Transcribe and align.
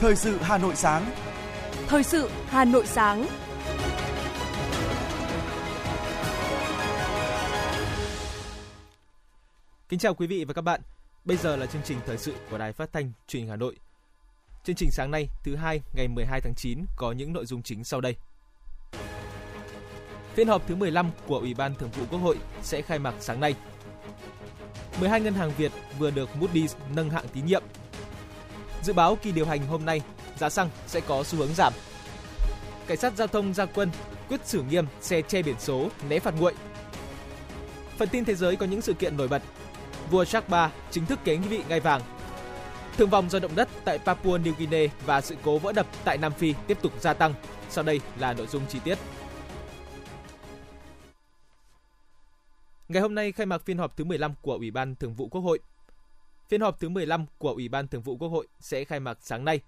Thời 0.00 0.16
sự 0.16 0.38
Hà 0.40 0.58
Nội 0.58 0.76
sáng. 0.76 1.10
Thời 1.86 2.02
sự 2.02 2.30
Hà 2.46 2.64
Nội 2.64 2.86
sáng. 2.86 3.26
Kính 9.88 9.98
chào 9.98 10.14
quý 10.14 10.26
vị 10.26 10.44
và 10.44 10.54
các 10.54 10.62
bạn. 10.62 10.80
Bây 11.24 11.36
giờ 11.36 11.56
là 11.56 11.66
chương 11.66 11.82
trình 11.84 11.98
thời 12.06 12.18
sự 12.18 12.34
của 12.50 12.58
Đài 12.58 12.72
Phát 12.72 12.92
thanh 12.92 13.12
Truyền 13.28 13.42
hình 13.42 13.50
Hà 13.50 13.56
Nội. 13.56 13.76
Chương 14.64 14.76
trình 14.76 14.90
sáng 14.90 15.10
nay, 15.10 15.28
thứ 15.44 15.56
hai 15.56 15.80
ngày 15.94 16.08
12 16.08 16.40
tháng 16.40 16.54
9 16.56 16.84
có 16.96 17.12
những 17.12 17.32
nội 17.32 17.46
dung 17.46 17.62
chính 17.62 17.84
sau 17.84 18.00
đây. 18.00 18.16
Phiên 20.34 20.48
họp 20.48 20.66
thứ 20.66 20.76
15 20.76 21.10
của 21.26 21.38
Ủy 21.38 21.54
ban 21.54 21.74
Thường 21.74 21.90
vụ 21.90 22.04
Quốc 22.10 22.18
hội 22.18 22.36
sẽ 22.62 22.82
khai 22.82 22.98
mạc 22.98 23.14
sáng 23.20 23.40
nay. 23.40 23.54
12 25.00 25.20
ngân 25.20 25.34
hàng 25.34 25.52
Việt 25.56 25.72
vừa 25.98 26.10
được 26.10 26.28
Moody's 26.40 26.74
nâng 26.94 27.10
hạng 27.10 27.28
tín 27.32 27.46
nhiệm. 27.46 27.62
Dự 28.82 28.92
báo 28.92 29.16
kỳ 29.16 29.32
điều 29.32 29.46
hành 29.46 29.66
hôm 29.66 29.84
nay, 29.84 30.00
giá 30.38 30.50
xăng 30.50 30.70
sẽ 30.86 31.00
có 31.00 31.24
xu 31.24 31.38
hướng 31.38 31.54
giảm. 31.54 31.72
Cảnh 32.86 32.96
sát 32.96 33.16
giao 33.16 33.26
thông 33.26 33.54
ra 33.54 33.66
quân 33.66 33.90
quyết 34.28 34.40
xử 34.44 34.62
nghiêm 34.62 34.86
xe 35.00 35.22
che 35.22 35.42
biển 35.42 35.56
số 35.58 35.88
né 36.08 36.18
phạt 36.18 36.34
nguội. 36.40 36.54
Phần 37.96 38.08
tin 38.08 38.24
thế 38.24 38.34
giới 38.34 38.56
có 38.56 38.66
những 38.66 38.80
sự 38.80 38.94
kiện 38.94 39.16
nổi 39.16 39.28
bật. 39.28 39.42
Vua 40.10 40.24
Charles 40.24 40.52
III 40.52 40.80
chính 40.90 41.06
thức 41.06 41.18
kế 41.24 41.36
vị 41.36 41.62
ngai 41.68 41.80
vàng. 41.80 42.02
Thương 42.96 43.10
vong 43.10 43.30
do 43.30 43.38
động 43.38 43.54
đất 43.54 43.68
tại 43.84 43.98
Papua 43.98 44.38
New 44.38 44.52
Guinea 44.58 44.88
và 45.06 45.20
sự 45.20 45.36
cố 45.42 45.58
vỡ 45.58 45.72
đập 45.72 45.86
tại 46.04 46.18
Nam 46.18 46.32
Phi 46.32 46.54
tiếp 46.66 46.78
tục 46.82 46.92
gia 47.00 47.14
tăng. 47.14 47.34
Sau 47.70 47.84
đây 47.84 48.00
là 48.18 48.32
nội 48.32 48.46
dung 48.46 48.62
chi 48.68 48.78
tiết. 48.84 48.98
Ngày 52.88 53.02
hôm 53.02 53.14
nay 53.14 53.32
khai 53.32 53.46
mạc 53.46 53.62
phiên 53.64 53.78
họp 53.78 53.96
thứ 53.96 54.04
15 54.04 54.34
của 54.42 54.54
Ủy 54.54 54.70
ban 54.70 54.94
Thường 54.94 55.14
vụ 55.14 55.28
Quốc 55.28 55.40
hội. 55.40 55.58
Phiên 56.50 56.60
họp 56.60 56.80
thứ 56.80 56.88
15 56.88 57.26
của 57.38 57.50
Ủy 57.50 57.68
ban 57.68 57.88
Thường 57.88 58.02
vụ 58.02 58.16
Quốc 58.16 58.28
hội 58.28 58.48
sẽ 58.60 58.84
khai 58.84 59.00
mạc 59.00 59.18
sáng 59.20 59.44
nay. 59.44 59.60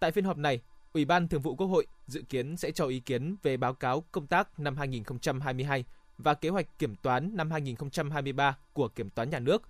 Tại 0.00 0.12
phiên 0.12 0.24
họp 0.24 0.36
này, 0.36 0.60
Ủy 0.92 1.04
ban 1.04 1.28
Thường 1.28 1.42
vụ 1.42 1.56
Quốc 1.56 1.66
hội 1.66 1.86
dự 2.06 2.22
kiến 2.28 2.56
sẽ 2.56 2.70
cho 2.70 2.86
ý 2.86 3.00
kiến 3.00 3.36
về 3.42 3.56
báo 3.56 3.74
cáo 3.74 4.04
công 4.12 4.26
tác 4.26 4.60
năm 4.60 4.76
2022 4.76 5.84
và 6.18 6.34
kế 6.34 6.48
hoạch 6.48 6.78
kiểm 6.78 6.96
toán 6.96 7.30
năm 7.36 7.50
2023 7.50 8.56
của 8.72 8.88
Kiểm 8.88 9.10
toán 9.10 9.30
Nhà 9.30 9.38
nước, 9.38 9.62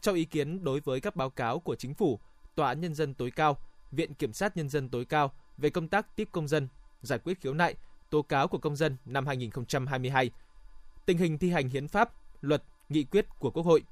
cho 0.00 0.12
ý 0.12 0.24
kiến 0.24 0.64
đối 0.64 0.80
với 0.80 1.00
các 1.00 1.16
báo 1.16 1.30
cáo 1.30 1.58
của 1.58 1.74
Chính 1.74 1.94
phủ, 1.94 2.20
Tòa 2.54 2.68
án 2.68 2.80
Nhân 2.80 2.94
dân 2.94 3.14
tối 3.14 3.30
cao, 3.30 3.58
Viện 3.90 4.14
Kiểm 4.14 4.32
sát 4.32 4.56
Nhân 4.56 4.68
dân 4.68 4.88
tối 4.88 5.04
cao 5.04 5.32
về 5.58 5.70
công 5.70 5.88
tác 5.88 6.16
tiếp 6.16 6.28
công 6.32 6.48
dân, 6.48 6.68
giải 7.02 7.18
quyết 7.18 7.40
khiếu 7.40 7.54
nại, 7.54 7.74
tố 8.10 8.22
cáo 8.22 8.48
của 8.48 8.58
công 8.58 8.76
dân 8.76 8.96
năm 9.04 9.26
2022, 9.26 10.30
tình 11.06 11.18
hình 11.18 11.38
thi 11.38 11.50
hành 11.50 11.68
hiến 11.68 11.88
pháp, 11.88 12.10
luật, 12.40 12.62
nghị 12.88 13.04
quyết 13.04 13.26
của 13.38 13.50
Quốc 13.50 13.66
hội. 13.66 13.82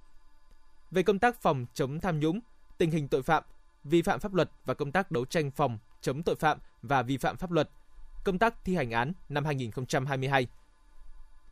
Về 0.92 1.02
công 1.02 1.18
tác 1.18 1.42
phòng 1.42 1.66
chống 1.74 2.00
tham 2.00 2.20
nhũng, 2.20 2.40
tình 2.78 2.90
hình 2.90 3.08
tội 3.08 3.22
phạm, 3.22 3.44
vi 3.84 4.02
phạm 4.02 4.20
pháp 4.20 4.34
luật 4.34 4.50
và 4.64 4.74
công 4.74 4.92
tác 4.92 5.10
đấu 5.10 5.24
tranh 5.24 5.50
phòng 5.50 5.78
chống 6.00 6.22
tội 6.22 6.34
phạm 6.34 6.58
và 6.82 7.02
vi 7.02 7.16
phạm 7.16 7.36
pháp 7.36 7.50
luật, 7.50 7.70
công 8.24 8.38
tác 8.38 8.64
thi 8.64 8.74
hành 8.74 8.90
án 8.90 9.12
năm 9.28 9.44
2022. 9.44 10.46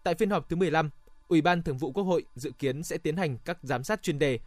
Tại 0.03 0.15
phiên 0.15 0.31
họp 0.31 0.49
thứ 0.49 0.57
15, 0.57 0.91
Ủy 1.29 1.43
ban 1.43 1.63
Thường 1.63 1.79
vụ 1.79 1.93
Quốc 1.93 2.05
hội 2.05 2.25
dự 2.35 2.53
kiến 2.59 2.83
sẽ 2.83 2.99
tiến 2.99 3.17
hành 3.17 3.39
các 3.45 3.59
giám 3.63 3.85
sát 3.85 4.03
chuyên 4.03 4.19
đề, 4.19 4.39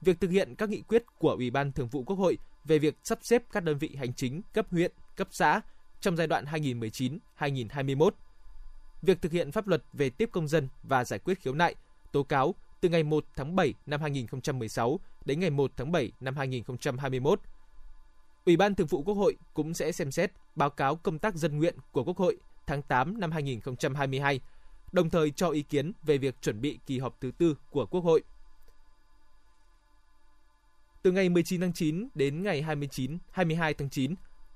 việc 0.00 0.20
thực 0.20 0.30
hiện 0.30 0.54
các 0.54 0.68
nghị 0.68 0.80
quyết 0.80 1.04
của 1.18 1.30
Ủy 1.30 1.50
ban 1.50 1.72
Thường 1.72 1.88
vụ 1.88 2.02
Quốc 2.02 2.16
hội 2.16 2.38
về 2.64 2.78
việc 2.78 2.96
sắp 3.04 3.18
xếp 3.22 3.42
các 3.52 3.62
đơn 3.62 3.78
vị 3.78 3.96
hành 3.98 4.14
chính 4.14 4.42
cấp 4.54 4.66
huyện, 4.70 4.92
cấp 5.16 5.28
xã 5.30 5.60
trong 6.00 6.16
giai 6.16 6.26
đoạn 6.26 6.44
2019-2021, 7.38 8.10
việc 9.02 9.22
thực 9.22 9.32
hiện 9.32 9.52
pháp 9.52 9.66
luật 9.66 9.82
về 9.92 10.10
tiếp 10.10 10.28
công 10.32 10.48
dân 10.48 10.68
và 10.82 11.04
giải 11.04 11.18
quyết 11.18 11.40
khiếu 11.40 11.54
nại, 11.54 11.74
tố 12.12 12.22
cáo 12.22 12.54
từ 12.86 12.90
ngày 12.90 13.02
1 13.02 13.24
tháng 13.36 13.56
7 13.56 13.74
năm 13.86 14.00
2016 14.00 15.00
đến 15.24 15.40
ngày 15.40 15.50
1 15.50 15.72
tháng 15.76 15.92
7 15.92 16.12
năm 16.20 16.36
2021. 16.36 17.40
Ủy 18.44 18.56
ban 18.56 18.74
Thường 18.74 18.86
vụ 18.86 19.02
Quốc 19.02 19.14
hội 19.14 19.36
cũng 19.54 19.74
sẽ 19.74 19.92
xem 19.92 20.10
xét 20.10 20.32
báo 20.54 20.70
cáo 20.70 20.96
công 20.96 21.18
tác 21.18 21.34
dân 21.34 21.58
nguyện 21.58 21.74
của 21.92 22.04
Quốc 22.04 22.16
hội 22.16 22.36
tháng 22.66 22.82
8 22.82 23.20
năm 23.20 23.32
2022, 23.32 24.40
đồng 24.92 25.10
thời 25.10 25.30
cho 25.30 25.50
ý 25.50 25.62
kiến 25.62 25.92
về 26.02 26.18
việc 26.18 26.42
chuẩn 26.42 26.60
bị 26.60 26.78
kỳ 26.86 26.98
họp 26.98 27.20
thứ 27.20 27.30
tư 27.38 27.56
của 27.70 27.86
Quốc 27.86 28.00
hội. 28.00 28.22
Từ 31.02 31.12
ngày 31.12 31.28
19 31.28 31.60
tháng 31.60 31.72
9 31.72 32.08
đến 32.14 32.42
ngày 32.42 32.62
29, 32.62 33.18
22 33.30 33.74
tháng 33.74 33.90
9, 33.90 34.14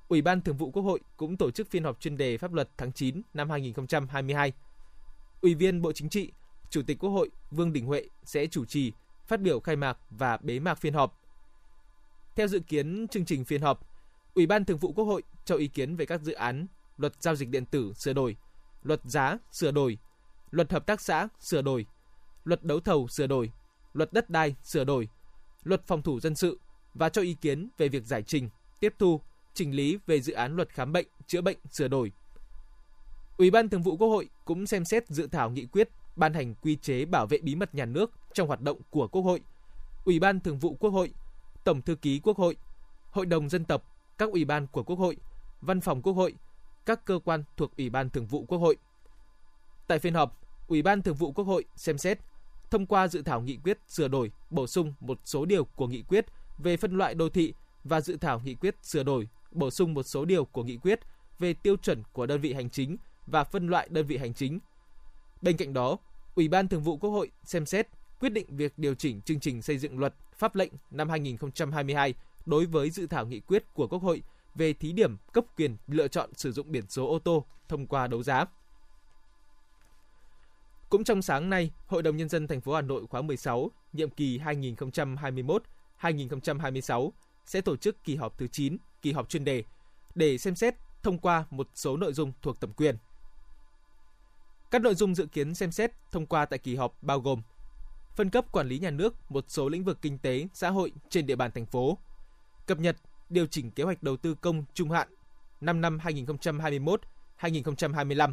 Ủy 0.09 0.23
ban 0.23 0.41
Thường 0.41 0.57
vụ 0.57 0.71
Quốc 0.71 0.83
hội 0.83 1.01
cũng 1.17 1.37
tổ 1.37 1.51
chức 1.51 1.71
phiên 1.71 1.85
họp 1.85 2.01
chuyên 2.01 2.17
đề 2.17 2.39
pháp 2.39 2.53
luật 2.53 2.69
tháng 2.79 2.93
9 2.93 3.23
năm 3.35 3.51
2022. 3.51 4.53
Ủy 5.41 5.55
viên 5.55 5.83
Bộ 5.83 5.93
Chính 5.93 6.09
trị, 6.09 6.33
Chủ 6.71 6.83
tịch 6.83 6.99
Quốc 6.99 7.11
hội 7.11 7.31
Vương 7.51 7.73
Đình 7.73 7.87
Huệ 7.87 8.05
sẽ 8.25 8.47
chủ 8.47 8.65
trì, 8.65 8.93
phát 9.27 9.41
biểu 9.41 9.61
khai 9.61 9.77
mạc 9.77 9.99
và 10.11 10.37
bế 10.37 10.59
mạc 10.59 10.75
phiên 10.75 10.95
họp. 10.95 11.21
Theo 12.35 12.49
dự 12.49 12.61
kiến 12.61 13.07
chương 13.09 13.25
trình 13.25 13.45
phiên 13.45 13.63
họp, 13.63 13.87
Ủy 14.35 14.47
ban 14.47 14.65
Thường 14.65 14.79
vụ 14.79 14.93
Quốc 14.93 15.05
hội 15.05 15.23
cho 15.45 15.57
ý 15.57 15.69
kiến 15.69 15.97
về 15.97 16.07
các 16.07 16.21
dự 16.21 16.33
án 16.33 16.67
Luật 16.97 17.13
giao 17.23 17.35
dịch 17.35 17.49
điện 17.49 17.65
tử 17.65 17.93
sửa 17.97 18.13
đổi, 18.13 18.37
Luật 18.83 19.01
giá 19.05 19.39
sửa 19.53 19.71
đổi, 19.71 19.99
Luật 20.51 20.73
hợp 20.73 20.87
tác 20.87 21.01
xã 21.01 21.29
sửa 21.41 21.63
đổi, 21.63 21.87
Luật 22.45 22.65
đấu 22.65 22.81
thầu 22.81 23.09
sửa 23.09 23.27
đổi, 23.27 23.53
Luật 23.93 24.13
đất 24.13 24.31
đai 24.31 24.55
sửa 24.63 24.85
đổi, 24.85 25.09
Luật 25.63 25.87
phòng 25.87 26.03
thủ 26.03 26.21
dân 26.21 26.35
sự 26.35 26.61
và 26.95 27.09
cho 27.09 27.23
ý 27.23 27.35
kiến 27.35 27.69
về 27.79 27.89
việc 27.89 28.05
giải 28.07 28.23
trình, 28.23 28.51
tiếp 28.81 28.95
thu, 28.99 29.21
chỉnh 29.55 29.75
lý 29.75 29.99
về 30.07 30.21
dự 30.21 30.33
án 30.33 30.57
Luật 30.57 30.69
khám 30.69 30.93
bệnh, 30.93 31.07
chữa 31.27 31.41
bệnh 31.41 31.59
sửa 31.71 31.89
đổi. 31.89 32.13
Ủy 33.37 33.51
ban 33.51 33.69
Thường 33.69 33.83
vụ 33.83 33.97
Quốc 33.97 34.09
hội 34.09 34.29
cũng 34.45 34.67
xem 34.67 34.85
xét 34.85 35.09
dự 35.09 35.27
thảo 35.27 35.51
nghị 35.51 35.67
quyết 35.67 35.89
ban 36.17 36.35
hành 36.35 36.55
quy 36.55 36.77
chế 36.77 37.05
bảo 37.05 37.27
vệ 37.27 37.39
bí 37.39 37.55
mật 37.55 37.75
nhà 37.75 37.85
nước 37.85 38.11
trong 38.33 38.49
hoạt 38.49 38.61
động 38.61 38.79
của 38.91 39.09
Quốc 39.09 39.23
hội, 39.23 39.41
Ủy 40.05 40.19
ban 40.19 40.41
Thường 40.41 40.59
vụ 40.59 40.75
Quốc 40.75 40.91
hội, 40.91 41.13
Tổng 41.65 41.83
thư 41.83 41.95
ký 41.95 42.21
Quốc 42.23 42.37
hội, 42.37 42.57
Hội 43.11 43.27
đồng 43.27 43.49
dân 43.49 43.65
tộc, 43.65 43.83
các 44.19 44.31
ủy 44.31 44.45
ban 44.45 44.67
của 44.67 44.83
Quốc 44.83 44.97
hội, 44.97 45.17
Văn 45.61 45.81
phòng 45.81 46.03
Quốc 46.03 46.13
hội, 46.13 46.35
các 46.87 47.05
cơ 47.05 47.19
quan 47.25 47.45
thuộc 47.57 47.77
Ủy 47.77 47.91
ban 47.91 48.11
Thường 48.11 48.27
vụ 48.27 48.45
Quốc 48.45 48.59
hội. 48.59 48.77
Tại 49.87 49.99
phiên 49.99 50.15
họp, 50.15 50.41
Ủy 50.69 50.83
ban 50.83 51.03
Thường 51.03 51.15
vụ 51.15 51.33
Quốc 51.33 51.45
hội 51.45 51.65
xem 51.77 51.99
xét 51.99 52.19
thông 52.71 52.87
qua 52.87 53.09
dự 53.09 53.23
thảo 53.23 53.41
nghị 53.41 53.57
quyết 53.57 53.79
sửa 53.89 54.09
đổi, 54.09 54.33
bổ 54.51 54.67
sung 54.67 54.95
một 55.01 55.21
số 55.25 55.45
điều 55.45 55.65
của 55.65 55.87
nghị 55.87 56.03
quyết 56.03 56.27
về 56.59 56.77
phân 56.77 56.99
loại 56.99 57.15
đô 57.15 57.29
thị 57.29 57.55
và 57.85 58.01
dự 58.01 58.17
thảo 58.17 58.41
nghị 58.45 58.55
quyết 58.55 58.75
sửa 58.83 59.03
đổi, 59.03 59.29
bổ 59.51 59.71
sung 59.71 59.95
một 59.95 60.03
số 60.03 60.25
điều 60.25 60.45
của 60.45 60.65
nghị 60.65 60.77
quyết 60.77 61.01
về 61.39 61.55
tiêu 61.55 61.77
chuẩn 61.77 62.03
của 62.13 62.27
đơn 62.27 62.41
vị 62.41 62.53
hành 62.53 62.71
chính 62.71 62.97
và 63.27 63.45
phân 63.45 63.69
loại 63.69 63.89
đơn 63.91 64.07
vị 64.07 64.17
hành 64.17 64.35
chính. 64.35 64.59
Bên 65.43 65.57
cạnh 65.57 65.73
đó, 65.73 65.97
Ủy 66.35 66.49
ban 66.49 66.69
Thường 66.69 66.83
vụ 66.83 66.97
Quốc 66.97 67.11
hội 67.11 67.31
xem 67.45 67.67
xét 67.67 67.89
quyết 68.21 68.29
định 68.29 68.57
việc 68.57 68.73
điều 68.77 68.95
chỉnh 68.95 69.21
chương 69.21 69.41
trình 69.41 69.63
xây 69.63 69.79
dựng 69.79 69.99
luật 69.99 70.15
pháp 70.39 70.55
lệnh 70.55 70.73
năm 70.91 71.09
2022 71.09 72.15
đối 72.47 72.67
với 72.67 72.91
dự 72.91 73.07
thảo 73.07 73.27
nghị 73.27 73.41
quyết 73.41 73.75
của 73.75 73.87
Quốc 73.87 74.03
hội 74.03 74.23
về 74.55 74.73
thí 74.73 74.93
điểm 74.93 75.17
cấp 75.33 75.45
quyền 75.57 75.77
lựa 75.87 76.09
chọn 76.09 76.31
sử 76.35 76.53
dụng 76.53 76.73
biển 76.73 76.85
số 76.89 77.07
ô 77.07 77.19
tô 77.19 77.45
thông 77.69 77.87
qua 77.87 78.07
đấu 78.07 78.23
giá. 78.23 78.45
Cũng 80.89 81.05
trong 81.05 81.23
sáng 81.23 81.51
nay, 81.51 81.71
Hội 81.87 82.03
đồng 82.03 82.17
nhân 82.17 82.29
dân 82.29 82.47
thành 82.47 82.61
phố 82.61 82.75
Hà 82.75 82.81
Nội 82.81 83.07
khóa 83.07 83.23
16, 83.23 83.71
nhiệm 83.93 84.11
kỳ 84.11 84.39
2021-2026 84.39 87.11
sẽ 87.47 87.61
tổ 87.61 87.77
chức 87.77 88.05
kỳ 88.05 88.17
họp 88.17 88.39
thứ 88.39 88.47
9, 88.47 88.77
kỳ 89.03 89.13
họp 89.13 89.29
chuyên 89.29 89.45
đề 89.45 89.65
để 90.15 90.39
xem 90.39 90.55
xét 90.55 90.75
thông 91.03 91.19
qua 91.19 91.45
một 91.51 91.69
số 91.75 91.97
nội 91.97 92.13
dung 92.13 92.33
thuộc 92.43 92.61
thẩm 92.61 92.73
quyền. 92.73 92.97
Các 94.71 94.83
nội 94.83 94.95
dung 94.95 95.15
dự 95.15 95.27
kiến 95.27 95.55
xem 95.55 95.73
xét 95.73 95.93
thông 96.11 96.27
qua 96.27 96.47
tại 96.47 96.59
kỳ 96.59 96.77
họp 96.77 97.03
bao 97.03 97.21
gồm 97.21 97.43
phân 98.17 98.31
cấp 98.31 98.53
quản 98.53 98.69
lý 98.69 98.79
nhà 98.79 98.91
nước 98.91 99.31
một 99.31 99.45
số 99.49 99.69
lĩnh 99.69 99.85
vực 99.85 99.99
kinh 100.03 100.19
tế, 100.19 100.49
xã 100.55 100.71
hội 100.71 100.93
trên 101.09 101.27
địa 101.27 101.37
bàn 101.37 101.51
thành 101.51 101.67
phố, 101.67 101.99
cập 102.67 102.79
nhật, 102.79 102.97
điều 103.29 103.47
chỉnh 103.47 103.71
kế 103.71 103.85
hoạch 103.85 104.03
đầu 104.03 104.17
tư 104.17 104.35
công 104.35 104.65
trung 104.75 104.91
hạn 104.91 105.09
5 105.61 105.81
năm 105.81 105.99
2021-2025, 105.99 108.33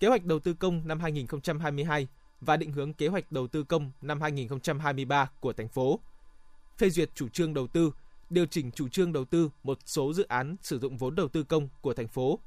kế 0.00 0.08
hoạch 0.08 0.24
đầu 0.24 0.38
tư 0.38 0.54
công 0.54 0.88
năm 0.88 1.00
2022 1.00 2.08
và 2.40 2.56
định 2.56 2.72
hướng 2.72 2.92
kế 2.92 3.08
hoạch 3.08 3.32
đầu 3.32 3.46
tư 3.46 3.64
công 3.64 3.90
năm 4.02 4.20
2023 4.20 5.30
của 5.40 5.52
thành 5.52 5.68
phố, 5.68 6.00
phê 6.78 6.90
duyệt 6.90 7.10
chủ 7.14 7.28
trương 7.28 7.54
đầu 7.54 7.66
tư, 7.66 7.92
điều 8.30 8.46
chỉnh 8.46 8.70
chủ 8.70 8.88
trương 8.88 9.12
đầu 9.12 9.24
tư 9.24 9.50
một 9.62 9.78
số 9.86 10.12
dự 10.12 10.26
án 10.28 10.56
sử 10.62 10.78
dụng 10.78 10.96
vốn 10.96 11.14
đầu 11.14 11.28
tư 11.28 11.42
công 11.42 11.68
của 11.80 11.94
thành 11.94 12.08
phố, 12.08 12.38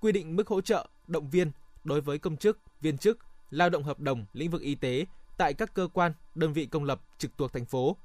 quy 0.00 0.12
định 0.12 0.36
mức 0.36 0.48
hỗ 0.48 0.60
trợ, 0.60 0.88
động 1.06 1.30
viên 1.30 1.50
đối 1.86 2.00
với 2.00 2.18
công 2.18 2.36
chức, 2.36 2.58
viên 2.80 2.98
chức, 2.98 3.18
lao 3.50 3.70
động 3.70 3.82
hợp 3.82 4.00
đồng 4.00 4.24
lĩnh 4.32 4.50
vực 4.50 4.62
y 4.62 4.74
tế 4.74 5.06
tại 5.36 5.54
các 5.54 5.74
cơ 5.74 5.88
quan, 5.92 6.12
đơn 6.34 6.52
vị 6.52 6.66
công 6.66 6.84
lập 6.84 7.00
trực 7.18 7.38
thuộc 7.38 7.52
thành 7.52 7.64
phố. 7.64 7.96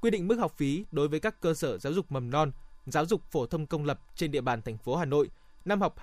Quy 0.00 0.10
định 0.10 0.28
mức 0.28 0.36
học 0.36 0.52
phí 0.56 0.84
đối 0.92 1.08
với 1.08 1.20
các 1.20 1.40
cơ 1.40 1.54
sở 1.54 1.78
giáo 1.78 1.92
dục 1.92 2.12
mầm 2.12 2.30
non, 2.30 2.52
giáo 2.86 3.06
dục 3.06 3.22
phổ 3.30 3.46
thông 3.46 3.66
công 3.66 3.84
lập 3.84 4.00
trên 4.14 4.30
địa 4.30 4.40
bàn 4.40 4.62
thành 4.62 4.78
phố 4.78 4.96
Hà 4.96 5.04
Nội 5.04 5.30
năm 5.64 5.80
học 5.80 5.96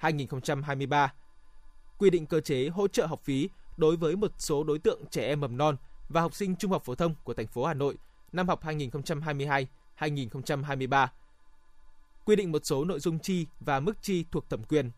2022-2023. 0.00 1.08
Quy 1.98 2.10
định 2.10 2.26
cơ 2.26 2.40
chế 2.40 2.68
hỗ 2.68 2.88
trợ 2.88 3.06
học 3.06 3.20
phí 3.24 3.48
đối 3.76 3.96
với 3.96 4.16
một 4.16 4.32
số 4.38 4.64
đối 4.64 4.78
tượng 4.78 5.06
trẻ 5.10 5.26
em 5.26 5.40
mầm 5.40 5.56
non 5.56 5.76
và 6.08 6.20
học 6.20 6.34
sinh 6.34 6.56
trung 6.56 6.70
học 6.70 6.84
phổ 6.84 6.94
thông 6.94 7.14
của 7.24 7.34
thành 7.34 7.46
phố 7.46 7.64
Hà 7.64 7.74
Nội 7.74 7.96
năm 8.32 8.48
học 8.48 8.64
2022-2023. 8.64 11.06
Quy 12.24 12.36
định 12.36 12.52
một 12.52 12.66
số 12.66 12.84
nội 12.84 13.00
dung 13.00 13.18
chi 13.18 13.46
và 13.60 13.80
mức 13.80 14.02
chi 14.02 14.24
thuộc 14.30 14.50
thẩm 14.50 14.64
quyền 14.64 14.90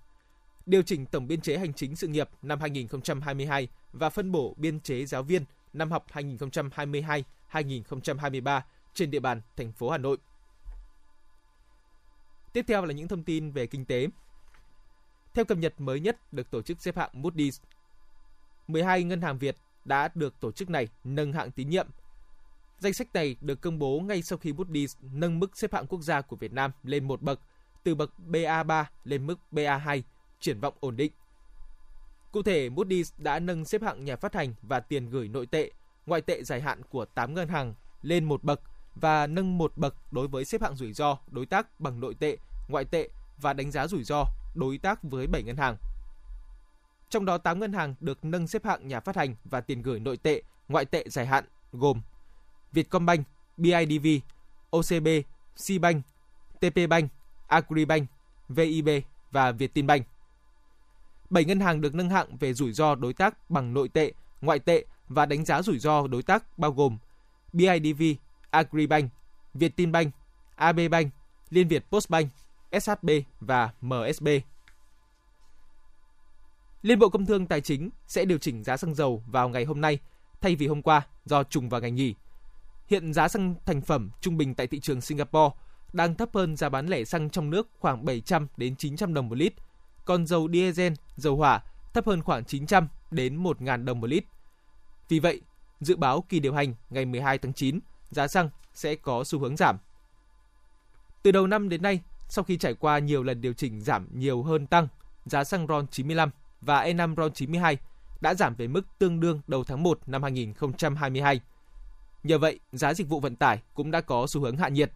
điều 0.69 0.83
chỉnh 0.83 1.07
tổng 1.07 1.27
biên 1.27 1.41
chế 1.41 1.59
hành 1.59 1.73
chính 1.73 1.97
sự 1.97 2.07
nghiệp 2.07 2.29
năm 2.43 2.61
2022 2.61 3.69
và 3.93 4.11
phân 4.11 4.33
bổ 4.33 4.55
biên 4.57 4.81
chế 4.81 5.05
giáo 5.05 5.23
viên 5.23 5.45
năm 5.73 5.91
học 5.91 6.07
2022-2023 6.13 8.61
trên 8.95 9.11
địa 9.11 9.21
bàn 9.21 9.41
thành 9.57 9.73
phố 9.73 9.91
Hà 9.91 9.99
Nội. 9.99 10.19
Tiếp 12.53 12.65
theo 12.69 12.85
là 12.85 12.93
những 12.93 13.09
thông 13.09 13.25
tin 13.25 13.51
về 13.51 13.67
kinh 13.67 13.85
tế. 13.85 14.09
Theo 15.35 15.45
cập 15.45 15.59
nhật 15.59 15.75
mới 15.79 16.01
nhất 16.01 16.33
được 16.33 16.51
tổ 16.51 16.63
chức 16.63 16.81
xếp 16.81 16.97
hạng 16.97 17.11
Moody's, 17.13 17.61
12 18.69 19.05
ngân 19.05 19.21
hàng 19.21 19.39
Việt 19.39 19.57
đã 19.85 20.09
được 20.15 20.41
tổ 20.41 20.53
chức 20.53 20.71
này 20.71 20.89
nâng 21.05 21.33
hạng 21.33 21.51
tín 21.51 21.69
nhiệm. 21.69 21.87
Danh 22.79 22.93
sách 22.93 23.09
này 23.15 23.37
được 23.41 23.61
công 23.61 23.79
bố 23.79 24.01
ngay 24.01 24.23
sau 24.23 24.39
khi 24.39 24.53
Moody's 24.53 24.97
nâng 25.13 25.39
mức 25.39 25.59
xếp 25.59 25.75
hạng 25.75 25.87
quốc 25.87 26.03
gia 26.03 26.21
của 26.21 26.37
Việt 26.37 26.53
Nam 26.53 26.71
lên 26.83 27.09
một 27.09 27.23
bậc, 27.23 27.41
từ 27.85 27.95
bậc 27.95 28.13
BA3 28.31 28.85
lên 29.05 29.27
mức 29.27 29.39
BA2, 29.53 30.03
triển 30.41 30.61
vọng 30.61 30.75
ổn 30.81 30.97
định. 30.97 31.13
Cụ 32.33 32.43
thể, 32.43 32.69
Moody's 32.69 33.13
đã 33.19 33.39
nâng 33.39 33.65
xếp 33.65 33.83
hạng 33.83 34.05
nhà 34.05 34.17
phát 34.17 34.35
hành 34.35 34.55
và 34.63 34.81
tiền 34.81 35.11
gửi 35.11 35.29
nội 35.29 35.47
tệ, 35.47 35.71
ngoại 36.07 36.21
tệ 36.21 36.43
dài 36.43 36.61
hạn 36.61 36.83
của 36.91 37.05
8 37.05 37.35
ngân 37.35 37.49
hàng 37.49 37.75
lên 38.03 38.25
một 38.25 38.45
bậc 38.45 38.61
và 38.95 39.27
nâng 39.27 39.59
một 39.59 39.73
bậc 39.77 39.95
đối 40.11 40.29
với 40.29 40.45
xếp 40.45 40.63
hạng 40.63 40.77
rủi 40.77 40.93
ro 40.93 41.19
đối 41.31 41.47
tác 41.47 41.81
bằng 41.81 42.01
nội 42.01 42.15
tệ, 42.15 42.37
ngoại 42.69 42.85
tệ 42.85 43.09
và 43.37 43.53
đánh 43.53 43.71
giá 43.71 43.87
rủi 43.87 44.05
ro 44.05 44.25
đối 44.55 44.79
tác 44.79 45.03
với 45.03 45.27
7 45.27 45.43
ngân 45.43 45.57
hàng. 45.57 45.77
Trong 47.11 47.25
đó 47.25 47.39
8 47.39 47.61
ngân 47.61 47.73
hàng 47.73 47.95
được 48.01 48.25
nâng 48.25 48.49
xếp 48.49 48.65
hạng 48.65 48.89
nhà 48.89 49.01
phát 49.01 49.17
hành 49.17 49.35
và 49.45 49.61
tiền 49.61 49.83
gửi 49.83 50.01
nội 50.01 50.17
tệ, 50.17 50.43
ngoại 50.69 50.85
tệ 50.85 51.05
dài 51.09 51.27
hạn 51.27 51.45
gồm 51.73 52.01
Vietcombank, 52.73 53.27
BIDV, 53.57 54.07
OCB, 54.71 55.09
Cbank, 55.67 56.05
TPBank, 56.61 57.11
Agribank, 57.47 58.09
VIB 58.49 58.89
và 59.31 59.53
Vietinbank. 59.53 60.07
7 61.31 61.45
ngân 61.45 61.61
hàng 61.61 61.81
được 61.81 61.95
nâng 61.95 62.11
hạng 62.11 62.37
về 62.37 62.55
rủi 62.55 62.73
ro 62.73 62.95
đối 62.95 63.13
tác 63.13 63.51
bằng 63.51 63.75
nội 63.75 63.89
tệ, 63.89 64.13
ngoại 64.41 64.59
tệ 64.59 64.85
và 65.09 65.27
đánh 65.27 65.45
giá 65.45 65.63
rủi 65.63 65.79
ro 65.79 66.07
đối 66.07 66.23
tác 66.23 66.59
bao 66.59 66.73
gồm 66.73 66.99
BIDV, 67.53 68.03
Agribank, 68.51 69.11
Vietinbank, 69.55 70.15
AB 70.55 70.81
Bank, 70.91 71.13
Liên 71.51 71.69
Việt 71.69 71.85
Postbank, 71.91 72.31
SHB 72.81 73.11
và 73.41 73.71
MSB. 73.81 74.29
Liên 76.83 76.99
Bộ 76.99 77.09
Công 77.09 77.27
Thương 77.27 77.47
Tài 77.47 77.61
chính 77.61 77.91
sẽ 78.07 78.25
điều 78.25 78.39
chỉnh 78.39 78.65
giá 78.65 78.77
xăng 78.77 78.95
dầu 78.95 79.23
vào 79.27 79.49
ngày 79.49 79.65
hôm 79.65 79.81
nay 79.81 79.99
thay 80.41 80.57
vì 80.57 80.67
hôm 80.67 80.83
qua 80.83 81.07
do 81.25 81.43
trùng 81.43 81.69
vào 81.69 81.81
ngày 81.81 81.91
nghỉ. 81.91 82.15
Hiện 82.87 83.15
giá 83.15 83.29
xăng 83.29 83.55
thành 83.67 83.81
phẩm 83.81 84.11
trung 84.21 84.37
bình 84.37 84.55
tại 84.55 84.67
thị 84.67 84.81
trường 84.81 85.01
Singapore 85.01 85.55
đang 85.93 86.15
thấp 86.15 86.29
hơn 86.35 86.57
giá 86.57 86.69
bán 86.69 86.87
lẻ 86.87 87.05
xăng 87.05 87.31
trong 87.31 87.51
nước 87.51 87.69
khoảng 87.79 88.05
700 88.05 88.47
đến 88.57 88.77
900 88.77 89.15
đồng 89.15 89.29
một 89.29 89.35
lít, 89.35 89.53
còn 90.09 90.27
dầu 90.27 90.49
diesel, 90.53 90.93
dầu 91.17 91.37
hỏa 91.37 91.63
thấp 91.95 92.07
hơn 92.07 92.23
khoảng 92.23 92.45
900 92.45 92.89
đến 93.11 93.43
1.000 93.43 93.85
đồng 93.85 94.01
một 94.01 94.07
lít. 94.07 94.25
Vì 95.09 95.19
vậy, 95.19 95.41
dự 95.81 95.97
báo 95.97 96.25
kỳ 96.29 96.41
điều 96.41 96.55
hành 96.55 96.75
ngày 96.91 97.05
12 97.05 97.39
tháng 97.39 97.53
9, 97.53 97.81
giá 98.11 98.29
xăng 98.29 98.51
sẽ 98.75 98.95
có 98.95 99.25
xu 99.25 99.39
hướng 99.39 99.57
giảm. 99.57 99.79
Từ 101.23 101.33
đầu 101.33 101.47
năm 101.47 101.69
đến 101.69 101.83
nay, 101.83 102.01
sau 102.29 102.45
khi 102.45 102.57
trải 102.57 102.75
qua 102.75 102.99
nhiều 102.99 103.23
lần 103.23 103.41
điều 103.41 103.53
chỉnh 103.53 103.81
giảm 103.81 104.09
nhiều 104.13 104.43
hơn 104.43 104.67
tăng, 104.67 104.89
giá 105.25 105.45
xăng 105.45 105.67
RON 105.67 105.87
95 105.87 106.31
và 106.61 106.85
E5 106.85 107.15
RON 107.17 107.33
92 107.33 107.79
đã 108.21 108.35
giảm 108.35 108.55
về 108.55 108.67
mức 108.67 108.99
tương 108.99 109.21
đương 109.21 109.41
đầu 109.47 109.65
tháng 109.65 109.83
1 109.83 110.01
năm 110.07 110.23
2022. 110.23 111.41
Nhờ 112.23 112.39
vậy, 112.39 112.59
giá 112.73 112.95
dịch 112.95 113.09
vụ 113.09 113.21
vận 113.21 113.37
tải 113.37 113.63
cũng 113.75 113.91
đã 113.91 114.01
có 114.01 114.27
xu 114.27 114.41
hướng 114.41 114.57
hạ 114.57 114.69
nhiệt. 114.69 114.93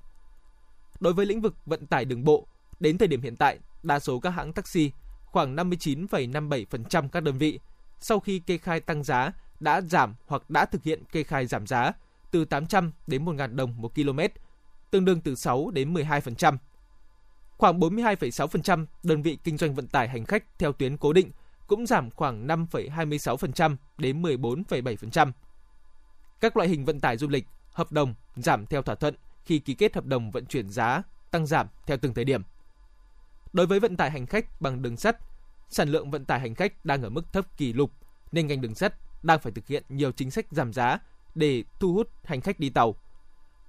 Đối 1.00 1.12
với 1.12 1.26
lĩnh 1.26 1.40
vực 1.40 1.54
vận 1.66 1.86
tải 1.86 2.04
đường 2.04 2.24
bộ, 2.24 2.46
đến 2.80 2.98
thời 2.98 3.08
điểm 3.08 3.22
hiện 3.22 3.36
tại, 3.36 3.58
đa 3.82 3.98
số 3.98 4.20
các 4.20 4.30
hãng 4.30 4.52
taxi, 4.52 4.90
khoảng 5.32 5.56
59,57% 5.56 7.08
các 7.08 7.22
đơn 7.22 7.38
vị, 7.38 7.58
sau 8.00 8.20
khi 8.20 8.38
kê 8.38 8.58
khai 8.58 8.80
tăng 8.80 9.02
giá 9.04 9.32
đã 9.60 9.80
giảm 9.80 10.14
hoặc 10.26 10.50
đã 10.50 10.64
thực 10.64 10.82
hiện 10.82 11.04
kê 11.12 11.22
khai 11.22 11.46
giảm 11.46 11.66
giá 11.66 11.92
từ 12.30 12.44
800 12.44 12.92
đến 13.06 13.24
1.000 13.24 13.56
đồng 13.56 13.80
một 13.80 13.94
km, 13.94 14.20
tương 14.90 15.04
đương 15.04 15.20
từ 15.20 15.34
6 15.34 15.70
đến 15.70 15.94
12%. 15.94 16.56
Khoảng 17.58 17.80
42,6% 17.80 18.86
đơn 19.02 19.22
vị 19.22 19.38
kinh 19.44 19.56
doanh 19.56 19.74
vận 19.74 19.86
tải 19.86 20.08
hành 20.08 20.24
khách 20.24 20.58
theo 20.58 20.72
tuyến 20.72 20.96
cố 20.96 21.12
định 21.12 21.30
cũng 21.66 21.86
giảm 21.86 22.10
khoảng 22.10 22.46
5,26% 22.46 23.76
đến 23.98 24.22
14,7%. 24.22 25.32
Các 26.40 26.56
loại 26.56 26.68
hình 26.68 26.84
vận 26.84 27.00
tải 27.00 27.16
du 27.16 27.28
lịch, 27.28 27.46
hợp 27.72 27.92
đồng 27.92 28.14
giảm 28.36 28.66
theo 28.66 28.82
thỏa 28.82 28.94
thuận 28.94 29.14
khi 29.44 29.58
ký 29.58 29.74
kết 29.74 29.94
hợp 29.94 30.04
đồng 30.04 30.30
vận 30.30 30.46
chuyển 30.46 30.70
giá 30.70 31.02
tăng 31.30 31.46
giảm 31.46 31.66
theo 31.86 31.96
từng 31.96 32.14
thời 32.14 32.24
điểm. 32.24 32.42
Đối 33.52 33.66
với 33.66 33.80
vận 33.80 33.96
tải 33.96 34.10
hành 34.10 34.26
khách 34.26 34.60
bằng 34.60 34.82
đường 34.82 34.96
sắt, 34.96 35.16
sản 35.68 35.88
lượng 35.88 36.10
vận 36.10 36.24
tải 36.24 36.40
hành 36.40 36.54
khách 36.54 36.84
đang 36.84 37.02
ở 37.02 37.08
mức 37.08 37.32
thấp 37.32 37.56
kỷ 37.56 37.72
lục 37.72 37.90
nên 38.32 38.46
ngành 38.46 38.60
đường 38.60 38.74
sắt 38.74 38.94
đang 39.22 39.40
phải 39.40 39.52
thực 39.52 39.66
hiện 39.66 39.82
nhiều 39.88 40.12
chính 40.12 40.30
sách 40.30 40.46
giảm 40.50 40.72
giá 40.72 40.98
để 41.34 41.64
thu 41.80 41.94
hút 41.94 42.10
hành 42.24 42.40
khách 42.40 42.60
đi 42.60 42.70
tàu. 42.70 42.94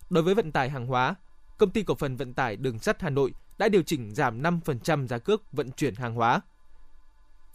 Đối 0.09 0.23
với 0.23 0.35
vận 0.35 0.51
tải 0.51 0.69
hàng 0.69 0.85
hóa, 0.85 1.15
công 1.57 1.69
ty 1.69 1.83
cổ 1.83 1.95
phần 1.95 2.15
vận 2.15 2.33
tải 2.33 2.55
đường 2.55 2.79
sắt 2.79 3.01
Hà 3.01 3.09
Nội 3.09 3.33
đã 3.57 3.69
điều 3.69 3.83
chỉnh 3.83 4.15
giảm 4.15 4.41
5% 4.41 5.07
giá 5.07 5.17
cước 5.17 5.51
vận 5.51 5.71
chuyển 5.71 5.95
hàng 5.95 6.15
hóa. 6.15 6.41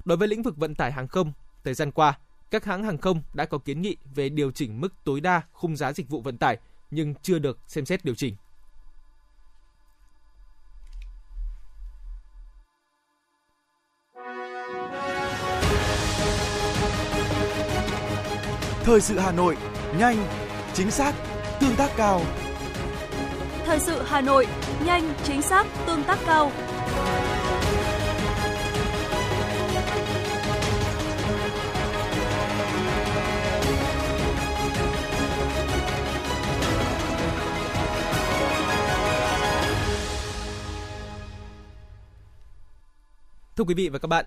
Đối 0.05 0.19
với 0.19 0.29
lĩnh 0.29 0.43
vực 0.43 0.57
vận 0.57 0.75
tải 0.75 0.93
hàng 0.93 1.09
không, 1.09 1.33
thời 1.65 1.75
gian 1.75 1.91
qua, 1.91 2.19
các 2.51 2.65
hãng 2.65 2.85
hàng 2.85 2.99
không 2.99 3.23
đã 3.35 3.45
có 3.45 3.59
kiến 3.59 3.83
nghị 3.83 3.97
về 4.15 4.29
điều 4.29 4.51
chỉnh 4.51 4.81
mức 4.81 4.95
tối 5.05 5.21
đa 5.21 5.43
khung 5.53 5.77
giá 5.77 5.93
dịch 5.93 6.09
vụ 6.09 6.21
vận 6.21 6.39
tải 6.39 6.59
nhưng 6.91 7.15
chưa 7.23 7.39
được 7.39 7.59
xem 7.67 7.87
xét 7.87 8.05
điều 8.05 8.15
chỉnh. 8.15 8.37
Thời 18.89 19.01
sự 19.01 19.19
Hà 19.19 19.33
Nội, 19.33 19.57
nhanh, 19.99 20.17
chính 20.75 20.91
xác, 20.91 21.15
tương 21.61 21.77
tác 21.77 21.91
cao. 21.97 22.23
Thời 23.65 23.79
sự 23.79 24.03
Hà 24.07 24.21
Nội, 24.21 24.47
nhanh, 24.85 25.15
chính 25.25 25.43
xác, 25.43 25.67
tương 25.87 26.05
tác 26.05 26.19
cao. 26.27 26.51
Thưa 43.57 43.65
quý 43.65 43.75
vị 43.75 43.89
và 43.89 43.99
các 43.99 44.09
bạn, 44.09 44.25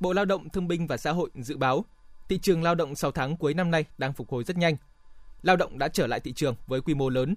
Bộ 0.00 0.12
Lao 0.12 0.24
động 0.24 0.48
Thương 0.48 0.68
binh 0.68 0.86
và 0.86 0.96
Xã 0.96 1.12
hội 1.12 1.30
dự 1.34 1.56
báo 1.56 1.84
thị 2.28 2.38
trường 2.38 2.62
lao 2.62 2.74
động 2.74 2.94
6 2.94 3.10
tháng 3.10 3.36
cuối 3.36 3.54
năm 3.54 3.70
nay 3.70 3.84
đang 3.98 4.12
phục 4.12 4.30
hồi 4.30 4.44
rất 4.44 4.58
nhanh. 4.58 4.76
Lao 5.42 5.56
động 5.56 5.78
đã 5.78 5.88
trở 5.88 6.06
lại 6.06 6.20
thị 6.20 6.32
trường 6.32 6.56
với 6.66 6.80
quy 6.80 6.94
mô 6.94 7.08
lớn. 7.08 7.34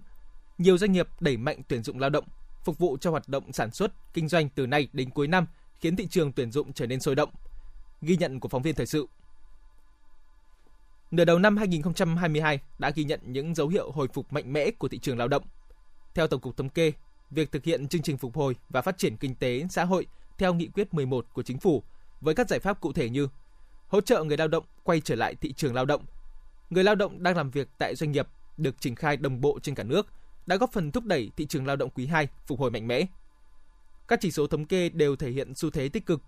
Nhiều 0.58 0.78
doanh 0.78 0.92
nghiệp 0.92 1.08
đẩy 1.20 1.38
mạnh 1.38 1.62
tuyển 1.68 1.84
dụng 1.84 2.00
lao 2.00 2.10
động, 2.10 2.26
phục 2.64 2.78
vụ 2.78 2.98
cho 3.02 3.12
hoạt 3.12 3.30
động 3.30 3.54
sản 3.54 3.72
xuất, 3.72 3.92
kinh 4.14 4.28
doanh 4.28 4.50
từ 4.50 4.68
nay 4.68 4.88
đến 4.94 5.10
cuối 5.10 5.28
năm, 5.28 5.48
khiến 5.80 5.96
thị 5.96 6.08
trường 6.08 6.32
tuyển 6.32 6.52
dụng 6.52 6.74
trở 6.74 6.88
nên 6.88 7.00
sôi 7.00 7.16
động. 7.16 7.30
Ghi 8.02 8.18
nhận 8.18 8.40
của 8.40 8.50
phóng 8.50 8.62
viên 8.62 8.76
thời 8.76 8.86
sự. 8.86 9.08
Nửa 11.12 11.26
đầu 11.26 11.40
năm 11.40 11.58
2022 11.58 12.60
đã 12.80 12.90
ghi 12.90 13.04
nhận 13.04 13.20
những 13.24 13.56
dấu 13.56 13.68
hiệu 13.68 13.92
hồi 13.92 14.08
phục 14.14 14.34
mạnh 14.34 14.54
mẽ 14.54 14.72
của 14.72 14.88
thị 14.88 15.00
trường 15.00 15.18
lao 15.18 15.28
động. 15.28 15.44
Theo 16.14 16.28
Tổng 16.28 16.42
cục 16.42 16.58
Thống 16.58 16.70
kê, 16.70 16.92
việc 17.32 17.52
thực 17.52 17.64
hiện 17.64 17.88
chương 17.88 18.02
trình 18.02 18.18
phục 18.18 18.36
hồi 18.36 18.56
và 18.70 18.82
phát 18.82 18.98
triển 18.98 19.18
kinh 19.18 19.36
tế 19.36 19.68
xã 19.70 19.84
hội 19.84 20.08
theo 20.38 20.54
nghị 20.54 20.68
quyết 20.68 20.94
11 20.94 21.26
của 21.34 21.44
chính 21.44 21.60
phủ 21.60 21.84
với 22.22 22.36
các 22.36 22.50
giải 22.50 22.60
pháp 22.60 22.82
cụ 22.82 22.94
thể 22.94 23.10
như 23.10 23.28
hỗ 23.88 24.02
trợ 24.02 24.24
người 24.24 24.38
lao 24.38 24.48
động 24.48 24.64
quay 24.84 25.02
trở 25.02 25.16
lại 25.16 25.36
thị 25.36 25.54
trường 25.54 25.74
lao 25.74 25.86
động. 25.86 26.06
Người 26.70 26.84
lao 26.84 26.96
động 26.96 27.24
đang 27.24 27.38
làm 27.38 27.52
việc 27.52 27.68
tại 27.78 27.96
doanh 27.96 28.12
nghiệp 28.12 28.28
được 28.58 28.82
triển 28.82 28.96
khai 28.96 29.18
đồng 29.18 29.42
bộ 29.42 29.60
trên 29.64 29.76
cả 29.76 29.84
nước 29.84 30.08
đã 30.46 30.56
góp 30.56 30.72
phần 30.74 30.92
thúc 30.92 31.06
đẩy 31.06 31.32
thị 31.38 31.46
trường 31.46 31.66
lao 31.66 31.76
động 31.76 31.90
quý 31.90 32.06
2 32.06 32.28
phục 32.46 32.60
hồi 32.60 32.72
mạnh 32.72 32.88
mẽ. 32.88 33.06
Các 34.08 34.20
chỉ 34.22 34.32
số 34.32 34.48
thống 34.48 34.66
kê 34.66 34.90
đều 34.90 35.16
thể 35.16 35.32
hiện 35.32 35.56
xu 35.56 35.70
thế 35.70 35.90
tích 35.90 36.06
cực. 36.06 36.22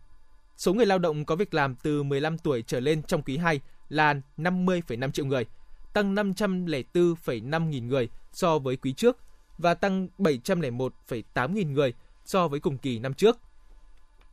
Số 0.57 0.73
người 0.73 0.85
lao 0.85 0.99
động 0.99 1.25
có 1.25 1.35
việc 1.35 1.53
làm 1.53 1.75
từ 1.75 2.03
15 2.03 2.37
tuổi 2.37 2.61
trở 2.61 2.79
lên 2.79 3.03
trong 3.03 3.21
quý 3.21 3.37
2 3.37 3.59
là 3.89 4.15
50,5 4.37 5.11
triệu 5.11 5.25
người, 5.25 5.45
tăng 5.93 6.15
504,5 6.15 7.69
nghìn 7.69 7.87
người 7.87 8.09
so 8.31 8.59
với 8.59 8.77
quý 8.77 8.93
trước 8.93 9.17
và 9.57 9.73
tăng 9.73 10.07
701,8 10.17 11.53
nghìn 11.53 11.73
người 11.73 11.93
so 12.25 12.47
với 12.47 12.59
cùng 12.59 12.77
kỳ 12.77 12.99
năm 12.99 13.13
trước. 13.13 13.39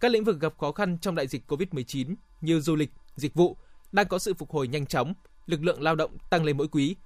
Các 0.01 0.11
lĩnh 0.11 0.25
vực 0.25 0.41
gặp 0.41 0.59
khó 0.59 0.73
khăn 0.73 0.99
trong 0.99 1.15
đại 1.15 1.27
dịch 1.27 1.43
COVID-19 1.49 2.15
như 2.41 2.61
du 2.61 2.77
lịch, 2.77 2.91
dịch 3.17 3.35
vụ 3.35 3.57
đang 3.93 4.09
có 4.09 4.19
sự 4.19 4.35
phục 4.35 4.51
hồi 4.51 4.69
nhanh 4.69 4.87
chóng, 4.87 5.15
lực 5.47 5.65
lượng 5.65 5.83
lao 5.83 5.97
động 5.97 6.19
tăng 6.31 6.45
lên 6.45 6.57
mỗi 6.57 6.69
quý. 6.69 6.97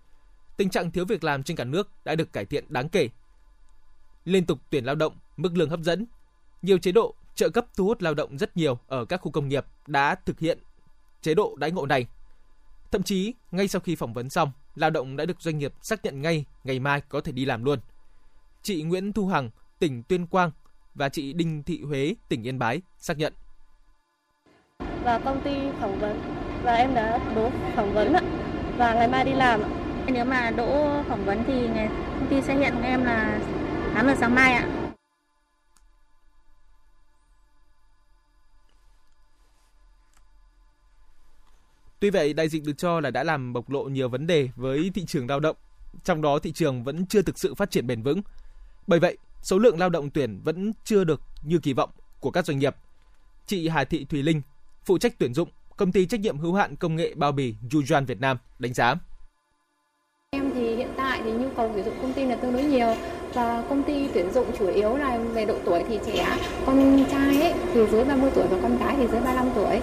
Tình 0.57 0.71
trạng 0.71 0.90
thiếu 0.90 1.05
việc 1.05 1.25
làm 1.25 1.43
trên 1.43 1.57
cả 1.57 1.64
nước 1.64 1.90
đã 2.05 2.14
được 2.14 2.33
cải 2.33 2.45
thiện 2.45 2.64
đáng 2.69 2.88
kể. 2.88 3.09
Liên 4.25 4.47
tục 4.47 4.59
tuyển 4.71 4.85
lao 4.85 4.95
động, 4.95 5.17
mức 5.37 5.57
lương 5.57 5.71
hấp 5.71 5.81
dẫn, 5.81 6.07
nhiều 6.62 6.79
chế 6.79 6.93
độ 6.93 7.14
trợ 7.35 7.49
cấp 7.49 7.67
thu 7.76 7.87
hút 7.87 8.02
lao 8.02 8.14
động 8.14 8.38
rất 8.38 8.57
nhiều 8.57 8.79
ở 8.87 9.05
các 9.05 9.21
khu 9.21 9.33
công 9.33 9.49
nghiệp 9.49 9.67
đã 9.87 10.14
thực 10.14 10.40
hiện 10.40 10.59
chế 11.23 11.35
độ 11.35 11.57
đãi 11.59 11.71
ngộ 11.71 11.87
này. 11.87 12.07
Thậm 12.90 13.02
chí, 13.02 13.35
ngay 13.50 13.69
sau 13.69 13.81
khi 13.81 13.97
phỏng 13.97 14.12
vấn 14.12 14.31
xong, 14.31 14.52
lao 14.75 14.90
động 14.90 15.17
đã 15.17 15.25
được 15.25 15.40
doanh 15.40 15.59
nghiệp 15.59 15.75
xác 15.83 16.05
nhận 16.05 16.23
ngay 16.23 16.45
ngày 16.64 16.79
mai 16.79 17.00
có 17.00 17.21
thể 17.21 17.33
đi 17.33 17.45
làm 17.45 17.64
luôn. 17.64 17.79
Chị 18.62 18.83
Nguyễn 18.83 19.12
Thu 19.12 19.26
Hằng, 19.26 19.50
tỉnh 19.79 20.02
Tuyên 20.02 20.26
Quang 20.26 20.50
và 20.95 21.09
chị 21.09 21.33
Đinh 21.33 21.62
Thị 21.62 21.83
Huế, 21.83 22.14
tỉnh 22.29 22.43
Yên 22.43 22.59
Bái 22.59 22.83
xác 22.99 23.19
nhận 23.19 23.33
và 25.04 25.19
công 25.19 25.40
ty 25.40 25.50
phỏng 25.80 25.99
vấn 25.99 26.21
và 26.62 26.75
em 26.75 26.95
đã 26.95 27.19
đỗ 27.35 27.50
phỏng 27.76 27.95
vấn 27.95 28.12
ạ 28.12 28.23
và 28.76 28.95
ngày 28.95 29.09
mai 29.09 29.25
đi 29.25 29.33
làm 29.33 29.62
ạ. 29.62 29.69
Nếu 30.07 30.25
mà 30.25 30.50
đỗ 30.50 31.02
phỏng 31.09 31.25
vấn 31.25 31.45
thì 31.47 31.69
ngày 31.69 31.88
công 31.88 32.26
ty 32.30 32.42
sẽ 32.42 32.57
nhận 32.57 32.83
em 32.83 33.04
là 33.04 33.40
8 33.95 34.07
giờ 34.07 34.14
sáng 34.21 34.35
mai 34.35 34.52
ạ. 34.52 34.66
Tuy 42.00 42.11
vậy, 42.11 42.33
đại 42.33 42.49
dịch 42.49 42.64
được 42.64 42.73
cho 42.78 43.00
là 43.00 43.11
đã 43.11 43.25
làm 43.25 43.52
bộc 43.52 43.71
lộ 43.71 43.85
nhiều 43.85 44.09
vấn 44.09 44.26
đề 44.26 44.49
với 44.57 44.90
thị 44.95 45.04
trường 45.07 45.28
lao 45.28 45.40
động, 45.40 45.57
trong 46.04 46.23
đó 46.23 46.38
thị 46.38 46.52
trường 46.52 46.85
vẫn 46.85 47.07
chưa 47.07 47.23
thực 47.23 47.38
sự 47.38 47.54
phát 47.54 47.71
triển 47.71 47.87
bền 47.87 48.02
vững. 48.02 48.23
Bởi 48.87 49.00
vậy, 49.00 49.16
số 49.42 49.59
lượng 49.59 49.78
lao 49.78 49.90
động 49.90 50.11
tuyển 50.11 50.40
vẫn 50.45 50.73
chưa 50.85 51.04
được 51.04 51.21
như 51.42 51.59
kỳ 51.59 51.73
vọng 51.73 51.90
của 52.21 52.30
các 52.30 52.47
doanh 52.47 52.59
nghiệp. 52.59 52.76
Chị 53.47 53.69
Hà 53.69 53.85
Thị 53.85 54.04
Thùy 54.04 54.23
Linh, 54.23 54.42
phụ 54.91 54.99
trách 54.99 55.19
tuyển 55.19 55.35
dụng, 55.35 55.49
công 55.77 55.93
ty 55.93 56.07
trách 56.07 56.21
nhiệm 56.21 56.39
hữu 56.39 56.55
hạn 56.55 56.77
công 56.77 56.97
nghệ 56.97 57.15
bao 57.17 57.33
bì 57.33 57.55
Yujuan 57.71 58.05
Việt 58.05 58.21
Nam 58.21 58.37
đánh 58.59 58.75
giá. 58.75 58.95
Em 60.31 60.51
thì 60.55 60.77
hiện 60.77 60.89
tại 60.97 61.21
thì 61.25 61.33
nhu 61.33 61.49
cầu 61.57 61.71
tuyển 61.75 61.85
dụng 61.85 61.95
công 62.03 62.13
ty 62.13 62.25
là 62.25 62.37
tương 62.37 62.53
đối 62.53 62.63
nhiều 62.63 62.95
và 63.35 63.65
công 63.69 63.83
ty 63.83 64.09
tuyển 64.15 64.33
dụng 64.33 64.47
chủ 64.59 64.67
yếu 64.67 64.97
là 64.97 65.19
về 65.19 65.47
độ 65.47 65.59
tuổi 65.65 65.85
thì 65.89 65.99
trẻ, 66.07 66.37
con 66.67 67.05
trai 67.11 67.41
ấy 67.41 67.55
thì 67.75 67.81
dưới 67.93 68.05
30 68.05 68.31
tuổi 68.35 68.47
và 68.51 68.59
con 68.63 68.79
gái 68.79 68.95
thì 68.97 69.07
dưới 69.07 69.21
35 69.21 69.49
tuổi. 69.55 69.81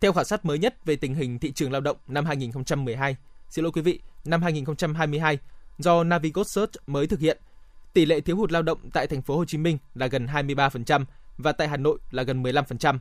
Theo 0.00 0.12
khảo 0.12 0.24
sát 0.24 0.44
mới 0.44 0.58
nhất 0.58 0.84
về 0.84 0.96
tình 0.96 1.14
hình 1.14 1.38
thị 1.38 1.52
trường 1.52 1.72
lao 1.72 1.80
động 1.80 1.96
năm 2.08 2.26
2012, 2.26 3.16
xin 3.48 3.62
lỗi 3.62 3.72
quý 3.72 3.82
vị, 3.82 4.00
năm 4.24 4.42
2022 4.42 5.38
do 5.78 6.04
Navigos 6.04 6.48
Search 6.56 6.72
mới 6.86 7.06
thực 7.06 7.20
hiện, 7.20 7.38
tỷ 7.92 8.06
lệ 8.06 8.20
thiếu 8.20 8.36
hụt 8.36 8.52
lao 8.52 8.62
động 8.62 8.90
tại 8.92 9.06
thành 9.06 9.22
phố 9.22 9.36
Hồ 9.36 9.44
Chí 9.44 9.58
Minh 9.58 9.78
là 9.94 10.06
gần 10.06 10.26
23% 10.26 11.04
và 11.38 11.52
tại 11.52 11.68
Hà 11.68 11.76
Nội 11.76 11.98
là 12.10 12.22
gần 12.22 12.42
15%. 12.42 12.98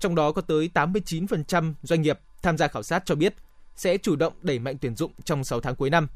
Trong 0.00 0.14
đó 0.14 0.32
có 0.32 0.42
tới 0.42 0.70
89% 0.74 1.74
doanh 1.82 2.02
nghiệp 2.02 2.18
tham 2.42 2.58
gia 2.58 2.68
khảo 2.68 2.82
sát 2.82 3.02
cho 3.06 3.14
biết 3.14 3.34
sẽ 3.76 3.98
chủ 3.98 4.16
động 4.16 4.32
đẩy 4.42 4.58
mạnh 4.58 4.76
tuyển 4.80 4.96
dụng 4.96 5.12
trong 5.24 5.44
6 5.44 5.60
tháng 5.60 5.74
cuối 5.76 5.90
năm. 5.90 6.06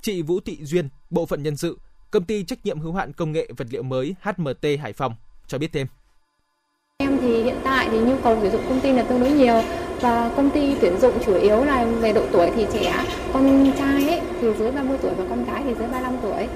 Chị 0.00 0.22
Vũ 0.22 0.40
Thị 0.40 0.58
Duyên, 0.62 0.88
bộ 1.10 1.26
phận 1.26 1.42
nhân 1.42 1.56
sự, 1.56 1.78
công 2.10 2.24
ty 2.24 2.44
trách 2.44 2.66
nhiệm 2.66 2.80
hữu 2.80 2.92
hạn 2.92 3.12
công 3.12 3.32
nghệ 3.32 3.48
vật 3.56 3.66
liệu 3.70 3.82
mới 3.82 4.14
HMT 4.20 4.64
Hải 4.80 4.92
Phòng 4.92 5.14
cho 5.46 5.58
biết 5.58 5.72
thêm. 5.72 5.86
Em 6.96 7.18
thì 7.20 7.42
hiện 7.42 7.60
tại 7.64 7.88
thì 7.90 7.98
nhu 7.98 8.16
cầu 8.22 8.38
tuyển 8.40 8.52
dụng 8.52 8.64
công 8.68 8.80
ty 8.80 8.92
là 8.92 9.02
tương 9.02 9.20
đối 9.20 9.30
nhiều 9.30 9.62
và 10.00 10.32
công 10.36 10.50
ty 10.50 10.74
tuyển 10.80 11.00
dụng 11.00 11.18
chủ 11.26 11.34
yếu 11.34 11.64
là 11.64 11.84
về 11.84 12.12
độ 12.12 12.26
tuổi 12.32 12.50
thì 12.54 12.66
trẻ, 12.72 13.04
con 13.32 13.72
trai 13.78 14.08
ấy 14.08 14.20
thì 14.40 14.48
dưới 14.58 14.72
30 14.72 14.98
tuổi 15.02 15.14
và 15.14 15.24
con 15.28 15.44
gái 15.44 15.62
thì 15.64 15.74
dưới 15.74 15.88
35 15.88 16.16
tuổi. 16.22 16.48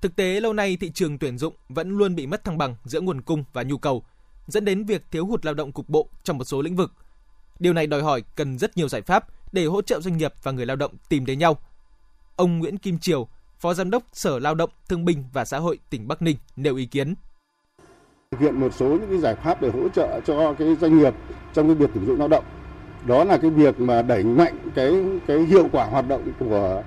Thực 0.00 0.16
tế 0.16 0.40
lâu 0.40 0.52
nay 0.52 0.76
thị 0.80 0.90
trường 0.94 1.18
tuyển 1.18 1.38
dụng 1.38 1.54
vẫn 1.68 1.90
luôn 1.90 2.14
bị 2.14 2.26
mất 2.26 2.44
thăng 2.44 2.58
bằng 2.58 2.76
giữa 2.84 3.00
nguồn 3.00 3.20
cung 3.20 3.44
và 3.52 3.62
nhu 3.62 3.78
cầu, 3.78 4.04
dẫn 4.50 4.64
đến 4.64 4.84
việc 4.84 5.02
thiếu 5.10 5.26
hụt 5.26 5.44
lao 5.44 5.54
động 5.54 5.72
cục 5.72 5.88
bộ 5.88 6.08
trong 6.22 6.38
một 6.38 6.44
số 6.44 6.62
lĩnh 6.62 6.76
vực. 6.76 6.92
Điều 7.58 7.72
này 7.72 7.86
đòi 7.86 8.02
hỏi 8.02 8.22
cần 8.34 8.58
rất 8.58 8.76
nhiều 8.76 8.88
giải 8.88 9.02
pháp 9.02 9.26
để 9.52 9.64
hỗ 9.64 9.82
trợ 9.82 10.00
doanh 10.00 10.16
nghiệp 10.16 10.34
và 10.42 10.52
người 10.52 10.66
lao 10.66 10.76
động 10.76 10.92
tìm 11.08 11.26
đến 11.26 11.38
nhau. 11.38 11.56
Ông 12.36 12.58
Nguyễn 12.58 12.78
Kim 12.78 12.98
Triều, 12.98 13.28
Phó 13.58 13.74
Giám 13.74 13.90
đốc 13.90 14.02
Sở 14.12 14.38
Lao 14.38 14.54
động, 14.54 14.70
Thương 14.88 15.04
binh 15.04 15.24
và 15.32 15.44
Xã 15.44 15.58
hội 15.58 15.78
tỉnh 15.90 16.08
Bắc 16.08 16.22
Ninh 16.22 16.36
nêu 16.56 16.76
ý 16.76 16.86
kiến 16.86 17.14
thực 18.30 18.40
hiện 18.40 18.60
một 18.60 18.74
số 18.74 18.86
những 18.86 19.08
cái 19.10 19.18
giải 19.18 19.34
pháp 19.34 19.62
để 19.62 19.70
hỗ 19.70 19.88
trợ 19.88 20.20
cho 20.26 20.54
cái 20.54 20.76
doanh 20.80 20.98
nghiệp 20.98 21.14
trong 21.54 21.66
cái 21.66 21.74
việc 21.74 21.90
tuyển 21.94 22.06
dụng 22.06 22.18
lao 22.18 22.28
động 22.28 22.44
đó 23.06 23.24
là 23.24 23.38
cái 23.38 23.50
việc 23.50 23.80
mà 23.80 24.02
đẩy 24.02 24.24
mạnh 24.24 24.54
cái 24.74 25.04
cái 25.26 25.38
hiệu 25.38 25.68
quả 25.72 25.84
hoạt 25.84 26.08
động 26.08 26.32
của 26.38 26.82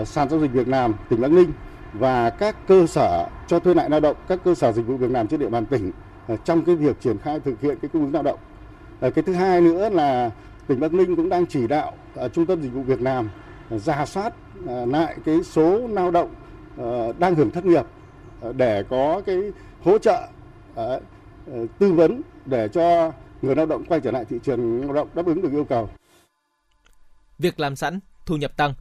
uh, 0.00 0.08
sàn 0.08 0.28
giao 0.28 0.40
dịch 0.40 0.52
Việt 0.52 0.68
Nam 0.68 0.94
tỉnh 1.08 1.20
Bắc 1.20 1.30
Ninh 1.30 1.52
và 1.92 2.30
các 2.30 2.56
cơ 2.68 2.86
sở 2.86 3.28
cho 3.46 3.58
thuê 3.58 3.74
lại 3.74 3.90
lao 3.90 4.00
động 4.00 4.16
các 4.28 4.38
cơ 4.44 4.54
sở 4.54 4.72
dịch 4.72 4.86
vụ 4.86 4.96
việc 4.96 5.10
làm 5.10 5.28
trên 5.28 5.40
địa 5.40 5.48
bàn 5.48 5.66
tỉnh 5.66 5.92
Ờ, 6.28 6.36
trong 6.44 6.64
cái 6.64 6.74
việc 6.74 7.00
triển 7.00 7.18
khai 7.18 7.40
thực 7.40 7.60
hiện 7.60 7.78
cái 7.82 7.88
cung 7.92 8.02
ứng 8.02 8.14
lao 8.14 8.22
động 8.22 8.38
ờ, 9.00 9.10
cái 9.10 9.22
thứ 9.22 9.32
hai 9.32 9.60
nữa 9.60 9.88
là 9.88 10.30
tỉnh 10.66 10.80
Bắc 10.80 10.92
Ninh 10.92 11.16
cũng 11.16 11.28
đang 11.28 11.46
chỉ 11.46 11.66
đạo 11.66 11.92
ờ, 12.14 12.28
trung 12.28 12.46
tâm 12.46 12.62
dịch 12.62 12.72
vụ 12.72 12.82
việc 12.82 13.02
làm 13.02 13.30
giả 13.70 13.96
ra 13.96 14.06
soát 14.06 14.34
lại 14.86 15.16
cái 15.24 15.42
số 15.42 15.88
lao 15.88 16.10
động 16.10 16.34
đang 17.18 17.34
hưởng 17.34 17.50
thất 17.50 17.64
nghiệp 17.64 17.84
để 18.56 18.84
có 18.90 19.22
cái 19.26 19.36
hỗ 19.82 19.98
trợ 19.98 20.28
tư 21.78 21.92
vấn 21.92 22.22
để 22.46 22.68
cho 22.68 23.12
người 23.42 23.54
lao 23.56 23.66
động 23.66 23.84
quay 23.84 24.00
trở 24.00 24.10
lại 24.10 24.24
thị 24.24 24.36
trường 24.42 24.80
lao 24.80 24.92
động 24.92 25.08
đáp 25.14 25.26
ứng 25.26 25.42
được 25.42 25.52
yêu 25.52 25.64
cầu. 25.64 25.90
Việc 27.38 27.60
làm 27.60 27.76
sẵn, 27.76 28.00
thu 28.26 28.36
nhập 28.36 28.56
tăng, 28.56 28.74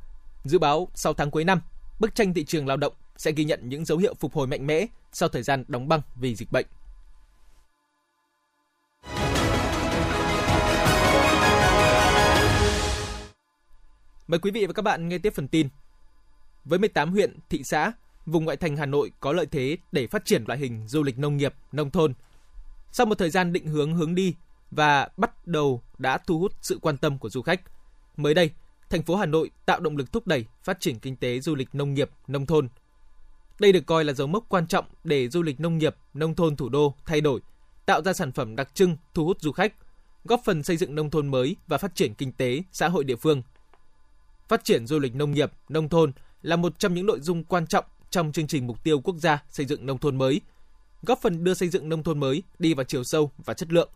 dự 0.43 0.59
báo 0.59 0.87
sau 0.93 1.13
tháng 1.13 1.31
cuối 1.31 1.43
năm, 1.43 1.61
bức 1.99 2.15
tranh 2.15 2.33
thị 2.33 2.45
trường 2.45 2.67
lao 2.67 2.77
động 2.77 2.93
sẽ 3.17 3.31
ghi 3.31 3.45
nhận 3.45 3.69
những 3.69 3.85
dấu 3.85 3.97
hiệu 3.97 4.13
phục 4.19 4.33
hồi 4.33 4.47
mạnh 4.47 4.67
mẽ 4.67 4.85
sau 5.11 5.29
thời 5.29 5.43
gian 5.43 5.63
đóng 5.67 5.87
băng 5.87 6.01
vì 6.15 6.35
dịch 6.35 6.51
bệnh. 6.51 6.65
Mời 14.27 14.39
quý 14.39 14.51
vị 14.51 14.65
và 14.65 14.73
các 14.73 14.81
bạn 14.81 15.09
nghe 15.09 15.17
tiếp 15.17 15.33
phần 15.33 15.47
tin. 15.47 15.69
Với 16.65 16.79
18 16.79 17.11
huyện, 17.11 17.39
thị 17.49 17.61
xã 17.63 17.91
vùng 18.25 18.45
ngoại 18.45 18.57
thành 18.57 18.77
Hà 18.77 18.85
Nội 18.85 19.11
có 19.19 19.33
lợi 19.33 19.45
thế 19.45 19.77
để 19.91 20.07
phát 20.07 20.25
triển 20.25 20.43
loại 20.47 20.59
hình 20.59 20.87
du 20.87 21.03
lịch 21.03 21.17
nông 21.19 21.37
nghiệp, 21.37 21.53
nông 21.71 21.91
thôn. 21.91 22.13
Sau 22.91 23.05
một 23.05 23.17
thời 23.17 23.29
gian 23.29 23.53
định 23.53 23.67
hướng 23.67 23.95
hướng 23.95 24.15
đi 24.15 24.35
và 24.71 25.09
bắt 25.17 25.47
đầu 25.47 25.81
đã 25.97 26.17
thu 26.17 26.39
hút 26.39 26.53
sự 26.61 26.79
quan 26.81 26.97
tâm 26.97 27.17
của 27.17 27.29
du 27.29 27.41
khách. 27.41 27.61
Mới 28.17 28.33
đây, 28.33 28.51
thành 28.89 29.03
phố 29.03 29.15
Hà 29.15 29.25
Nội 29.25 29.51
tạo 29.65 29.79
động 29.79 29.97
lực 29.97 30.11
thúc 30.11 30.27
đẩy 30.27 30.45
phát 30.63 30.79
triển 30.79 30.99
kinh 30.99 31.15
tế 31.15 31.39
du 31.39 31.55
lịch 31.55 31.75
nông 31.75 31.93
nghiệp, 31.93 32.09
nông 32.27 32.45
thôn. 32.45 32.69
Đây 33.59 33.71
được 33.71 33.85
coi 33.85 34.05
là 34.05 34.13
dấu 34.13 34.27
mốc 34.27 34.45
quan 34.49 34.67
trọng 34.67 34.85
để 35.03 35.29
du 35.29 35.41
lịch 35.41 35.59
nông 35.59 35.77
nghiệp, 35.77 35.95
nông 36.13 36.35
thôn 36.35 36.55
thủ 36.55 36.69
đô 36.69 36.95
thay 37.05 37.21
đổi, 37.21 37.41
tạo 37.85 38.01
ra 38.01 38.13
sản 38.13 38.31
phẩm 38.31 38.55
đặc 38.55 38.75
trưng 38.75 38.97
thu 39.13 39.25
hút 39.25 39.41
du 39.41 39.51
khách, 39.51 39.73
góp 40.25 40.41
phần 40.45 40.63
xây 40.63 40.77
dựng 40.77 40.95
nông 40.95 41.09
thôn 41.09 41.27
mới 41.27 41.55
và 41.67 41.77
phát 41.77 41.95
triển 41.95 42.13
kinh 42.13 42.31
tế, 42.31 42.63
xã 42.71 42.87
hội 42.87 43.03
địa 43.03 43.15
phương. 43.15 43.41
Phát 44.47 44.63
triển 44.63 44.87
du 44.87 44.99
lịch 44.99 45.15
nông 45.15 45.31
nghiệp, 45.31 45.51
nông 45.69 45.89
thôn 45.89 46.11
là 46.41 46.55
một 46.55 46.79
trong 46.79 46.93
những 46.93 47.05
nội 47.05 47.19
dung 47.19 47.43
quan 47.43 47.67
trọng 47.67 47.85
trong 48.09 48.31
chương 48.31 48.47
trình 48.47 48.67
mục 48.67 48.83
tiêu 48.83 48.99
quốc 48.99 49.15
gia 49.15 49.43
xây 49.49 49.65
dựng 49.65 49.85
nông 49.85 49.97
thôn 49.97 50.17
mới, 50.17 50.41
góp 51.01 51.21
phần 51.21 51.43
đưa 51.43 51.53
xây 51.53 51.69
dựng 51.69 51.89
nông 51.89 52.03
thôn 52.03 52.19
mới 52.19 52.43
đi 52.59 52.73
vào 52.73 52.83
chiều 52.83 53.03
sâu 53.03 53.31
và 53.37 53.53
chất 53.53 53.71
lượng. 53.71 53.89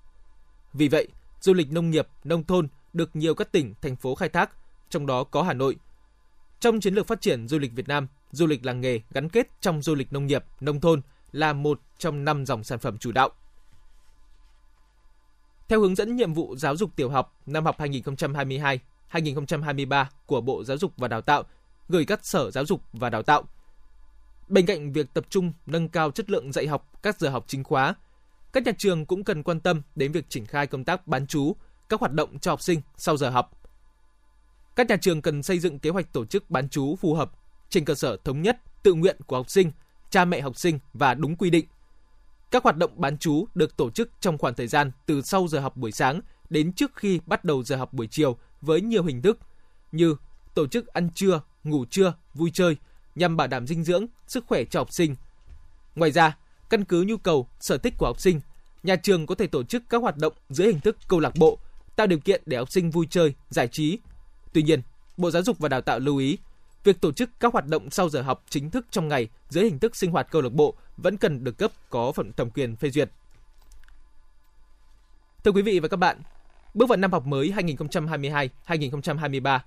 Vì 0.73 0.87
vậy, 0.87 1.07
du 1.41 1.53
lịch 1.53 1.71
nông 1.71 1.91
nghiệp, 1.91 2.07
nông 2.23 2.43
thôn 2.43 2.67
được 2.93 3.15
nhiều 3.15 3.35
các 3.35 3.51
tỉnh, 3.51 3.73
thành 3.81 3.95
phố 3.95 4.15
khai 4.15 4.29
thác, 4.29 4.51
trong 4.89 5.05
đó 5.05 5.23
có 5.23 5.43
Hà 5.43 5.53
Nội. 5.53 5.75
Trong 6.59 6.79
chiến 6.79 6.93
lược 6.93 7.07
phát 7.07 7.21
triển 7.21 7.47
du 7.47 7.59
lịch 7.59 7.73
Việt 7.73 7.87
Nam, 7.87 8.07
du 8.31 8.47
lịch 8.47 8.65
làng 8.65 8.81
nghề 8.81 8.99
gắn 9.11 9.29
kết 9.29 9.47
trong 9.61 9.81
du 9.81 9.95
lịch 9.95 10.13
nông 10.13 10.27
nghiệp, 10.27 10.43
nông 10.59 10.81
thôn 10.81 11.01
là 11.31 11.53
một 11.53 11.81
trong 11.97 12.25
năm 12.25 12.45
dòng 12.45 12.63
sản 12.63 12.79
phẩm 12.79 12.97
chủ 12.97 13.11
đạo. 13.11 13.29
Theo 15.67 15.79
hướng 15.79 15.95
dẫn 15.95 16.15
nhiệm 16.15 16.33
vụ 16.33 16.55
giáo 16.55 16.75
dục 16.75 16.95
tiểu 16.95 17.09
học 17.09 17.35
năm 17.45 17.65
học 17.65 17.75
2022-2023 19.11 20.05
của 20.25 20.41
Bộ 20.41 20.63
Giáo 20.63 20.77
dục 20.77 20.93
và 20.97 21.07
Đào 21.07 21.21
tạo 21.21 21.43
gửi 21.89 22.05
các 22.05 22.25
sở 22.25 22.51
giáo 22.51 22.65
dục 22.65 22.81
và 22.93 23.09
đào 23.09 23.23
tạo 23.23 23.43
Bên 24.51 24.65
cạnh 24.65 24.93
việc 24.93 25.13
tập 25.13 25.25
trung 25.29 25.53
nâng 25.65 25.89
cao 25.89 26.11
chất 26.11 26.29
lượng 26.29 26.51
dạy 26.51 26.67
học 26.67 26.91
các 27.03 27.19
giờ 27.19 27.29
học 27.29 27.45
chính 27.47 27.63
khóa, 27.63 27.95
các 28.53 28.65
nhà 28.65 28.71
trường 28.77 29.05
cũng 29.05 29.23
cần 29.23 29.43
quan 29.43 29.59
tâm 29.59 29.81
đến 29.95 30.11
việc 30.11 30.29
triển 30.29 30.45
khai 30.45 30.67
công 30.67 30.83
tác 30.83 31.07
bán 31.07 31.27
chú 31.27 31.55
các 31.89 31.99
hoạt 31.99 32.11
động 32.11 32.39
cho 32.39 32.51
học 32.51 32.61
sinh 32.61 32.81
sau 32.97 33.17
giờ 33.17 33.29
học. 33.29 33.51
Các 34.75 34.89
nhà 34.89 34.97
trường 35.01 35.21
cần 35.21 35.43
xây 35.43 35.59
dựng 35.59 35.79
kế 35.79 35.89
hoạch 35.89 36.13
tổ 36.13 36.25
chức 36.25 36.49
bán 36.49 36.69
chú 36.69 36.95
phù 36.95 37.13
hợp 37.13 37.31
trên 37.69 37.85
cơ 37.85 37.95
sở 37.95 38.17
thống 38.23 38.41
nhất, 38.41 38.57
tự 38.83 38.93
nguyện 38.93 39.17
của 39.27 39.37
học 39.37 39.49
sinh, 39.49 39.71
cha 40.09 40.25
mẹ 40.25 40.41
học 40.41 40.57
sinh 40.57 40.79
và 40.93 41.13
đúng 41.13 41.35
quy 41.35 41.49
định. 41.49 41.65
Các 42.51 42.63
hoạt 42.63 42.77
động 42.77 42.91
bán 42.95 43.17
chú 43.17 43.47
được 43.55 43.77
tổ 43.77 43.89
chức 43.89 44.09
trong 44.19 44.37
khoảng 44.37 44.53
thời 44.53 44.67
gian 44.67 44.91
từ 45.05 45.21
sau 45.21 45.47
giờ 45.47 45.59
học 45.59 45.77
buổi 45.77 45.91
sáng 45.91 46.21
đến 46.49 46.73
trước 46.73 46.91
khi 46.95 47.19
bắt 47.25 47.43
đầu 47.43 47.63
giờ 47.63 47.75
học 47.75 47.93
buổi 47.93 48.07
chiều 48.07 48.37
với 48.61 48.81
nhiều 48.81 49.03
hình 49.03 49.21
thức 49.21 49.39
như 49.91 50.15
tổ 50.53 50.67
chức 50.67 50.87
ăn 50.87 51.09
trưa, 51.15 51.41
ngủ 51.63 51.85
trưa, 51.85 52.13
vui 52.33 52.51
chơi– 52.53 52.77
nhằm 53.15 53.37
bảo 53.37 53.47
đảm 53.47 53.67
dinh 53.67 53.83
dưỡng, 53.83 54.05
sức 54.27 54.45
khỏe 54.47 54.63
cho 54.63 54.79
học 54.79 54.93
sinh. 54.93 55.15
Ngoài 55.95 56.11
ra, 56.11 56.37
căn 56.69 56.83
cứ 56.83 57.01
nhu 57.01 57.17
cầu, 57.17 57.47
sở 57.59 57.77
thích 57.77 57.93
của 57.97 58.05
học 58.05 58.21
sinh, 58.21 58.41
nhà 58.83 58.95
trường 58.95 59.25
có 59.25 59.35
thể 59.35 59.47
tổ 59.47 59.63
chức 59.63 59.83
các 59.89 60.01
hoạt 60.01 60.17
động 60.17 60.33
dưới 60.49 60.67
hình 60.67 60.79
thức 60.79 60.97
câu 61.07 61.19
lạc 61.19 61.33
bộ, 61.35 61.57
tạo 61.95 62.07
điều 62.07 62.19
kiện 62.19 62.41
để 62.45 62.57
học 62.57 62.71
sinh 62.71 62.91
vui 62.91 63.07
chơi, 63.09 63.33
giải 63.49 63.67
trí. 63.67 63.99
Tuy 64.53 64.63
nhiên, 64.63 64.81
Bộ 65.17 65.31
Giáo 65.31 65.43
dục 65.43 65.59
và 65.59 65.69
Đào 65.69 65.81
tạo 65.81 65.99
lưu 65.99 66.17
ý, 66.17 66.37
việc 66.83 67.01
tổ 67.01 67.11
chức 67.11 67.29
các 67.39 67.53
hoạt 67.53 67.67
động 67.67 67.89
sau 67.89 68.09
giờ 68.09 68.21
học 68.21 68.43
chính 68.49 68.69
thức 68.69 68.85
trong 68.91 69.07
ngày 69.07 69.27
dưới 69.49 69.63
hình 69.63 69.79
thức 69.79 69.95
sinh 69.95 70.11
hoạt 70.11 70.27
câu 70.31 70.41
lạc 70.41 70.53
bộ 70.53 70.73
vẫn 70.97 71.17
cần 71.17 71.43
được 71.43 71.57
cấp 71.57 71.71
có 71.89 72.11
phần 72.11 72.33
thẩm 72.33 72.49
quyền 72.49 72.75
phê 72.75 72.89
duyệt. 72.89 73.09
Thưa 75.43 75.51
quý 75.51 75.61
vị 75.61 75.79
và 75.79 75.87
các 75.87 75.97
bạn, 75.97 76.21
bước 76.73 76.89
vào 76.89 76.97
năm 76.97 77.11
học 77.11 77.25
mới 77.25 77.53
2022-2023, 78.67 79.59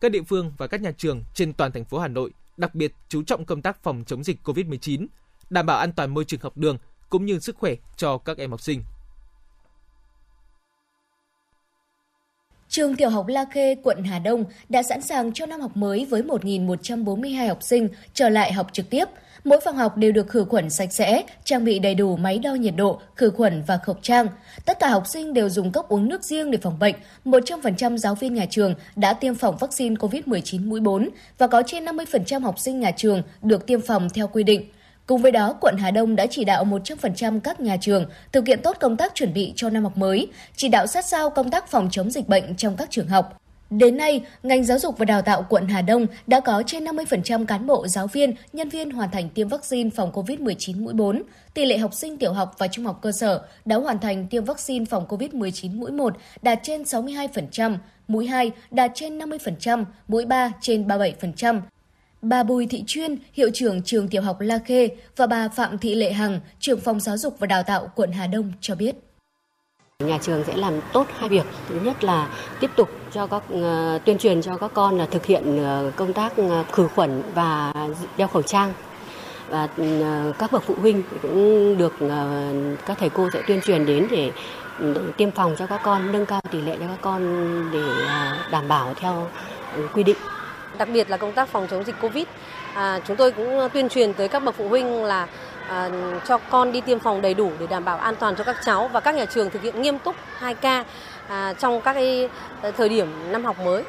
các 0.00 0.12
địa 0.12 0.22
phương 0.22 0.52
và 0.58 0.66
các 0.66 0.80
nhà 0.80 0.92
trường 0.96 1.22
trên 1.34 1.52
toàn 1.52 1.72
thành 1.72 1.84
phố 1.84 1.98
Hà 1.98 2.08
Nội 2.08 2.32
đặc 2.56 2.74
biệt 2.74 2.92
chú 3.08 3.22
trọng 3.22 3.44
công 3.44 3.62
tác 3.62 3.82
phòng 3.82 4.04
chống 4.06 4.24
dịch 4.24 4.38
COVID-19, 4.44 5.06
đảm 5.50 5.66
bảo 5.66 5.78
an 5.78 5.92
toàn 5.92 6.14
môi 6.14 6.24
trường 6.24 6.40
học 6.40 6.56
đường 6.56 6.78
cũng 7.08 7.26
như 7.26 7.38
sức 7.38 7.56
khỏe 7.56 7.74
cho 7.96 8.18
các 8.18 8.38
em 8.38 8.50
học 8.50 8.60
sinh. 8.60 8.82
Trường 12.68 12.96
Tiểu 12.96 13.10
học 13.10 13.26
La 13.26 13.44
Khê, 13.52 13.74
quận 13.82 14.04
Hà 14.04 14.18
Đông 14.18 14.44
đã 14.68 14.82
sẵn 14.82 15.02
sàng 15.02 15.32
cho 15.32 15.46
năm 15.46 15.60
học 15.60 15.76
mới 15.76 16.04
với 16.04 16.22
1.142 16.22 17.48
học 17.48 17.62
sinh 17.62 17.88
trở 18.14 18.28
lại 18.28 18.52
học 18.52 18.66
trực 18.72 18.90
tiếp. 18.90 19.04
Mỗi 19.44 19.60
phòng 19.64 19.76
học 19.76 19.96
đều 19.96 20.12
được 20.12 20.28
khử 20.28 20.44
khuẩn 20.44 20.70
sạch 20.70 20.92
sẽ, 20.92 21.22
trang 21.44 21.64
bị 21.64 21.78
đầy 21.78 21.94
đủ 21.94 22.16
máy 22.16 22.38
đo 22.38 22.54
nhiệt 22.54 22.74
độ, 22.76 23.00
khử 23.16 23.30
khuẩn 23.30 23.62
và 23.66 23.78
khẩu 23.78 23.96
trang. 24.02 24.26
Tất 24.64 24.78
cả 24.78 24.88
học 24.88 25.06
sinh 25.06 25.34
đều 25.34 25.48
dùng 25.48 25.72
cốc 25.72 25.88
uống 25.88 26.08
nước 26.08 26.24
riêng 26.24 26.50
để 26.50 26.58
phòng 26.62 26.78
bệnh. 26.78 26.94
100% 27.24 27.96
giáo 27.96 28.14
viên 28.14 28.34
nhà 28.34 28.46
trường 28.50 28.74
đã 28.96 29.12
tiêm 29.12 29.34
phòng 29.34 29.56
vaccine 29.60 29.94
COVID-19 29.94 30.68
mũi 30.68 30.80
4 30.80 31.08
và 31.38 31.46
có 31.46 31.62
trên 31.66 31.84
50% 31.84 32.40
học 32.40 32.58
sinh 32.58 32.80
nhà 32.80 32.90
trường 32.90 33.22
được 33.42 33.66
tiêm 33.66 33.80
phòng 33.80 34.08
theo 34.14 34.28
quy 34.28 34.42
định. 34.42 34.70
Cùng 35.06 35.22
với 35.22 35.32
đó, 35.32 35.54
quận 35.60 35.76
Hà 35.78 35.90
Đông 35.90 36.16
đã 36.16 36.26
chỉ 36.30 36.44
đạo 36.44 36.64
100% 36.64 37.40
các 37.40 37.60
nhà 37.60 37.76
trường 37.80 38.06
thực 38.32 38.46
hiện 38.46 38.60
tốt 38.62 38.76
công 38.80 38.96
tác 38.96 39.14
chuẩn 39.14 39.32
bị 39.34 39.52
cho 39.56 39.70
năm 39.70 39.82
học 39.82 39.96
mới, 39.96 40.28
chỉ 40.56 40.68
đạo 40.68 40.86
sát 40.86 41.04
sao 41.04 41.30
công 41.30 41.50
tác 41.50 41.70
phòng 41.70 41.88
chống 41.90 42.10
dịch 42.10 42.28
bệnh 42.28 42.54
trong 42.54 42.76
các 42.76 42.90
trường 42.90 43.08
học. 43.08 43.38
Đến 43.70 43.96
nay, 43.96 44.24
ngành 44.42 44.64
giáo 44.64 44.78
dục 44.78 44.98
và 44.98 45.04
đào 45.04 45.22
tạo 45.22 45.46
quận 45.48 45.68
Hà 45.68 45.82
Đông 45.82 46.06
đã 46.26 46.40
có 46.40 46.62
trên 46.66 46.84
50% 46.84 47.46
cán 47.46 47.66
bộ, 47.66 47.86
giáo 47.88 48.06
viên, 48.06 48.34
nhân 48.52 48.68
viên 48.68 48.90
hoàn 48.90 49.10
thành 49.10 49.28
tiêm 49.28 49.48
vaccine 49.48 49.90
phòng 49.90 50.12
COVID-19 50.12 50.84
mũi 50.84 50.94
4. 50.94 51.22
Tỷ 51.54 51.64
lệ 51.64 51.78
học 51.78 51.94
sinh 51.94 52.18
tiểu 52.18 52.32
học 52.32 52.54
và 52.58 52.68
trung 52.68 52.84
học 52.84 52.98
cơ 53.02 53.12
sở 53.12 53.42
đã 53.64 53.76
hoàn 53.76 53.98
thành 53.98 54.26
tiêm 54.26 54.44
vaccine 54.44 54.84
phòng 54.84 55.06
COVID-19 55.08 55.78
mũi 55.78 55.92
1 55.92 56.16
đạt 56.42 56.58
trên 56.62 56.82
62%, 56.82 57.76
mũi 58.08 58.26
2 58.26 58.50
đạt 58.70 58.90
trên 58.94 59.18
50%, 59.18 59.84
mũi 60.08 60.24
3 60.24 60.52
trên 60.60 60.86
37%. 60.86 61.60
Bà 62.22 62.42
Bùi 62.42 62.66
Thị 62.66 62.84
Chuyên, 62.86 63.16
hiệu 63.32 63.50
trưởng 63.54 63.82
trường 63.82 64.08
tiểu 64.08 64.22
học 64.22 64.40
La 64.40 64.58
Khê 64.58 64.88
và 65.16 65.26
bà 65.26 65.48
Phạm 65.48 65.78
Thị 65.78 65.94
Lệ 65.94 66.12
Hằng, 66.12 66.40
trưởng 66.60 66.80
phòng 66.80 67.00
giáo 67.00 67.16
dục 67.16 67.36
và 67.38 67.46
đào 67.46 67.62
tạo 67.62 67.90
quận 67.94 68.12
Hà 68.12 68.26
Đông 68.26 68.52
cho 68.60 68.74
biết. 68.74 69.07
Nhà 70.04 70.18
trường 70.22 70.44
sẽ 70.44 70.56
làm 70.56 70.74
tốt 70.92 71.06
hai 71.18 71.28
việc. 71.28 71.46
Thứ 71.68 71.74
nhất 71.82 72.04
là 72.04 72.28
tiếp 72.60 72.70
tục 72.76 72.90
cho 73.12 73.26
các 73.26 73.42
uh, 73.54 74.04
tuyên 74.04 74.18
truyền 74.18 74.42
cho 74.42 74.56
các 74.56 74.70
con 74.74 74.98
là 74.98 75.06
thực 75.06 75.26
hiện 75.26 75.64
uh, 75.88 75.96
công 75.96 76.12
tác 76.12 76.32
uh, 76.40 76.72
khử 76.72 76.88
khuẩn 76.94 77.22
và 77.34 77.72
đeo 78.16 78.28
khẩu 78.28 78.42
trang. 78.42 78.72
Và 79.48 79.64
uh, 79.64 80.38
các 80.38 80.52
bậc 80.52 80.62
phụ 80.62 80.74
huynh 80.80 81.02
cũng 81.22 81.78
được 81.78 81.94
uh, 82.04 82.10
các 82.86 82.98
thầy 82.98 83.10
cô 83.10 83.28
sẽ 83.32 83.42
tuyên 83.46 83.60
truyền 83.60 83.86
đến 83.86 84.06
để, 84.10 84.32
ừ, 84.78 85.12
tiêm 85.16 85.30
phòng 85.30 85.54
cho 85.58 85.66
các 85.66 85.80
con, 85.84 86.12
nâng 86.12 86.26
cao 86.26 86.40
tỷ 86.50 86.60
lệ 86.60 86.76
cho 86.80 86.86
các 86.88 86.98
con 87.00 87.22
để 87.72 87.82
uh, 87.82 88.50
đảm 88.52 88.68
bảo 88.68 88.94
theo 88.94 89.26
uh, 89.78 89.92
quy 89.94 90.02
định. 90.02 90.16
Đặc 90.78 90.88
biệt 90.92 91.10
là 91.10 91.16
công 91.16 91.32
tác 91.32 91.48
phòng 91.48 91.66
chống 91.70 91.84
dịch 91.84 91.96
Covid, 92.02 92.24
à, 92.74 93.00
chúng 93.06 93.16
tôi 93.16 93.32
cũng 93.32 93.68
tuyên 93.72 93.88
truyền 93.88 94.12
tới 94.12 94.28
các 94.28 94.42
bậc 94.44 94.54
phụ 94.54 94.68
huynh 94.68 95.04
là 95.04 95.26
à, 95.68 95.90
cho 96.28 96.38
con 96.38 96.72
đi 96.72 96.80
tiêm 96.80 96.98
phòng 96.98 97.22
đầy 97.22 97.34
đủ 97.34 97.50
để 97.60 97.66
đảm 97.66 97.84
bảo 97.84 97.98
an 97.98 98.14
toàn 98.20 98.34
cho 98.36 98.44
các 98.44 98.56
cháu 98.64 98.88
và 98.88 99.00
các 99.00 99.14
nhà 99.14 99.24
trường 99.24 99.50
thực 99.50 99.62
hiện 99.62 99.82
nghiêm 99.82 99.98
túc 99.98 100.16
2K 100.40 100.84
à, 101.28 101.52
trong 101.52 101.80
các 101.80 101.92
cái 101.92 102.28
à, 102.62 102.70
thời 102.70 102.88
điểm 102.88 103.32
năm 103.32 103.44
học 103.44 103.56
mới. 103.64 103.82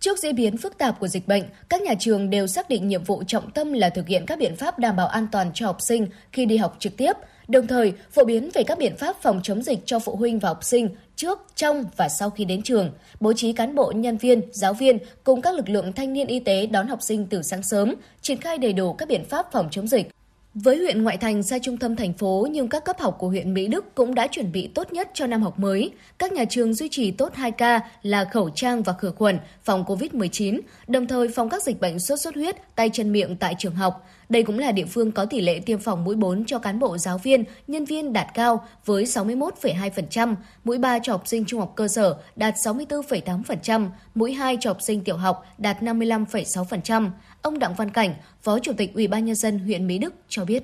Trước 0.00 0.18
diễn 0.18 0.34
biến 0.34 0.56
phức 0.56 0.78
tạp 0.78 1.00
của 1.00 1.08
dịch 1.08 1.28
bệnh, 1.28 1.42
các 1.68 1.82
nhà 1.82 1.94
trường 1.98 2.30
đều 2.30 2.46
xác 2.46 2.68
định 2.68 2.88
nhiệm 2.88 3.04
vụ 3.04 3.22
trọng 3.26 3.50
tâm 3.50 3.72
là 3.72 3.90
thực 3.90 4.08
hiện 4.08 4.26
các 4.26 4.38
biện 4.38 4.56
pháp 4.56 4.78
đảm 4.78 4.96
bảo 4.96 5.06
an 5.06 5.26
toàn 5.32 5.50
cho 5.54 5.66
học 5.66 5.76
sinh 5.80 6.06
khi 6.32 6.46
đi 6.46 6.56
học 6.56 6.76
trực 6.78 6.96
tiếp, 6.96 7.12
đồng 7.48 7.66
thời 7.66 7.92
phổ 8.10 8.24
biến 8.24 8.50
về 8.54 8.62
các 8.62 8.78
biện 8.78 8.96
pháp 8.96 9.16
phòng 9.22 9.40
chống 9.42 9.62
dịch 9.62 9.78
cho 9.86 9.98
phụ 9.98 10.16
huynh 10.16 10.38
và 10.38 10.48
học 10.48 10.64
sinh 10.64 10.88
trước, 11.16 11.38
trong 11.54 11.84
và 11.96 12.08
sau 12.08 12.30
khi 12.30 12.44
đến 12.44 12.62
trường, 12.62 12.90
bố 13.20 13.32
trí 13.32 13.52
cán 13.52 13.74
bộ, 13.74 13.92
nhân 13.96 14.16
viên, 14.16 14.42
giáo 14.52 14.74
viên 14.74 14.98
cùng 15.24 15.42
các 15.42 15.54
lực 15.54 15.68
lượng 15.68 15.92
thanh 15.92 16.12
niên 16.12 16.26
y 16.26 16.40
tế 16.40 16.66
đón 16.66 16.88
học 16.88 17.02
sinh 17.02 17.26
từ 17.26 17.42
sáng 17.42 17.62
sớm, 17.62 17.94
triển 18.22 18.40
khai 18.40 18.58
đầy 18.58 18.72
đủ 18.72 18.92
các 18.92 19.08
biện 19.08 19.24
pháp 19.24 19.52
phòng 19.52 19.68
chống 19.70 19.88
dịch, 19.88 20.08
với 20.54 20.76
huyện 20.76 21.02
ngoại 21.02 21.16
thành 21.16 21.42
xa 21.42 21.58
trung 21.62 21.76
tâm 21.76 21.96
thành 21.96 22.12
phố 22.12 22.46
nhưng 22.50 22.68
các 22.68 22.84
cấp 22.84 22.96
học 22.98 23.16
của 23.18 23.28
huyện 23.28 23.54
Mỹ 23.54 23.66
Đức 23.66 23.94
cũng 23.94 24.14
đã 24.14 24.26
chuẩn 24.26 24.52
bị 24.52 24.68
tốt 24.74 24.92
nhất 24.92 25.10
cho 25.14 25.26
năm 25.26 25.42
học 25.42 25.58
mới. 25.58 25.90
Các 26.18 26.32
nhà 26.32 26.44
trường 26.44 26.74
duy 26.74 26.88
trì 26.88 27.10
tốt 27.10 27.32
2K 27.34 27.80
là 28.02 28.24
khẩu 28.24 28.50
trang 28.50 28.82
và 28.82 28.92
khử 28.92 29.10
khuẩn, 29.10 29.38
phòng 29.64 29.84
COVID-19, 29.84 30.60
đồng 30.88 31.06
thời 31.06 31.28
phòng 31.28 31.48
các 31.48 31.62
dịch 31.62 31.80
bệnh 31.80 31.98
sốt 31.98 32.20
xuất 32.20 32.34
huyết, 32.34 32.56
tay 32.76 32.90
chân 32.92 33.12
miệng 33.12 33.36
tại 33.36 33.54
trường 33.58 33.74
học. 33.74 34.06
Đây 34.28 34.42
cũng 34.42 34.58
là 34.58 34.72
địa 34.72 34.84
phương 34.84 35.12
có 35.12 35.24
tỷ 35.24 35.40
lệ 35.40 35.60
tiêm 35.66 35.78
phòng 35.78 36.04
mũi 36.04 36.16
4 36.16 36.44
cho 36.44 36.58
cán 36.58 36.78
bộ 36.78 36.98
giáo 36.98 37.18
viên, 37.18 37.44
nhân 37.66 37.84
viên 37.84 38.12
đạt 38.12 38.26
cao 38.34 38.66
với 38.84 39.04
61,2%, 39.04 40.34
mũi 40.64 40.78
3 40.78 40.98
cho 41.02 41.12
học 41.12 41.22
sinh 41.28 41.44
trung 41.44 41.60
học 41.60 41.72
cơ 41.76 41.88
sở 41.88 42.16
đạt 42.36 42.54
64,8%, 42.54 43.88
mũi 44.14 44.32
2 44.32 44.58
cho 44.60 44.70
học 44.70 44.82
sinh 44.82 45.04
tiểu 45.04 45.16
học 45.16 45.44
đạt 45.58 45.82
55,6%. 45.82 47.10
Ông 47.42 47.58
Đặng 47.58 47.74
Văn 47.74 47.90
Cảnh, 47.90 48.14
Phó 48.42 48.58
Chủ 48.58 48.72
tịch 48.76 48.94
Ủy 48.94 49.08
ban 49.08 49.24
nhân 49.24 49.34
dân 49.34 49.58
huyện 49.58 49.86
Mỹ 49.86 49.98
Đức 49.98 50.14
cho 50.28 50.44
biết. 50.44 50.62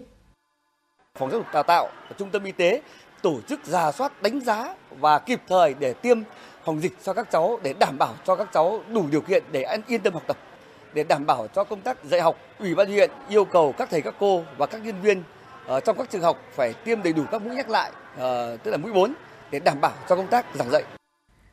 Phòng 1.18 1.30
giáo 1.30 1.40
dục 1.40 1.46
đào 1.52 1.62
tạo 1.62 1.88
và 2.08 2.16
trung 2.18 2.30
tâm 2.30 2.44
y 2.44 2.52
tế 2.52 2.80
tổ 3.22 3.40
chức 3.48 3.60
giả 3.64 3.92
soát 3.92 4.22
đánh 4.22 4.40
giá 4.40 4.74
và 4.90 5.18
kịp 5.18 5.40
thời 5.48 5.74
để 5.74 5.92
tiêm 5.92 6.18
phòng 6.64 6.82
dịch 6.82 6.92
cho 7.02 7.12
các 7.12 7.30
cháu 7.30 7.58
để 7.62 7.74
đảm 7.80 7.98
bảo 7.98 8.14
cho 8.24 8.36
các 8.36 8.48
cháu 8.52 8.82
đủ 8.88 9.06
điều 9.10 9.20
kiện 9.20 9.42
để 9.52 9.78
yên 9.88 10.00
tâm 10.00 10.12
học 10.12 10.22
tập 10.26 10.36
để 10.94 11.04
đảm 11.04 11.26
bảo 11.26 11.48
cho 11.54 11.64
công 11.64 11.80
tác 11.80 12.04
dạy 12.04 12.20
học. 12.20 12.36
Ủy 12.58 12.74
ban 12.74 12.88
huyện 12.88 13.10
yêu 13.28 13.44
cầu 13.44 13.72
các 13.78 13.88
thầy 13.90 14.00
các 14.00 14.14
cô 14.20 14.42
và 14.58 14.66
các 14.66 14.84
nhân 14.84 15.00
viên 15.02 15.22
ở 15.66 15.80
trong 15.80 15.96
các 15.98 16.10
trường 16.10 16.22
học 16.22 16.38
phải 16.52 16.72
tiêm 16.72 17.02
đầy 17.02 17.12
đủ 17.12 17.22
các 17.32 17.42
mũi 17.42 17.56
nhắc 17.56 17.70
lại, 17.70 17.90
ờ, 18.18 18.56
tức 18.56 18.70
là 18.70 18.76
mũi 18.76 18.92
4 18.92 19.14
để 19.50 19.58
đảm 19.58 19.80
bảo 19.80 19.92
cho 20.08 20.16
công 20.16 20.26
tác 20.26 20.46
giảng 20.54 20.70
dạy. 20.70 20.82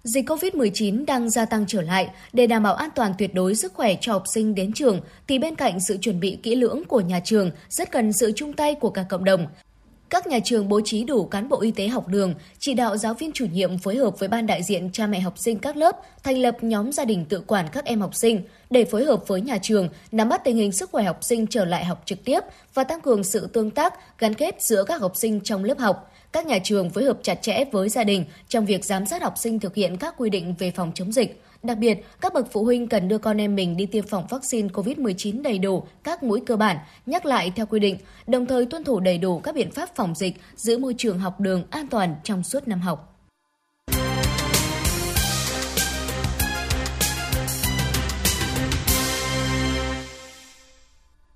Dịch 0.04 0.30
COVID-19 0.30 1.06
đang 1.06 1.30
gia 1.30 1.45
tăng 1.45 1.65
trở 1.67 1.82
lại 1.82 2.10
để 2.34 2.47
đảm 2.47 2.63
bảo 2.63 2.73
an 2.73 2.89
toàn 2.95 3.13
tuyệt 3.17 3.34
đối 3.34 3.56
sức 3.56 3.73
khỏe 3.73 3.95
cho 4.01 4.13
học 4.13 4.23
sinh 4.34 4.56
đến 4.56 4.73
trường 4.73 5.01
thì 5.27 5.39
bên 5.39 5.56
cạnh 5.56 5.80
sự 5.80 5.97
chuẩn 5.97 6.19
bị 6.19 6.38
kỹ 6.43 6.56
lưỡng 6.56 6.84
của 6.88 6.99
nhà 6.99 7.19
trường 7.23 7.51
rất 7.69 7.91
cần 7.91 8.13
sự 8.13 8.32
chung 8.36 8.54
tay 8.54 8.75
của 8.75 8.89
cả 8.89 9.06
cộng 9.10 9.23
đồng. 9.23 9.47
Các 10.12 10.28
nhà 10.28 10.39
trường 10.43 10.69
bố 10.69 10.82
trí 10.86 11.04
đủ 11.04 11.26
cán 11.26 11.50
bộ 11.50 11.62
y 11.62 11.71
tế 11.71 11.88
học 11.88 12.08
đường, 12.08 12.34
chỉ 12.60 12.74
đạo 12.74 12.97
giáo 12.97 13.13
viên 13.13 13.32
chủ 13.32 13.45
nhiệm 13.45 13.78
phối 13.78 13.95
hợp 13.95 14.19
với 14.19 14.30
ban 14.30 14.47
đại 14.47 14.63
diện 14.63 14.89
cha 14.91 15.08
mẹ 15.08 15.19
học 15.19 15.34
sinh 15.38 15.60
các 15.60 15.78
lớp 15.78 15.97
thành 16.24 16.38
lập 16.38 16.58
nhóm 16.62 16.91
gia 16.91 17.06
đình 17.06 17.26
tự 17.26 17.43
quản 17.47 17.65
các 17.71 17.86
em 17.86 18.02
học 18.02 18.15
sinh 18.15 18.41
để 18.69 18.86
phối 18.86 19.06
hợp 19.06 19.28
với 19.28 19.41
nhà 19.41 19.58
trường 19.62 19.89
nắm 20.12 20.30
bắt 20.30 20.41
tình 20.43 20.58
hình 20.58 20.71
sức 20.71 20.91
khỏe 20.91 21.04
học 21.04 21.17
sinh 21.21 21.47
trở 21.47 21.65
lại 21.65 21.86
học 21.86 22.02
trực 22.06 22.26
tiếp 22.26 22.39
và 22.74 22.84
tăng 22.84 23.02
cường 23.02 23.24
sự 23.24 23.47
tương 23.47 23.71
tác, 23.71 24.19
gắn 24.19 24.34
kết 24.34 24.62
giữa 24.62 24.84
các 24.84 25.02
học 25.02 25.15
sinh 25.15 25.41
trong 25.43 25.63
lớp 25.63 25.80
học 25.80 26.12
các 26.32 26.45
nhà 26.45 26.60
trường 26.63 26.89
phối 26.89 27.04
hợp 27.04 27.19
chặt 27.24 27.41
chẽ 27.41 27.65
với 27.71 27.89
gia 27.89 28.04
đình 28.04 28.26
trong 28.47 28.65
việc 28.65 28.86
giám 28.86 29.06
sát 29.06 29.21
học 29.21 29.34
sinh 29.38 29.60
thực 29.60 29.76
hiện 29.76 29.97
các 29.97 30.15
quy 30.17 30.30
định 30.30 30.56
về 30.60 30.71
phòng 30.71 30.91
chống 30.95 31.12
dịch. 31.12 31.41
Đặc 31.63 31.78
biệt, 31.78 32.06
các 32.21 32.34
bậc 32.34 32.52
phụ 32.52 32.63
huynh 32.63 32.88
cần 32.88 33.08
đưa 33.08 33.17
con 33.17 33.41
em 33.41 33.56
mình 33.56 33.78
đi 33.78 33.86
tiêm 33.86 34.08
phòng 34.08 34.28
vaccine 34.30 34.67
COVID-19 34.67 35.41
đầy 35.41 35.60
đủ 35.60 35.84
các 36.04 36.24
mũi 36.24 36.41
cơ 36.45 36.56
bản, 36.56 36.78
nhắc 37.06 37.26
lại 37.26 37.52
theo 37.56 37.65
quy 37.65 37.80
định, 37.80 37.97
đồng 38.28 38.45
thời 38.45 38.65
tuân 38.65 38.84
thủ 38.84 39.00
đầy 39.00 39.17
đủ 39.17 39.39
các 39.39 39.56
biện 39.56 39.71
pháp 39.71 39.95
phòng 39.95 40.15
dịch, 40.15 40.36
giữ 40.56 40.78
môi 40.78 40.95
trường 40.97 41.19
học 41.19 41.39
đường 41.39 41.63
an 41.69 41.88
toàn 41.88 42.15
trong 42.24 42.43
suốt 42.43 42.67
năm 42.67 42.82
học. 42.82 43.11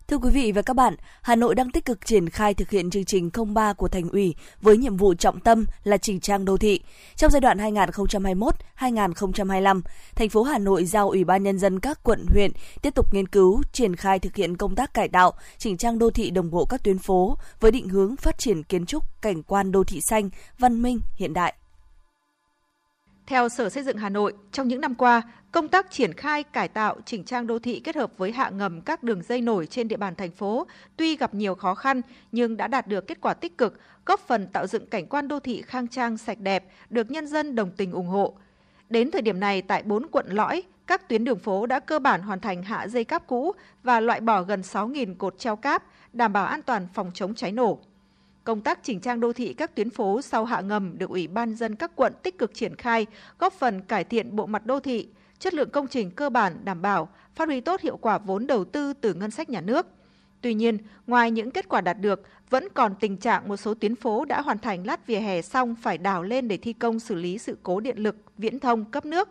Thưa 0.08 0.18
quý 0.18 0.30
vị 0.30 0.52
và 0.52 0.62
các 0.62 0.76
bạn, 0.76 0.96
Hà 1.22 1.36
Nội 1.36 1.56
đang 1.56 1.72
tích 1.72 1.86
cực 1.86 2.06
triển 2.06 2.30
khai 2.30 2.54
thực 2.54 2.70
hiện 2.70 2.90
chương 2.90 3.06
trình 3.06 3.30
03 3.54 3.74
của 3.74 3.88
thành 3.88 4.10
ủy 4.10 4.36
với 4.62 4.78
nhiệm 4.78 4.98
vụ 4.98 5.14
trọng 5.14 5.40
tâm 5.40 5.66
là 5.84 5.98
chỉnh 5.98 6.20
trang 6.20 6.46
đô 6.46 6.58
thị. 6.58 6.80
Trong 7.16 7.32
giai 7.32 7.42
đoạn 7.42 7.58
2021-2025, 8.78 9.82
thành 10.16 10.30
phố 10.30 10.44
Hà 10.44 10.58
Nội 10.58 10.86
giao 10.86 11.10
Ủy 11.10 11.24
ban 11.24 11.44
nhân 11.44 11.60
dân 11.60 11.80
các 11.80 12.00
quận 12.04 12.26
huyện 12.30 12.52
tiếp 12.82 12.96
tục 12.96 13.14
nghiên 13.14 13.28
cứu 13.28 13.62
triển 13.72 13.96
khai 13.96 14.20
thực 14.20 14.36
hiện 14.36 14.58
công 14.58 14.76
tác 14.76 14.94
cải 14.94 15.08
tạo, 15.08 15.34
chỉnh 15.58 15.78
trang 15.78 16.00
đô 16.00 16.10
thị 16.10 16.30
đồng 16.30 16.52
bộ 16.52 16.66
các 16.66 16.84
tuyến 16.84 16.98
phố 16.98 17.38
với 17.60 17.72
định 17.72 17.90
hướng 17.90 18.16
phát 18.16 18.38
triển 18.38 18.64
kiến 18.64 18.86
trúc 18.86 19.22
cảnh 19.22 19.44
quan 19.44 19.72
đô 19.72 19.84
thị 19.84 20.00
xanh, 20.02 20.30
văn 20.60 20.82
minh, 20.82 21.00
hiện 21.16 21.34
đại. 21.34 21.54
Theo 23.28 23.50
Sở 23.50 23.70
Xây 23.70 23.84
dựng 23.84 23.98
Hà 23.98 24.10
Nội, 24.10 24.34
trong 24.52 24.68
những 24.68 24.82
năm 24.82 24.96
qua, 24.96 25.22
công 25.52 25.68
tác 25.68 25.92
triển 25.92 26.14
khai 26.14 26.44
cải 26.44 26.68
tạo 26.68 26.96
chỉnh 27.06 27.24
trang 27.24 27.48
đô 27.48 27.60
thị 27.60 27.82
kết 27.84 27.96
hợp 27.96 28.18
với 28.18 28.32
hạ 28.32 28.50
ngầm 28.50 28.82
các 28.82 29.04
đường 29.04 29.22
dây 29.22 29.42
nổi 29.42 29.68
trên 29.68 29.88
địa 29.88 29.98
bàn 29.98 30.16
thành 30.16 30.32
phố 30.32 30.68
tuy 30.98 31.18
gặp 31.18 31.34
nhiều 31.34 31.56
khó 31.56 31.76
khăn 31.76 32.02
nhưng 32.32 32.58
đã 32.58 32.68
đạt 32.68 32.88
được 32.88 33.08
kết 33.08 33.22
quả 33.22 33.34
tích 33.34 33.58
cực, 33.58 33.80
góp 34.06 34.20
phần 34.20 34.48
tạo 34.48 34.68
dựng 34.68 34.86
cảnh 34.86 35.08
quan 35.08 35.28
đô 35.28 35.40
thị 35.40 35.62
khang 35.62 35.88
trang 35.88 36.18
sạch 36.18 36.40
đẹp, 36.40 36.66
được 36.90 37.12
nhân 37.12 37.28
dân 37.28 37.56
đồng 37.56 37.72
tình 37.72 37.92
ủng 37.92 38.08
hộ. 38.08 38.34
Đến 38.90 39.12
thời 39.12 39.22
điểm 39.22 39.40
này 39.40 39.62
tại 39.62 39.84
4 39.84 40.08
quận 40.08 40.26
lõi, 40.30 40.64
các 40.88 41.10
tuyến 41.10 41.24
đường 41.24 41.40
phố 41.40 41.66
đã 41.66 41.80
cơ 41.80 42.00
bản 42.00 42.22
hoàn 42.22 42.40
thành 42.40 42.64
hạ 42.64 42.88
dây 42.88 43.04
cáp 43.04 43.28
cũ 43.28 43.52
và 43.84 44.00
loại 44.00 44.22
bỏ 44.22 44.44
gần 44.44 44.62
6.000 44.62 45.16
cột 45.16 45.40
treo 45.40 45.56
cáp, 45.56 45.84
đảm 46.14 46.34
bảo 46.34 46.46
an 46.46 46.62
toàn 46.62 46.88
phòng 46.94 47.12
chống 47.14 47.36
cháy 47.36 47.52
nổ. 47.52 47.80
Công 48.46 48.62
tác 48.62 48.80
chỉnh 48.84 49.00
trang 49.00 49.20
đô 49.20 49.34
thị 49.34 49.54
các 49.54 49.76
tuyến 49.76 49.90
phố 49.90 50.22
sau 50.22 50.46
hạ 50.46 50.62
ngầm 50.62 50.98
được 50.98 51.10
Ủy 51.10 51.28
ban 51.28 51.56
dân 51.56 51.76
các 51.76 51.92
quận 51.96 52.14
tích 52.24 52.38
cực 52.38 52.54
triển 52.54 52.76
khai, 52.76 53.06
góp 53.40 53.54
phần 53.54 53.82
cải 53.82 54.04
thiện 54.04 54.36
bộ 54.36 54.46
mặt 54.46 54.66
đô 54.66 54.80
thị, 54.80 55.08
chất 55.40 55.54
lượng 55.54 55.70
công 55.70 55.88
trình 55.88 56.12
cơ 56.12 56.30
bản 56.30 56.66
đảm 56.66 56.82
bảo, 56.82 57.10
phát 57.36 57.48
huy 57.48 57.62
tốt 57.62 57.82
hiệu 57.82 57.98
quả 57.98 58.18
vốn 58.18 58.48
đầu 58.48 58.66
tư 58.66 58.94
từ 58.94 59.14
ngân 59.14 59.32
sách 59.32 59.50
nhà 59.50 59.62
nước. 59.62 59.88
Tuy 60.42 60.54
nhiên, 60.54 60.78
ngoài 61.08 61.32
những 61.32 61.52
kết 61.52 61.70
quả 61.70 61.82
đạt 61.82 62.00
được, 62.00 62.22
vẫn 62.50 62.68
còn 62.74 62.96
tình 63.00 63.18
trạng 63.18 63.48
một 63.48 63.58
số 63.58 63.74
tuyến 63.74 63.96
phố 63.96 64.26
đã 64.26 64.42
hoàn 64.42 64.60
thành 64.60 64.88
lát 64.88 65.08
vỉa 65.08 65.20
hè 65.20 65.42
xong 65.42 65.76
phải 65.82 65.98
đào 65.98 66.24
lên 66.24 66.48
để 66.48 66.58
thi 66.58 66.74
công 66.74 67.00
xử 67.00 67.16
lý 67.16 67.38
sự 67.38 67.58
cố 67.64 67.80
điện 67.80 67.98
lực, 67.98 68.16
viễn 68.38 68.60
thông, 68.60 68.86
cấp 68.86 69.06
nước. 69.06 69.30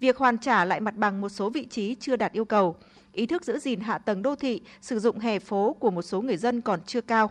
Việc 0.00 0.16
hoàn 0.16 0.38
trả 0.38 0.64
lại 0.64 0.80
mặt 0.80 0.96
bằng 0.96 1.20
một 1.20 1.28
số 1.28 1.50
vị 1.50 1.66
trí 1.70 1.94
chưa 1.94 2.16
đạt 2.16 2.32
yêu 2.32 2.44
cầu. 2.44 2.76
Ý 3.12 3.26
thức 3.26 3.44
giữ 3.44 3.58
gìn 3.58 3.80
hạ 3.80 3.98
tầng 3.98 4.22
đô 4.22 4.36
thị, 4.36 4.60
sử 4.80 4.98
dụng 4.98 5.18
hè 5.18 5.38
phố 5.38 5.76
của 5.78 5.90
một 5.90 6.02
số 6.02 6.22
người 6.22 6.36
dân 6.36 6.60
còn 6.60 6.80
chưa 6.86 7.00
cao. 7.00 7.30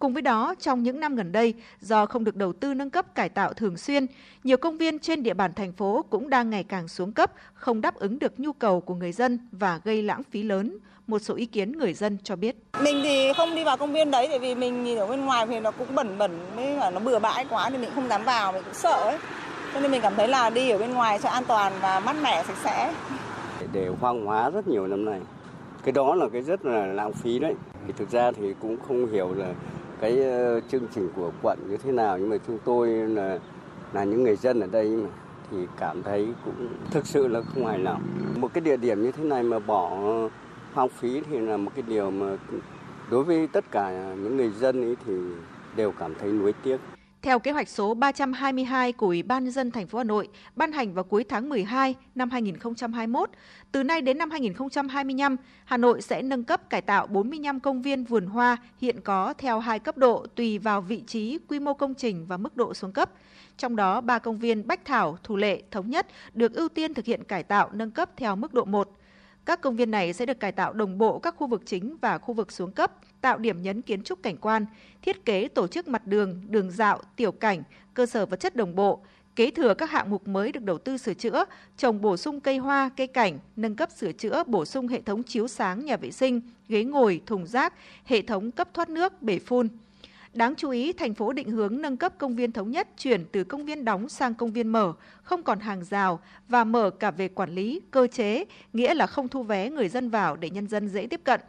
Cùng 0.00 0.12
với 0.12 0.22
đó, 0.22 0.54
trong 0.60 0.82
những 0.82 1.00
năm 1.00 1.16
gần 1.16 1.32
đây, 1.32 1.54
do 1.80 2.06
không 2.06 2.24
được 2.24 2.36
đầu 2.36 2.52
tư 2.52 2.74
nâng 2.74 2.90
cấp 2.90 3.14
cải 3.14 3.28
tạo 3.28 3.52
thường 3.52 3.76
xuyên, 3.76 4.06
nhiều 4.44 4.56
công 4.56 4.76
viên 4.78 4.98
trên 4.98 5.22
địa 5.22 5.34
bàn 5.34 5.52
thành 5.56 5.72
phố 5.72 6.04
cũng 6.10 6.30
đang 6.30 6.50
ngày 6.50 6.64
càng 6.64 6.88
xuống 6.88 7.12
cấp, 7.12 7.32
không 7.54 7.80
đáp 7.80 7.94
ứng 7.94 8.18
được 8.18 8.40
nhu 8.40 8.52
cầu 8.52 8.80
của 8.80 8.94
người 8.94 9.12
dân 9.12 9.38
và 9.52 9.80
gây 9.84 10.02
lãng 10.02 10.22
phí 10.22 10.42
lớn. 10.42 10.78
Một 11.06 11.18
số 11.18 11.34
ý 11.34 11.46
kiến 11.46 11.72
người 11.72 11.94
dân 11.94 12.18
cho 12.24 12.36
biết. 12.36 12.56
Mình 12.82 13.00
thì 13.02 13.32
không 13.36 13.54
đi 13.54 13.64
vào 13.64 13.76
công 13.76 13.92
viên 13.92 14.10
đấy, 14.10 14.26
tại 14.30 14.38
vì 14.38 14.54
mình 14.54 14.84
nhìn 14.84 14.98
ở 14.98 15.06
bên 15.06 15.24
ngoài 15.24 15.46
thì 15.46 15.60
nó 15.60 15.70
cũng 15.70 15.94
bẩn 15.94 16.18
bẩn, 16.18 16.30
với 16.56 16.76
là 16.76 16.90
nó 16.90 17.00
bừa 17.00 17.18
bãi 17.18 17.46
quá 17.50 17.70
thì 17.70 17.78
mình 17.78 17.90
không 17.94 18.08
dám 18.08 18.24
vào, 18.24 18.52
mình 18.52 18.62
cũng 18.64 18.74
sợ 18.74 19.00
ấy. 19.02 19.18
Cho 19.74 19.80
nên 19.80 19.90
mình 19.90 20.00
cảm 20.02 20.14
thấy 20.16 20.28
là 20.28 20.50
đi 20.50 20.70
ở 20.70 20.78
bên 20.78 20.94
ngoài 20.94 21.18
cho 21.22 21.28
an 21.28 21.44
toàn 21.48 21.72
và 21.80 22.00
mát 22.00 22.16
mẻ, 22.22 22.44
sạch 22.46 22.58
sẽ. 22.64 22.94
Để 23.72 23.88
hoang 24.00 24.26
hóa 24.26 24.50
rất 24.50 24.68
nhiều 24.68 24.86
năm 24.86 25.04
nay. 25.04 25.20
Cái 25.84 25.92
đó 25.92 26.14
là 26.14 26.26
cái 26.32 26.42
rất 26.42 26.64
là 26.64 26.86
lãng 26.86 27.12
phí 27.12 27.38
đấy 27.38 27.54
Thì 27.86 27.92
thực 27.96 28.10
ra 28.10 28.32
thì 28.32 28.54
cũng 28.60 28.76
không 28.88 29.12
hiểu 29.12 29.34
là 29.34 29.54
cái 30.00 30.22
ờ, 30.22 30.60
chương 30.60 30.86
trình 30.94 31.08
của 31.16 31.30
quận 31.42 31.58
như 31.68 31.76
thế 31.76 31.92
nào, 31.92 32.18
nhưng 32.18 32.30
mà 32.30 32.36
chúng 32.46 32.58
tôi 32.64 32.88
là 32.88 33.38
là 33.92 34.04
những 34.04 34.22
người 34.22 34.36
dân 34.36 34.60
ở 34.60 34.66
đây 34.66 34.88
mà, 34.88 35.08
thì 35.50 35.56
cảm 35.78 36.02
thấy 36.02 36.28
cũng 36.44 36.68
thực 36.90 37.06
sự 37.06 37.28
là 37.28 37.40
không 37.42 37.66
hài 37.66 37.78
lòng. 37.78 38.02
Một 38.36 38.54
cái 38.54 38.60
địa 38.60 38.76
điểm 38.76 39.02
như 39.02 39.12
thế 39.12 39.24
này 39.24 39.42
mà 39.42 39.58
bỏ 39.58 39.98
hoang 40.74 40.88
phí 40.88 41.20
thì 41.30 41.38
là 41.38 41.56
một 41.56 41.70
cái 41.74 41.84
điều 41.88 42.10
mà 42.10 42.36
đối 43.10 43.24
với 43.24 43.46
tất 43.46 43.64
cả 43.70 44.14
những 44.14 44.36
người 44.36 44.50
dân 44.50 44.82
ấy 44.82 44.96
thì 45.06 45.14
đều 45.76 45.92
cảm 45.98 46.14
thấy 46.14 46.32
nuối 46.32 46.54
tiếc. 46.62 46.76
Theo 47.22 47.38
kế 47.38 47.50
hoạch 47.50 47.68
số 47.68 47.94
322 47.94 48.92
của 48.92 49.06
Ủy 49.06 49.22
ban 49.22 49.44
nhân 49.44 49.52
dân 49.52 49.70
thành 49.70 49.86
phố 49.86 49.98
Hà 49.98 50.04
Nội 50.04 50.28
ban 50.56 50.72
hành 50.72 50.94
vào 50.94 51.04
cuối 51.04 51.24
tháng 51.24 51.48
12 51.48 51.94
năm 52.14 52.30
2021, 52.30 53.30
từ 53.72 53.82
nay 53.82 54.00
đến 54.00 54.18
năm 54.18 54.30
2025, 54.30 55.36
Hà 55.64 55.76
Nội 55.76 56.02
sẽ 56.02 56.22
nâng 56.22 56.44
cấp 56.44 56.70
cải 56.70 56.82
tạo 56.82 57.06
45 57.06 57.60
công 57.60 57.82
viên 57.82 58.04
vườn 58.04 58.26
hoa 58.26 58.56
hiện 58.78 59.00
có 59.00 59.34
theo 59.38 59.60
hai 59.60 59.78
cấp 59.78 59.96
độ 59.96 60.26
tùy 60.34 60.58
vào 60.58 60.80
vị 60.80 61.02
trí, 61.06 61.38
quy 61.48 61.60
mô 61.60 61.74
công 61.74 61.94
trình 61.94 62.26
và 62.26 62.36
mức 62.36 62.56
độ 62.56 62.74
xuống 62.74 62.92
cấp. 62.92 63.10
Trong 63.56 63.76
đó, 63.76 64.00
ba 64.00 64.18
công 64.18 64.38
viên 64.38 64.66
Bách 64.66 64.84
Thảo, 64.84 65.18
Thủ 65.22 65.36
Lệ, 65.36 65.62
Thống 65.70 65.90
Nhất 65.90 66.06
được 66.34 66.54
ưu 66.54 66.68
tiên 66.68 66.94
thực 66.94 67.04
hiện 67.04 67.24
cải 67.24 67.42
tạo 67.42 67.70
nâng 67.72 67.90
cấp 67.90 68.10
theo 68.16 68.36
mức 68.36 68.54
độ 68.54 68.64
1. 68.64 68.90
Các 69.44 69.60
công 69.60 69.76
viên 69.76 69.90
này 69.90 70.12
sẽ 70.12 70.26
được 70.26 70.40
cải 70.40 70.52
tạo 70.52 70.72
đồng 70.72 70.98
bộ 70.98 71.18
các 71.18 71.34
khu 71.36 71.46
vực 71.46 71.62
chính 71.66 71.96
và 72.00 72.18
khu 72.18 72.34
vực 72.34 72.52
xuống 72.52 72.72
cấp, 72.72 72.92
tạo 73.20 73.38
điểm 73.38 73.62
nhấn 73.62 73.82
kiến 73.82 74.02
trúc 74.02 74.22
cảnh 74.22 74.36
quan, 74.36 74.66
thiết 75.02 75.24
kế 75.24 75.48
tổ 75.48 75.66
chức 75.66 75.88
mặt 75.88 76.06
đường, 76.06 76.40
đường 76.48 76.70
dạo, 76.70 77.02
tiểu 77.16 77.32
cảnh, 77.32 77.62
cơ 77.94 78.06
sở 78.06 78.26
vật 78.26 78.40
chất 78.40 78.56
đồng 78.56 78.74
bộ, 78.74 79.00
kế 79.36 79.50
thừa 79.50 79.74
các 79.74 79.90
hạng 79.90 80.10
mục 80.10 80.28
mới 80.28 80.52
được 80.52 80.62
đầu 80.62 80.78
tư 80.78 80.96
sửa 80.96 81.14
chữa, 81.14 81.44
trồng 81.76 82.00
bổ 82.00 82.16
sung 82.16 82.40
cây 82.40 82.58
hoa, 82.58 82.90
cây 82.96 83.06
cảnh, 83.06 83.38
nâng 83.56 83.76
cấp 83.76 83.90
sửa 83.96 84.12
chữa, 84.12 84.44
bổ 84.46 84.64
sung 84.64 84.88
hệ 84.88 85.00
thống 85.00 85.22
chiếu 85.22 85.48
sáng 85.48 85.84
nhà 85.84 85.96
vệ 85.96 86.10
sinh, 86.10 86.40
ghế 86.68 86.84
ngồi, 86.84 87.20
thùng 87.26 87.46
rác, 87.46 87.74
hệ 88.04 88.22
thống 88.22 88.50
cấp 88.50 88.68
thoát 88.74 88.88
nước, 88.88 89.22
bể 89.22 89.38
phun. 89.38 89.68
Đáng 90.34 90.54
chú 90.56 90.70
ý, 90.70 90.92
thành 90.92 91.14
phố 91.14 91.32
định 91.32 91.50
hướng 91.50 91.82
nâng 91.82 91.96
cấp 91.96 92.14
công 92.18 92.36
viên 92.36 92.52
thống 92.52 92.70
nhất 92.70 92.88
chuyển 92.98 93.24
từ 93.32 93.44
công 93.44 93.64
viên 93.64 93.84
đóng 93.84 94.08
sang 94.08 94.34
công 94.34 94.52
viên 94.52 94.68
mở, 94.68 94.92
không 95.22 95.42
còn 95.42 95.60
hàng 95.60 95.84
rào 95.84 96.20
và 96.48 96.64
mở 96.64 96.90
cả 96.90 97.10
về 97.10 97.28
quản 97.28 97.54
lý, 97.54 97.80
cơ 97.90 98.06
chế, 98.06 98.44
nghĩa 98.72 98.94
là 98.94 99.06
không 99.06 99.28
thu 99.28 99.42
vé 99.42 99.70
người 99.70 99.88
dân 99.88 100.10
vào 100.10 100.36
để 100.36 100.50
nhân 100.50 100.66
dân 100.68 100.88
dễ 100.88 101.06
tiếp 101.06 101.20
cận. 101.24 101.40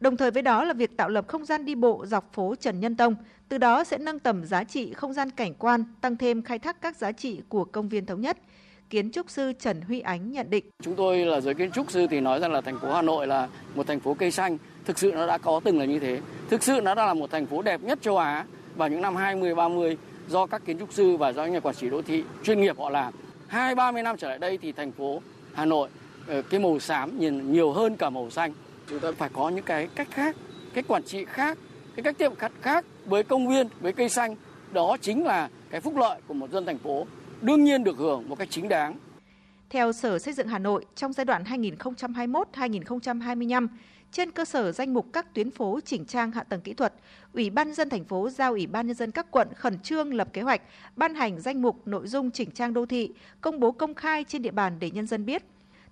Đồng 0.00 0.16
thời 0.16 0.30
với 0.30 0.42
đó 0.42 0.64
là 0.64 0.72
việc 0.74 0.96
tạo 0.96 1.08
lập 1.08 1.24
không 1.28 1.44
gian 1.44 1.64
đi 1.64 1.74
bộ 1.74 2.06
dọc 2.06 2.32
phố 2.32 2.54
Trần 2.54 2.80
Nhân 2.80 2.96
Tông, 2.96 3.14
từ 3.48 3.58
đó 3.58 3.84
sẽ 3.84 3.98
nâng 3.98 4.18
tầm 4.18 4.44
giá 4.44 4.64
trị 4.64 4.92
không 4.92 5.12
gian 5.12 5.30
cảnh 5.30 5.54
quan, 5.54 5.84
tăng 6.00 6.16
thêm 6.16 6.42
khai 6.42 6.58
thác 6.58 6.80
các 6.80 6.96
giá 6.96 7.12
trị 7.12 7.40
của 7.48 7.64
công 7.64 7.88
viên 7.88 8.06
thống 8.06 8.20
nhất. 8.20 8.38
Kiến 8.90 9.10
trúc 9.10 9.30
sư 9.30 9.52
Trần 9.60 9.80
Huy 9.80 10.00
Ánh 10.00 10.32
nhận 10.32 10.50
định. 10.50 10.64
Chúng 10.82 10.94
tôi 10.94 11.18
là 11.18 11.40
giới 11.40 11.54
kiến 11.54 11.70
trúc 11.70 11.90
sư 11.90 12.06
thì 12.10 12.20
nói 12.20 12.40
rằng 12.40 12.52
là 12.52 12.60
thành 12.60 12.78
phố 12.80 12.92
Hà 12.92 13.02
Nội 13.02 13.26
là 13.26 13.48
một 13.74 13.86
thành 13.86 14.00
phố 14.00 14.14
cây 14.14 14.30
xanh, 14.30 14.58
thực 14.84 14.98
sự 14.98 15.12
nó 15.12 15.26
đã 15.26 15.38
có 15.38 15.60
từng 15.64 15.78
là 15.78 15.84
như 15.84 15.98
thế. 15.98 16.20
Thực 16.50 16.62
sự 16.62 16.80
nó 16.80 16.94
đã 16.94 17.06
là 17.06 17.14
một 17.14 17.30
thành 17.30 17.46
phố 17.46 17.62
đẹp 17.62 17.80
nhất 17.82 17.98
châu 18.02 18.18
Á 18.18 18.44
vào 18.76 18.88
những 18.88 19.02
năm 19.02 19.16
20 19.16 19.54
30 19.54 19.96
do 20.28 20.46
các 20.46 20.62
kiến 20.64 20.78
trúc 20.78 20.92
sư 20.92 21.16
và 21.16 21.32
do 21.32 21.46
nhà 21.46 21.60
quản 21.60 21.74
trị 21.74 21.90
đô 21.90 22.02
thị 22.02 22.24
chuyên 22.44 22.60
nghiệp 22.60 22.78
họ 22.78 22.90
làm. 22.90 23.12
Hai 23.46 23.74
ba 23.74 23.92
mươi 23.92 24.02
năm 24.02 24.16
trở 24.16 24.28
lại 24.28 24.38
đây 24.38 24.58
thì 24.58 24.72
thành 24.72 24.92
phố 24.92 25.22
Hà 25.54 25.64
Nội 25.64 25.88
ờ, 26.26 26.42
cái 26.42 26.60
màu 26.60 26.78
xám 26.78 27.18
nhìn 27.18 27.52
nhiều 27.52 27.72
hơn 27.72 27.96
cả 27.96 28.10
màu 28.10 28.30
xanh. 28.30 28.52
Chúng 28.90 29.00
ta 29.00 29.12
phải 29.12 29.28
có 29.32 29.48
những 29.48 29.64
cái 29.64 29.88
cách 29.94 30.08
khác, 30.10 30.36
cái 30.74 30.84
quản 30.88 31.02
trị 31.02 31.24
khác, 31.24 31.58
cái 31.96 32.02
cách 32.02 32.18
tiệm 32.18 32.34
cận 32.34 32.52
khác 32.60 32.84
với 33.06 33.22
công 33.22 33.48
viên, 33.48 33.68
với 33.80 33.92
cây 33.92 34.08
xanh. 34.08 34.36
Đó 34.72 34.96
chính 35.00 35.24
là 35.24 35.48
cái 35.70 35.80
phúc 35.80 35.96
lợi 35.96 36.20
của 36.26 36.34
một 36.34 36.50
dân 36.50 36.66
thành 36.66 36.78
phố 36.78 37.06
đương 37.42 37.64
nhiên 37.64 37.84
được 37.84 37.96
hưởng 37.96 38.28
một 38.28 38.38
cách 38.38 38.48
chính 38.50 38.68
đáng. 38.68 38.96
Theo 39.70 39.92
Sở 39.92 40.18
Xây 40.18 40.34
dựng 40.34 40.48
Hà 40.48 40.58
Nội, 40.58 40.84
trong 40.94 41.12
giai 41.12 41.24
đoạn 41.24 41.44
2021-2025, 41.44 43.68
trên 44.12 44.30
cơ 44.30 44.44
sở 44.44 44.72
danh 44.72 44.94
mục 44.94 45.06
các 45.12 45.34
tuyến 45.34 45.50
phố 45.50 45.80
chỉnh 45.84 46.04
trang 46.04 46.32
hạ 46.32 46.42
tầng 46.42 46.60
kỹ 46.60 46.74
thuật, 46.74 46.94
Ủy 47.32 47.50
ban 47.50 47.74
dân 47.74 47.90
thành 47.90 48.04
phố 48.04 48.30
giao 48.30 48.52
Ủy 48.52 48.66
ban 48.66 48.86
nhân 48.86 48.96
dân 48.96 49.10
các 49.10 49.26
quận 49.30 49.48
khẩn 49.56 49.78
trương 49.78 50.14
lập 50.14 50.28
kế 50.32 50.42
hoạch, 50.42 50.62
ban 50.96 51.14
hành 51.14 51.40
danh 51.40 51.62
mục 51.62 51.88
nội 51.88 52.06
dung 52.06 52.30
chỉnh 52.30 52.50
trang 52.50 52.74
đô 52.74 52.86
thị, 52.86 53.12
công 53.40 53.60
bố 53.60 53.72
công 53.72 53.94
khai 53.94 54.24
trên 54.24 54.42
địa 54.42 54.50
bàn 54.50 54.76
để 54.78 54.90
nhân 54.90 55.06
dân 55.06 55.24
biết. 55.24 55.42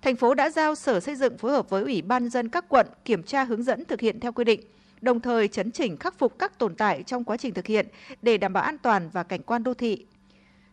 Thành 0.01 0.15
phố 0.15 0.33
đã 0.33 0.49
giao 0.49 0.75
Sở 0.75 0.99
Xây 0.99 1.15
dựng 1.15 1.37
phối 1.37 1.51
hợp 1.51 1.69
với 1.69 1.83
Ủy 1.83 2.01
ban 2.01 2.23
nhân 2.23 2.29
dân 2.29 2.49
các 2.49 2.65
quận 2.69 2.87
kiểm 3.05 3.23
tra 3.23 3.43
hướng 3.43 3.63
dẫn 3.63 3.85
thực 3.85 4.01
hiện 4.01 4.19
theo 4.19 4.31
quy 4.31 4.43
định, 4.43 4.61
đồng 5.01 5.19
thời 5.19 5.47
chấn 5.47 5.71
chỉnh 5.71 5.97
khắc 5.97 6.19
phục 6.19 6.39
các 6.39 6.59
tồn 6.59 6.75
tại 6.75 7.03
trong 7.03 7.23
quá 7.23 7.37
trình 7.37 7.53
thực 7.53 7.67
hiện 7.67 7.87
để 8.21 8.37
đảm 8.37 8.53
bảo 8.53 8.63
an 8.63 8.77
toàn 8.77 9.09
và 9.13 9.23
cảnh 9.23 9.41
quan 9.43 9.63
đô 9.63 9.73
thị, 9.73 10.05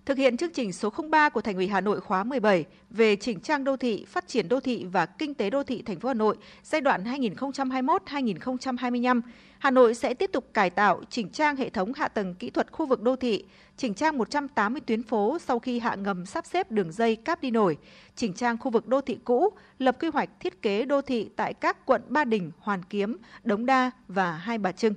thực 0.07 0.19
hiện 0.19 0.37
chương 0.37 0.53
trình 0.53 0.73
số 0.73 0.91
03 1.11 1.29
của 1.29 1.41
Thành 1.41 1.57
ủy 1.57 1.69
Hà 1.69 1.81
Nội 1.81 2.01
khóa 2.01 2.25
17 2.25 2.65
về 2.91 3.17
chỉnh 3.17 3.41
trang 3.41 3.65
đô 3.65 3.77
thị, 3.77 4.05
phát 4.09 4.29
triển 4.29 4.49
đô 4.49 4.61
thị 4.61 4.85
và 4.85 5.07
kinh 5.07 5.35
tế 5.35 5.51
đô 5.51 5.63
thị 5.63 5.83
thành 5.83 6.01
phố 6.01 6.09
Hà 6.09 6.15
Nội 6.15 6.37
giai 6.63 6.81
đoạn 6.81 7.05
2021-2025, 7.05 9.21
Hà 9.59 9.71
Nội 9.71 9.95
sẽ 9.95 10.15
tiếp 10.15 10.31
tục 10.33 10.55
cải 10.55 10.71
tạo, 10.71 11.01
chỉnh 11.11 11.29
trang 11.29 11.57
hệ 11.57 11.71
thống 11.71 11.93
hạ 11.93 12.09
tầng 12.09 12.35
kỹ 12.35 12.51
thuật 12.51 12.73
khu 12.73 12.87
vực 12.87 13.03
đô 13.03 13.17
thị, 13.17 13.45
chỉnh 13.77 13.95
trang 13.95 14.19
180 14.19 14.81
tuyến 14.87 15.03
phố 15.03 15.39
sau 15.39 15.59
khi 15.59 15.79
hạ 15.79 15.95
ngầm 15.95 16.27
sắp 16.27 16.47
xếp 16.47 16.71
đường 16.71 16.93
dây 16.93 17.17
cáp 17.17 17.43
đi 17.43 17.51
nổi, 17.51 17.77
chỉnh 18.17 18.33
trang 18.33 18.59
khu 18.59 18.71
vực 18.71 18.89
đô 18.89 19.01
thị 19.01 19.19
cũ, 19.25 19.51
lập 19.79 19.97
quy 20.01 20.09
hoạch 20.13 20.31
thiết 20.41 20.63
kế 20.63 20.85
đô 20.85 21.03
thị 21.03 21.31
tại 21.37 21.55
các 21.55 21.87
quận 21.87 22.03
Ba 22.09 22.25
Đình, 22.25 22.51
Hoàn 22.59 22.83
Kiếm, 22.83 23.17
Đống 23.45 23.67
Đa 23.67 23.91
và 24.09 24.33
Hai 24.33 24.59
Bà 24.59 24.73
Trưng. 24.73 24.95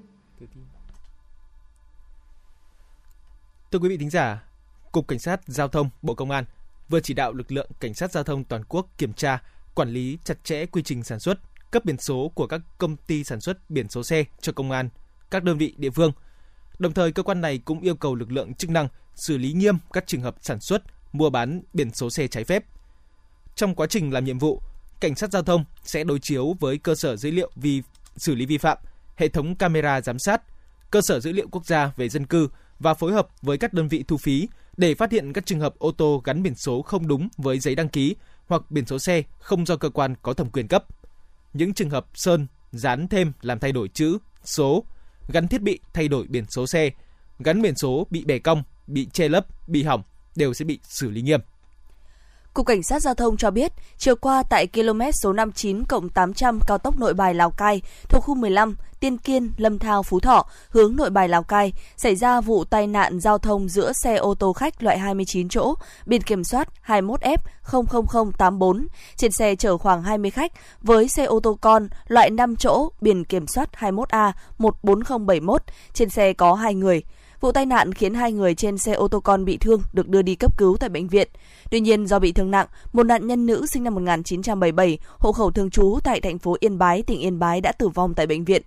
Thưa 3.71 3.79
quý 3.79 3.89
vị 3.89 3.97
thính 3.97 4.09
giả, 4.09 4.46
Cục 4.91 5.07
Cảnh 5.07 5.19
sát 5.19 5.41
Giao 5.47 5.67
thông 5.67 5.89
Bộ 6.01 6.13
Công 6.13 6.31
an 6.31 6.45
vừa 6.89 6.99
chỉ 6.99 7.13
đạo 7.13 7.33
lực 7.33 7.51
lượng 7.51 7.69
cảnh 7.79 7.93
sát 7.93 8.11
giao 8.11 8.23
thông 8.23 8.43
toàn 8.43 8.63
quốc 8.63 8.87
kiểm 8.97 9.13
tra, 9.13 9.41
quản 9.75 9.89
lý 9.89 10.17
chặt 10.23 10.43
chẽ 10.43 10.65
quy 10.65 10.81
trình 10.83 11.03
sản 11.03 11.19
xuất, 11.19 11.39
cấp 11.71 11.85
biển 11.85 11.97
số 11.97 12.31
của 12.35 12.47
các 12.47 12.61
công 12.77 12.95
ty 12.97 13.23
sản 13.23 13.41
xuất 13.41 13.69
biển 13.69 13.89
số 13.89 14.03
xe 14.03 14.23
cho 14.41 14.51
công 14.51 14.71
an, 14.71 14.89
các 15.31 15.43
đơn 15.43 15.57
vị 15.57 15.73
địa 15.77 15.89
phương. 15.89 16.11
Đồng 16.79 16.93
thời 16.93 17.11
cơ 17.11 17.23
quan 17.23 17.41
này 17.41 17.57
cũng 17.57 17.81
yêu 17.81 17.95
cầu 17.95 18.15
lực 18.15 18.31
lượng 18.31 18.53
chức 18.53 18.69
năng 18.69 18.87
xử 19.15 19.37
lý 19.37 19.53
nghiêm 19.53 19.77
các 19.93 20.07
trường 20.07 20.21
hợp 20.21 20.35
sản 20.41 20.59
xuất, 20.59 20.83
mua 21.13 21.29
bán 21.29 21.61
biển 21.73 21.93
số 21.93 22.09
xe 22.09 22.27
trái 22.27 22.43
phép. 22.43 22.63
Trong 23.55 23.75
quá 23.75 23.87
trình 23.87 24.13
làm 24.13 24.25
nhiệm 24.25 24.39
vụ, 24.39 24.61
cảnh 24.99 25.15
sát 25.15 25.31
giao 25.31 25.43
thông 25.43 25.65
sẽ 25.83 26.03
đối 26.03 26.19
chiếu 26.19 26.55
với 26.59 26.77
cơ 26.77 26.95
sở 26.95 27.15
dữ 27.15 27.31
liệu 27.31 27.51
vi 27.55 27.81
xử 28.17 28.35
lý 28.35 28.45
vi 28.45 28.57
phạm, 28.57 28.77
hệ 29.15 29.27
thống 29.27 29.55
camera 29.55 30.01
giám 30.01 30.19
sát, 30.19 30.41
cơ 30.91 31.01
sở 31.01 31.19
dữ 31.19 31.31
liệu 31.31 31.47
quốc 31.51 31.65
gia 31.65 31.91
về 31.97 32.09
dân 32.09 32.25
cư 32.25 32.49
và 32.79 32.93
phối 32.93 33.13
hợp 33.13 33.27
với 33.41 33.57
các 33.57 33.73
đơn 33.73 33.87
vị 33.87 34.03
thu 34.07 34.17
phí 34.17 34.47
để 34.77 34.95
phát 34.95 35.11
hiện 35.11 35.33
các 35.33 35.45
trường 35.45 35.59
hợp 35.59 35.75
ô 35.77 35.91
tô 35.91 36.21
gắn 36.25 36.43
biển 36.43 36.55
số 36.55 36.81
không 36.81 37.07
đúng 37.07 37.27
với 37.37 37.59
giấy 37.59 37.75
đăng 37.75 37.89
ký 37.89 38.15
hoặc 38.47 38.71
biển 38.71 38.85
số 38.85 38.99
xe 38.99 39.23
không 39.39 39.65
do 39.65 39.75
cơ 39.75 39.89
quan 39.89 40.15
có 40.21 40.33
thẩm 40.33 40.49
quyền 40.49 40.67
cấp. 40.67 40.85
Những 41.53 41.73
trường 41.73 41.89
hợp 41.89 42.05
sơn, 42.13 42.47
dán 42.71 43.07
thêm 43.07 43.33
làm 43.41 43.59
thay 43.59 43.71
đổi 43.71 43.87
chữ, 43.87 44.17
số, 44.43 44.83
gắn 45.27 45.47
thiết 45.47 45.61
bị 45.61 45.79
thay 45.93 46.07
đổi 46.07 46.27
biển 46.29 46.45
số 46.49 46.67
xe, 46.67 46.89
gắn 47.39 47.61
biển 47.61 47.75
số 47.75 48.07
bị 48.09 48.23
bẻ 48.25 48.39
cong, 48.39 48.63
bị 48.87 49.07
che 49.13 49.29
lấp, 49.29 49.69
bị 49.69 49.83
hỏng 49.83 50.03
đều 50.35 50.53
sẽ 50.53 50.65
bị 50.65 50.79
xử 50.83 51.09
lý 51.09 51.21
nghiêm. 51.21 51.39
Cục 52.57 52.65
Cảnh 52.65 52.83
sát 52.83 53.01
Giao 53.01 53.13
thông 53.13 53.37
cho 53.37 53.51
biết, 53.51 53.73
chiều 53.97 54.15
qua 54.15 54.43
tại 54.49 54.67
km 54.67 55.01
số 55.13 55.33
59 55.33 55.83
cộng 55.83 56.09
800 56.09 56.59
cao 56.67 56.77
tốc 56.77 56.99
Nội 56.99 57.13
Bài 57.13 57.33
Lào 57.33 57.51
Cai 57.51 57.81
thuộc 58.09 58.23
khu 58.23 58.35
15 58.35 58.75
Tiên 58.99 59.17
Kiên, 59.17 59.51
Lâm 59.57 59.79
Thao, 59.79 60.03
Phú 60.03 60.19
Thọ 60.19 60.45
hướng 60.69 60.95
Nội 60.95 61.09
Bài 61.09 61.29
Lào 61.29 61.43
Cai 61.43 61.73
xảy 61.97 62.15
ra 62.15 62.41
vụ 62.41 62.63
tai 62.63 62.87
nạn 62.87 63.19
giao 63.19 63.37
thông 63.37 63.69
giữa 63.69 63.91
xe 63.93 64.15
ô 64.15 64.33
tô 64.33 64.53
khách 64.53 64.83
loại 64.83 64.99
29 64.99 65.49
chỗ, 65.49 65.73
biển 66.05 66.21
kiểm 66.21 66.43
soát 66.43 66.67
21F00084, 66.85 68.85
trên 69.15 69.31
xe 69.31 69.55
chở 69.55 69.77
khoảng 69.77 70.03
20 70.03 70.31
khách 70.31 70.51
với 70.81 71.07
xe 71.07 71.23
ô 71.23 71.39
tô 71.39 71.57
con 71.61 71.87
loại 72.07 72.29
5 72.29 72.55
chỗ, 72.55 72.89
biển 73.01 73.25
kiểm 73.25 73.47
soát 73.47 73.69
21A14071, 73.79 75.57
trên 75.93 76.09
xe 76.09 76.33
có 76.33 76.53
2 76.53 76.75
người. 76.75 77.03
Vụ 77.41 77.51
tai 77.51 77.65
nạn 77.65 77.93
khiến 77.93 78.13
hai 78.13 78.31
người 78.31 78.55
trên 78.55 78.77
xe 78.77 78.93
ô 78.93 79.07
tô 79.07 79.19
con 79.19 79.45
bị 79.45 79.57
thương 79.57 79.81
được 79.93 80.09
đưa 80.09 80.21
đi 80.21 80.35
cấp 80.35 80.57
cứu 80.57 80.77
tại 80.79 80.89
bệnh 80.89 81.07
viện. 81.07 81.27
Tuy 81.71 81.79
nhiên 81.79 82.05
do 82.05 82.19
bị 82.19 82.31
thương 82.31 82.51
nặng, 82.51 82.67
một 82.93 83.03
nạn 83.03 83.27
nhân 83.27 83.45
nữ 83.45 83.65
sinh 83.65 83.83
năm 83.83 83.95
1977, 83.95 84.97
hộ 85.17 85.31
khẩu 85.31 85.51
thường 85.51 85.69
trú 85.69 85.99
tại 86.03 86.21
thành 86.21 86.37
phố 86.37 86.55
Yên 86.59 86.77
Bái, 86.77 87.03
tỉnh 87.03 87.19
Yên 87.19 87.39
Bái 87.39 87.61
đã 87.61 87.71
tử 87.71 87.87
vong 87.87 88.13
tại 88.13 88.27
bệnh 88.27 88.45
viện. 88.45 88.61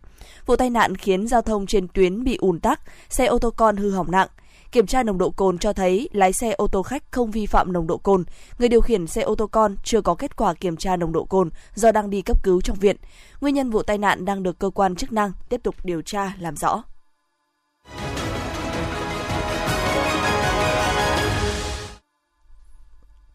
Vụ 0.46 0.56
tai 0.56 0.70
nạn 0.70 0.96
khiến 0.96 1.26
giao 1.26 1.42
thông 1.42 1.66
trên 1.66 1.88
tuyến 1.88 2.24
bị 2.24 2.36
ùn 2.36 2.60
tắc, 2.60 2.80
xe 3.08 3.26
ô 3.26 3.38
tô 3.38 3.50
con 3.50 3.76
hư 3.76 3.90
hỏng 3.90 4.10
nặng. 4.10 4.28
Kiểm 4.72 4.86
tra 4.86 5.02
nồng 5.02 5.18
độ 5.18 5.30
cồn 5.30 5.58
cho 5.58 5.72
thấy 5.72 6.08
lái 6.12 6.32
xe 6.32 6.52
ô 6.52 6.66
tô 6.66 6.82
khách 6.82 7.02
không 7.10 7.30
vi 7.30 7.46
phạm 7.46 7.72
nồng 7.72 7.86
độ 7.86 7.96
cồn. 7.96 8.24
Người 8.58 8.68
điều 8.68 8.80
khiển 8.80 9.06
xe 9.06 9.22
ô 9.22 9.34
tô 9.34 9.46
con 9.46 9.76
chưa 9.84 10.00
có 10.00 10.14
kết 10.14 10.36
quả 10.36 10.54
kiểm 10.54 10.76
tra 10.76 10.96
nồng 10.96 11.12
độ 11.12 11.24
cồn 11.24 11.50
do 11.74 11.92
đang 11.92 12.10
đi 12.10 12.22
cấp 12.22 12.42
cứu 12.42 12.60
trong 12.60 12.76
viện. 12.76 12.96
Nguyên 13.40 13.54
nhân 13.54 13.70
vụ 13.70 13.82
tai 13.82 13.98
nạn 13.98 14.24
đang 14.24 14.42
được 14.42 14.58
cơ 14.58 14.70
quan 14.70 14.96
chức 14.96 15.12
năng 15.12 15.32
tiếp 15.48 15.60
tục 15.62 15.74
điều 15.84 16.02
tra 16.02 16.32
làm 16.38 16.56
rõ. 16.56 16.82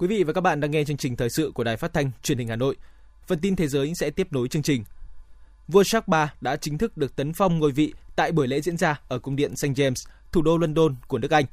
Quý 0.05 0.17
vị 0.17 0.23
và 0.23 0.33
các 0.33 0.41
bạn 0.41 0.59
đang 0.59 0.71
nghe 0.71 0.83
chương 0.83 0.97
trình 0.97 1.15
thời 1.15 1.29
sự 1.29 1.51
của 1.55 1.63
Đài 1.63 1.77
Phát 1.77 1.93
thanh 1.93 2.11
Truyền 2.23 2.37
hình 2.37 2.47
Hà 2.47 2.55
Nội. 2.55 2.75
Phần 3.27 3.39
tin 3.39 3.55
thế 3.55 3.67
giới 3.67 3.95
sẽ 3.95 4.09
tiếp 4.09 4.27
nối 4.31 4.47
chương 4.47 4.61
trình. 4.61 4.83
Vua 5.67 5.83
Charles 5.83 6.07
III 6.07 6.37
đã 6.41 6.55
chính 6.55 6.77
thức 6.77 6.97
được 6.97 7.15
tấn 7.15 7.33
phong 7.33 7.59
ngôi 7.59 7.71
vị 7.71 7.93
tại 8.15 8.31
buổi 8.31 8.47
lễ 8.47 8.61
diễn 8.61 8.77
ra 8.77 8.99
ở 9.07 9.19
cung 9.19 9.35
điện 9.35 9.55
St 9.55 9.65
James, 9.65 10.05
thủ 10.31 10.41
đô 10.41 10.57
London 10.57 10.95
của 11.07 11.17
nước 11.17 11.31
Anh. 11.31 11.45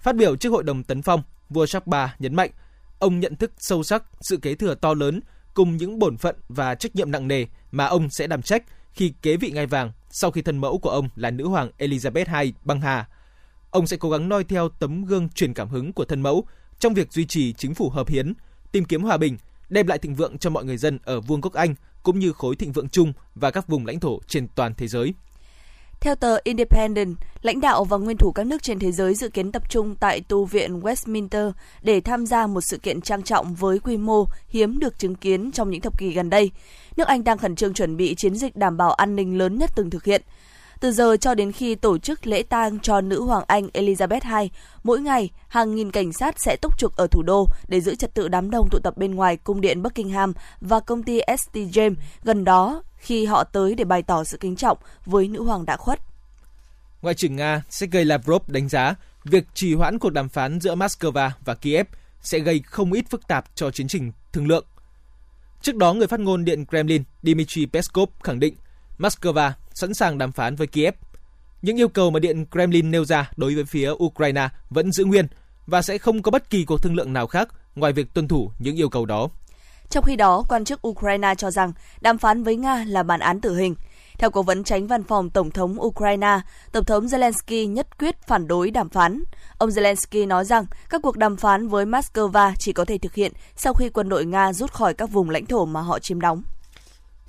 Phát 0.00 0.16
biểu 0.16 0.36
trước 0.36 0.48
hội 0.48 0.62
đồng 0.62 0.82
tấn 0.82 1.02
phong, 1.02 1.22
vua 1.50 1.66
Charles 1.66 1.94
III 1.94 2.14
nhấn 2.18 2.34
mạnh 2.34 2.50
ông 2.98 3.20
nhận 3.20 3.36
thức 3.36 3.52
sâu 3.58 3.82
sắc 3.82 4.04
sự 4.20 4.36
kế 4.36 4.54
thừa 4.54 4.74
to 4.74 4.94
lớn 4.94 5.20
cùng 5.54 5.76
những 5.76 5.98
bổn 5.98 6.16
phận 6.16 6.36
và 6.48 6.74
trách 6.74 6.96
nhiệm 6.96 7.10
nặng 7.10 7.28
nề 7.28 7.46
mà 7.70 7.84
ông 7.84 8.10
sẽ 8.10 8.26
đảm 8.26 8.42
trách 8.42 8.64
khi 8.92 9.12
kế 9.22 9.36
vị 9.36 9.50
ngai 9.50 9.66
vàng 9.66 9.92
sau 10.10 10.30
khi 10.30 10.42
thân 10.42 10.58
mẫu 10.58 10.78
của 10.78 10.90
ông 10.90 11.08
là 11.16 11.30
nữ 11.30 11.48
hoàng 11.48 11.70
Elizabeth 11.78 12.42
II 12.42 12.54
băng 12.64 12.80
hà. 12.80 13.08
Ông 13.70 13.86
sẽ 13.86 13.96
cố 13.96 14.10
gắng 14.10 14.28
noi 14.28 14.44
theo 14.44 14.68
tấm 14.68 15.04
gương 15.04 15.28
truyền 15.28 15.54
cảm 15.54 15.68
hứng 15.68 15.92
của 15.92 16.04
thân 16.04 16.20
mẫu 16.20 16.46
trong 16.82 16.94
việc 16.94 17.12
duy 17.12 17.26
trì 17.26 17.52
chính 17.52 17.74
phủ 17.74 17.90
hợp 17.90 18.08
hiến, 18.08 18.32
tìm 18.72 18.84
kiếm 18.84 19.02
hòa 19.02 19.16
bình, 19.16 19.36
đem 19.68 19.86
lại 19.86 19.98
thịnh 19.98 20.14
vượng 20.14 20.38
cho 20.38 20.50
mọi 20.50 20.64
người 20.64 20.76
dân 20.76 20.98
ở 21.04 21.20
Vương 21.20 21.40
quốc 21.40 21.52
Anh 21.52 21.74
cũng 22.02 22.18
như 22.18 22.32
khối 22.32 22.56
thịnh 22.56 22.72
vượng 22.72 22.88
chung 22.88 23.12
và 23.34 23.50
các 23.50 23.68
vùng 23.68 23.86
lãnh 23.86 24.00
thổ 24.00 24.18
trên 24.26 24.46
toàn 24.54 24.74
thế 24.74 24.88
giới. 24.88 25.14
Theo 26.00 26.14
tờ 26.14 26.36
Independent, 26.44 27.16
lãnh 27.42 27.60
đạo 27.60 27.84
và 27.84 27.96
nguyên 27.96 28.16
thủ 28.16 28.32
các 28.32 28.46
nước 28.46 28.62
trên 28.62 28.78
thế 28.78 28.92
giới 28.92 29.14
dự 29.14 29.28
kiến 29.28 29.52
tập 29.52 29.70
trung 29.70 29.94
tại 30.00 30.20
tu 30.20 30.44
viện 30.44 30.80
Westminster 30.80 31.52
để 31.82 32.00
tham 32.00 32.26
gia 32.26 32.46
một 32.46 32.60
sự 32.60 32.78
kiện 32.78 33.00
trang 33.00 33.22
trọng 33.22 33.54
với 33.54 33.78
quy 33.78 33.96
mô 33.96 34.26
hiếm 34.48 34.78
được 34.78 34.98
chứng 34.98 35.14
kiến 35.14 35.52
trong 35.52 35.70
những 35.70 35.80
thập 35.80 35.98
kỷ 35.98 36.12
gần 36.12 36.30
đây. 36.30 36.50
Nước 36.96 37.08
Anh 37.08 37.24
đang 37.24 37.38
khẩn 37.38 37.56
trương 37.56 37.74
chuẩn 37.74 37.96
bị 37.96 38.14
chiến 38.14 38.34
dịch 38.34 38.56
đảm 38.56 38.76
bảo 38.76 38.92
an 38.92 39.16
ninh 39.16 39.38
lớn 39.38 39.58
nhất 39.58 39.70
từng 39.74 39.90
thực 39.90 40.04
hiện. 40.04 40.22
Từ 40.82 40.92
giờ 40.92 41.16
cho 41.16 41.34
đến 41.34 41.52
khi 41.52 41.74
tổ 41.74 41.98
chức 41.98 42.26
lễ 42.26 42.42
tang 42.42 42.80
cho 42.80 43.00
nữ 43.00 43.22
hoàng 43.22 43.44
Anh 43.46 43.68
Elizabeth 43.74 44.40
II, 44.40 44.50
mỗi 44.84 45.00
ngày 45.00 45.30
hàng 45.48 45.74
nghìn 45.74 45.90
cảnh 45.90 46.12
sát 46.12 46.40
sẽ 46.40 46.56
túc 46.62 46.78
trực 46.78 46.96
ở 46.96 47.06
thủ 47.06 47.22
đô 47.22 47.48
để 47.68 47.80
giữ 47.80 47.94
trật 47.94 48.14
tự 48.14 48.28
đám 48.28 48.50
đông 48.50 48.68
tụ 48.70 48.78
tập 48.78 48.96
bên 48.96 49.14
ngoài 49.14 49.36
cung 49.36 49.60
điện 49.60 49.82
Buckingham 49.82 50.32
và 50.60 50.80
công 50.80 51.02
ty 51.02 51.20
St. 51.38 51.54
James 51.54 51.94
gần 52.24 52.44
đó 52.44 52.82
khi 52.96 53.24
họ 53.24 53.44
tới 53.44 53.74
để 53.74 53.84
bày 53.84 54.02
tỏ 54.02 54.24
sự 54.24 54.38
kính 54.38 54.56
trọng 54.56 54.78
với 55.06 55.28
nữ 55.28 55.42
hoàng 55.42 55.66
đã 55.66 55.76
khuất. 55.76 56.00
Ngoại 57.02 57.14
trưởng 57.14 57.36
Nga 57.36 57.62
Sergei 57.70 58.04
Lavrov 58.04 58.42
đánh 58.46 58.68
giá 58.68 58.94
việc 59.24 59.44
trì 59.54 59.74
hoãn 59.74 59.98
cuộc 59.98 60.10
đàm 60.10 60.28
phán 60.28 60.60
giữa 60.60 60.74
Moscow 60.74 61.30
và 61.44 61.54
Kiev 61.54 61.86
sẽ 62.22 62.38
gây 62.38 62.60
không 62.66 62.92
ít 62.92 63.04
phức 63.10 63.28
tạp 63.28 63.44
cho 63.54 63.70
tiến 63.70 63.88
trình 63.88 64.12
thương 64.32 64.48
lượng. 64.48 64.64
Trước 65.62 65.76
đó, 65.76 65.92
người 65.92 66.06
phát 66.06 66.20
ngôn 66.20 66.44
Điện 66.44 66.66
Kremlin 66.66 67.02
Dmitry 67.22 67.66
Peskov 67.66 68.08
khẳng 68.22 68.40
định 68.40 68.54
Moscow 68.98 69.52
sẵn 69.74 69.94
sàng 69.94 70.18
đàm 70.18 70.32
phán 70.32 70.56
với 70.56 70.66
Kiev. 70.66 70.94
Những 71.62 71.80
yêu 71.80 71.88
cầu 71.88 72.10
mà 72.10 72.20
Điện 72.20 72.46
Kremlin 72.50 72.90
nêu 72.90 73.04
ra 73.04 73.30
đối 73.36 73.54
với 73.54 73.64
phía 73.64 73.90
Ukraine 73.90 74.48
vẫn 74.70 74.92
giữ 74.92 75.04
nguyên 75.04 75.26
và 75.66 75.82
sẽ 75.82 75.98
không 75.98 76.22
có 76.22 76.30
bất 76.30 76.50
kỳ 76.50 76.64
cuộc 76.64 76.82
thương 76.82 76.94
lượng 76.94 77.12
nào 77.12 77.26
khác 77.26 77.48
ngoài 77.74 77.92
việc 77.92 78.14
tuân 78.14 78.28
thủ 78.28 78.50
những 78.58 78.76
yêu 78.76 78.88
cầu 78.88 79.06
đó. 79.06 79.28
Trong 79.90 80.04
khi 80.04 80.16
đó, 80.16 80.44
quan 80.48 80.64
chức 80.64 80.86
Ukraine 80.88 81.34
cho 81.38 81.50
rằng 81.50 81.72
đàm 82.00 82.18
phán 82.18 82.42
với 82.42 82.56
Nga 82.56 82.84
là 82.88 83.02
bản 83.02 83.20
án 83.20 83.40
tử 83.40 83.56
hình. 83.56 83.74
Theo 84.18 84.30
cố 84.30 84.42
vấn 84.42 84.64
tránh 84.64 84.86
văn 84.86 85.02
phòng 85.02 85.30
Tổng 85.30 85.50
thống 85.50 85.80
Ukraine, 85.80 86.40
Tổng 86.72 86.84
thống 86.84 87.06
Zelensky 87.06 87.68
nhất 87.68 87.98
quyết 87.98 88.22
phản 88.26 88.48
đối 88.48 88.70
đàm 88.70 88.88
phán. 88.88 89.24
Ông 89.58 89.70
Zelensky 89.70 90.28
nói 90.28 90.44
rằng 90.44 90.66
các 90.88 91.02
cuộc 91.02 91.16
đàm 91.16 91.36
phán 91.36 91.68
với 91.68 91.86
Moscow 91.86 92.52
chỉ 92.58 92.72
có 92.72 92.84
thể 92.84 92.98
thực 92.98 93.14
hiện 93.14 93.32
sau 93.56 93.74
khi 93.74 93.88
quân 93.88 94.08
đội 94.08 94.24
Nga 94.24 94.52
rút 94.52 94.72
khỏi 94.72 94.94
các 94.94 95.10
vùng 95.10 95.30
lãnh 95.30 95.46
thổ 95.46 95.64
mà 95.64 95.80
họ 95.80 95.98
chiếm 95.98 96.20
đóng. 96.20 96.42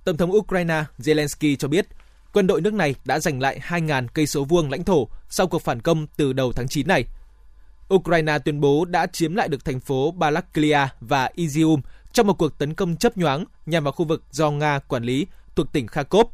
Tổng 0.03 0.17
thống 0.17 0.31
Ukraine 0.31 0.83
Zelensky 0.99 1.55
cho 1.55 1.67
biết 1.67 1.87
quân 2.33 2.47
đội 2.47 2.61
nước 2.61 2.73
này 2.73 2.95
đã 3.05 3.19
giành 3.19 3.41
lại 3.41 3.59
2.000 3.67 4.07
cây 4.13 4.27
số 4.27 4.43
vuông 4.43 4.71
lãnh 4.71 4.83
thổ 4.83 5.07
sau 5.29 5.47
cuộc 5.47 5.59
phản 5.59 5.81
công 5.81 6.07
từ 6.17 6.33
đầu 6.33 6.53
tháng 6.53 6.67
9 6.67 6.87
này. 6.87 7.05
Ukraine 7.93 8.39
tuyên 8.39 8.59
bố 8.59 8.85
đã 8.85 9.05
chiếm 9.05 9.35
lại 9.35 9.47
được 9.47 9.65
thành 9.65 9.79
phố 9.79 10.11
Balaklia 10.11 10.79
và 10.99 11.29
Izium 11.35 11.81
trong 12.13 12.27
một 12.27 12.33
cuộc 12.33 12.57
tấn 12.57 12.73
công 12.73 12.95
chấp 12.95 13.17
nhoáng 13.17 13.45
nhằm 13.65 13.83
vào 13.83 13.91
khu 13.91 14.05
vực 14.05 14.23
do 14.31 14.51
Nga 14.51 14.79
quản 14.79 15.03
lý 15.03 15.27
thuộc 15.55 15.73
tỉnh 15.73 15.87
Kharkov. 15.87 16.27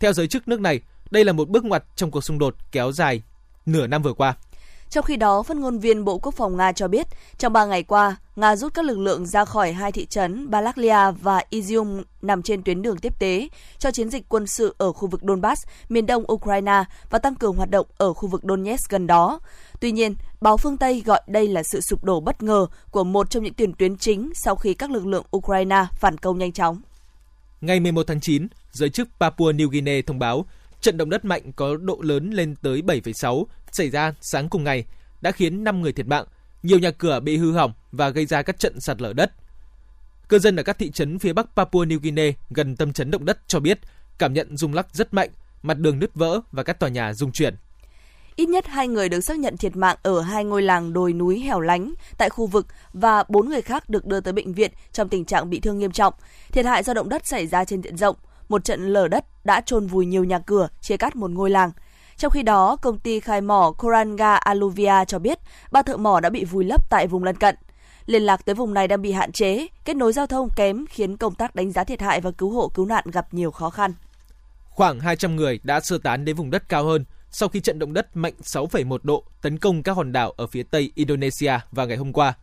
Theo 0.00 0.12
giới 0.12 0.26
chức 0.26 0.48
nước 0.48 0.60
này, 0.60 0.80
đây 1.10 1.24
là 1.24 1.32
một 1.32 1.48
bước 1.48 1.64
ngoặt 1.64 1.84
trong 1.96 2.10
cuộc 2.10 2.24
xung 2.24 2.38
đột 2.38 2.56
kéo 2.72 2.92
dài 2.92 3.22
nửa 3.66 3.86
năm 3.86 4.02
vừa 4.02 4.12
qua. 4.12 4.36
Trong 4.90 5.04
khi 5.04 5.16
đó, 5.16 5.42
phát 5.42 5.56
ngôn 5.56 5.78
viên 5.78 6.04
Bộ 6.04 6.18
Quốc 6.18 6.34
phòng 6.34 6.56
Nga 6.56 6.72
cho 6.72 6.88
biết, 6.88 7.06
trong 7.38 7.52
3 7.52 7.66
ngày 7.66 7.82
qua, 7.82 8.16
Nga 8.36 8.56
rút 8.56 8.74
các 8.74 8.84
lực 8.84 8.98
lượng 8.98 9.26
ra 9.26 9.44
khỏi 9.44 9.72
hai 9.72 9.92
thị 9.92 10.06
trấn 10.06 10.50
Balaklia 10.50 11.10
và 11.22 11.42
Izium 11.50 12.02
nằm 12.22 12.42
trên 12.42 12.62
tuyến 12.62 12.82
đường 12.82 12.98
tiếp 12.98 13.18
tế 13.18 13.48
cho 13.78 13.90
chiến 13.90 14.10
dịch 14.10 14.28
quân 14.28 14.46
sự 14.46 14.74
ở 14.78 14.92
khu 14.92 15.08
vực 15.08 15.20
Donbass, 15.22 15.66
miền 15.88 16.06
đông 16.06 16.32
Ukraine 16.32 16.84
và 17.10 17.18
tăng 17.18 17.34
cường 17.34 17.56
hoạt 17.56 17.70
động 17.70 17.86
ở 17.98 18.12
khu 18.12 18.28
vực 18.28 18.42
Donetsk 18.44 18.90
gần 18.90 19.06
đó. 19.06 19.40
Tuy 19.80 19.92
nhiên, 19.92 20.14
báo 20.40 20.56
phương 20.56 20.76
Tây 20.76 21.02
gọi 21.06 21.20
đây 21.26 21.48
là 21.48 21.62
sự 21.62 21.80
sụp 21.80 22.04
đổ 22.04 22.20
bất 22.20 22.42
ngờ 22.42 22.66
của 22.90 23.04
một 23.04 23.30
trong 23.30 23.42
những 23.42 23.54
tiền 23.54 23.72
tuyến 23.72 23.96
chính 23.96 24.30
sau 24.34 24.56
khi 24.56 24.74
các 24.74 24.90
lực 24.90 25.06
lượng 25.06 25.24
Ukraine 25.36 25.86
phản 25.92 26.18
công 26.18 26.38
nhanh 26.38 26.52
chóng. 26.52 26.80
Ngày 27.60 27.80
11 27.80 28.02
tháng 28.06 28.20
9, 28.20 28.46
giới 28.72 28.90
chức 28.90 29.08
Papua 29.20 29.52
New 29.52 29.68
Guinea 29.68 30.00
thông 30.06 30.18
báo 30.18 30.44
trận 30.80 30.96
động 30.96 31.10
đất 31.10 31.24
mạnh 31.24 31.52
có 31.56 31.76
độ 31.76 31.98
lớn 32.00 32.30
lên 32.30 32.54
tới 32.62 32.82
7,6 32.82 33.44
xảy 33.74 33.90
ra 33.90 34.14
sáng 34.20 34.48
cùng 34.48 34.64
ngày 34.64 34.84
đã 35.20 35.30
khiến 35.30 35.64
5 35.64 35.82
người 35.82 35.92
thiệt 35.92 36.06
mạng, 36.06 36.24
nhiều 36.62 36.78
nhà 36.78 36.90
cửa 36.90 37.20
bị 37.20 37.36
hư 37.36 37.52
hỏng 37.52 37.72
và 37.92 38.08
gây 38.08 38.26
ra 38.26 38.42
các 38.42 38.58
trận 38.58 38.80
sạt 38.80 39.02
lở 39.02 39.12
đất. 39.12 39.32
Cư 40.28 40.38
dân 40.38 40.56
ở 40.56 40.62
các 40.62 40.78
thị 40.78 40.90
trấn 40.90 41.18
phía 41.18 41.32
bắc 41.32 41.46
Papua 41.56 41.84
New 41.84 41.98
Guinea 42.02 42.32
gần 42.50 42.76
tâm 42.76 42.92
chấn 42.92 43.10
động 43.10 43.24
đất 43.24 43.38
cho 43.46 43.60
biết 43.60 43.78
cảm 44.18 44.32
nhận 44.32 44.56
rung 44.56 44.74
lắc 44.74 44.86
rất 44.92 45.14
mạnh, 45.14 45.30
mặt 45.62 45.78
đường 45.78 45.98
nứt 45.98 46.14
vỡ 46.14 46.40
và 46.52 46.62
các 46.62 46.80
tòa 46.80 46.88
nhà 46.88 47.14
rung 47.14 47.32
chuyển. 47.32 47.54
Ít 48.36 48.48
nhất 48.48 48.66
hai 48.66 48.88
người 48.88 49.08
được 49.08 49.20
xác 49.20 49.38
nhận 49.38 49.56
thiệt 49.56 49.76
mạng 49.76 49.96
ở 50.02 50.20
hai 50.20 50.44
ngôi 50.44 50.62
làng 50.62 50.92
đồi 50.92 51.12
núi 51.12 51.40
hẻo 51.40 51.60
lánh 51.60 51.94
tại 52.18 52.30
khu 52.30 52.46
vực 52.46 52.66
và 52.92 53.24
bốn 53.28 53.48
người 53.48 53.62
khác 53.62 53.88
được 53.88 54.06
đưa 54.06 54.20
tới 54.20 54.32
bệnh 54.32 54.52
viện 54.52 54.70
trong 54.92 55.08
tình 55.08 55.24
trạng 55.24 55.50
bị 55.50 55.60
thương 55.60 55.78
nghiêm 55.78 55.92
trọng. 55.92 56.14
Thiệt 56.52 56.66
hại 56.66 56.82
do 56.82 56.94
động 56.94 57.08
đất 57.08 57.26
xảy 57.26 57.46
ra 57.46 57.64
trên 57.64 57.82
diện 57.82 57.96
rộng. 57.96 58.16
Một 58.48 58.64
trận 58.64 58.88
lở 58.88 59.08
đất 59.08 59.24
đã 59.44 59.60
chôn 59.60 59.86
vùi 59.86 60.06
nhiều 60.06 60.24
nhà 60.24 60.38
cửa, 60.38 60.68
chia 60.80 60.96
cắt 60.96 61.16
một 61.16 61.30
ngôi 61.30 61.50
làng. 61.50 61.70
Trong 62.16 62.30
khi 62.30 62.42
đó, 62.42 62.76
công 62.76 62.98
ty 62.98 63.20
khai 63.20 63.40
mỏ 63.40 63.72
Koranga 63.78 64.34
Aluvia 64.34 65.04
cho 65.08 65.18
biết 65.18 65.38
ba 65.70 65.82
thợ 65.82 65.96
mỏ 65.96 66.20
đã 66.20 66.30
bị 66.30 66.44
vùi 66.44 66.64
lấp 66.64 66.90
tại 66.90 67.06
vùng 67.06 67.24
lân 67.24 67.36
cận. 67.36 67.56
Liên 68.06 68.22
lạc 68.22 68.44
tới 68.44 68.54
vùng 68.54 68.74
này 68.74 68.88
đang 68.88 69.02
bị 69.02 69.12
hạn 69.12 69.32
chế, 69.32 69.66
kết 69.84 69.96
nối 69.96 70.12
giao 70.12 70.26
thông 70.26 70.48
kém 70.56 70.86
khiến 70.86 71.16
công 71.16 71.34
tác 71.34 71.54
đánh 71.54 71.72
giá 71.72 71.84
thiệt 71.84 72.00
hại 72.00 72.20
và 72.20 72.30
cứu 72.30 72.50
hộ 72.50 72.68
cứu 72.68 72.86
nạn 72.86 73.04
gặp 73.12 73.34
nhiều 73.34 73.50
khó 73.50 73.70
khăn. 73.70 73.92
Khoảng 74.70 75.00
200 75.00 75.36
người 75.36 75.60
đã 75.62 75.80
sơ 75.80 75.98
tán 75.98 76.24
đến 76.24 76.36
vùng 76.36 76.50
đất 76.50 76.68
cao 76.68 76.84
hơn 76.84 77.04
sau 77.30 77.48
khi 77.48 77.60
trận 77.60 77.78
động 77.78 77.92
đất 77.92 78.16
mạnh 78.16 78.32
6,1 78.42 78.98
độ 79.02 79.24
tấn 79.42 79.58
công 79.58 79.82
các 79.82 79.96
hòn 79.96 80.12
đảo 80.12 80.30
ở 80.30 80.46
phía 80.46 80.62
tây 80.62 80.92
Indonesia 80.94 81.52
vào 81.72 81.86
ngày 81.86 81.96
hôm 81.96 82.12
qua. 82.12 82.34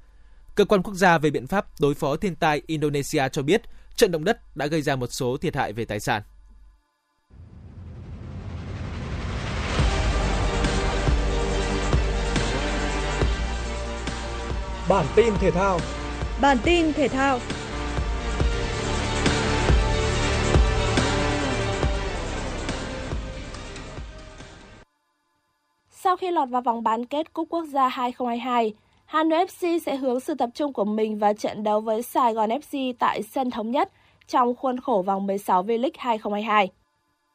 Cơ 0.55 0.65
quan 0.65 0.83
quốc 0.83 0.93
gia 0.93 1.17
về 1.17 1.29
biện 1.29 1.47
pháp 1.47 1.65
đối 1.79 1.93
phó 1.93 2.15
thiên 2.15 2.35
tai 2.35 2.61
Indonesia 2.67 3.29
cho 3.31 3.41
biết 3.41 3.61
trận 3.95 4.11
động 4.11 4.23
đất 4.23 4.57
đã 4.57 4.65
gây 4.65 4.81
ra 4.81 4.95
một 4.95 5.07
số 5.11 5.37
thiệt 5.37 5.55
hại 5.55 5.73
về 5.73 5.85
tài 5.85 5.99
sản. 5.99 6.21
Bản 14.91 15.05
tin 15.15 15.33
thể 15.39 15.51
thao 15.51 15.79
Bản 16.41 16.57
tin 16.63 16.93
thể 16.93 17.07
thao 17.07 17.39
Sau 25.91 26.17
khi 26.17 26.31
lọt 26.31 26.49
vào 26.49 26.61
vòng 26.61 26.83
bán 26.83 27.05
kết 27.05 27.33
Cúp 27.33 27.47
Quốc 27.49 27.65
gia 27.65 27.87
2022, 27.87 28.73
Hà 29.05 29.23
Nội 29.23 29.45
FC 29.45 29.79
sẽ 29.79 29.95
hướng 29.95 30.19
sự 30.19 30.33
tập 30.33 30.49
trung 30.53 30.73
của 30.73 30.85
mình 30.85 31.19
vào 31.19 31.33
trận 31.33 31.63
đấu 31.63 31.81
với 31.81 32.01
Sài 32.01 32.33
Gòn 32.33 32.49
FC 32.49 32.93
tại 32.99 33.23
sân 33.23 33.51
thống 33.51 33.71
nhất 33.71 33.91
trong 34.27 34.55
khuôn 34.55 34.79
khổ 34.79 35.03
vòng 35.05 35.27
16 35.27 35.63
V-League 35.63 35.91
2022. 35.97 36.69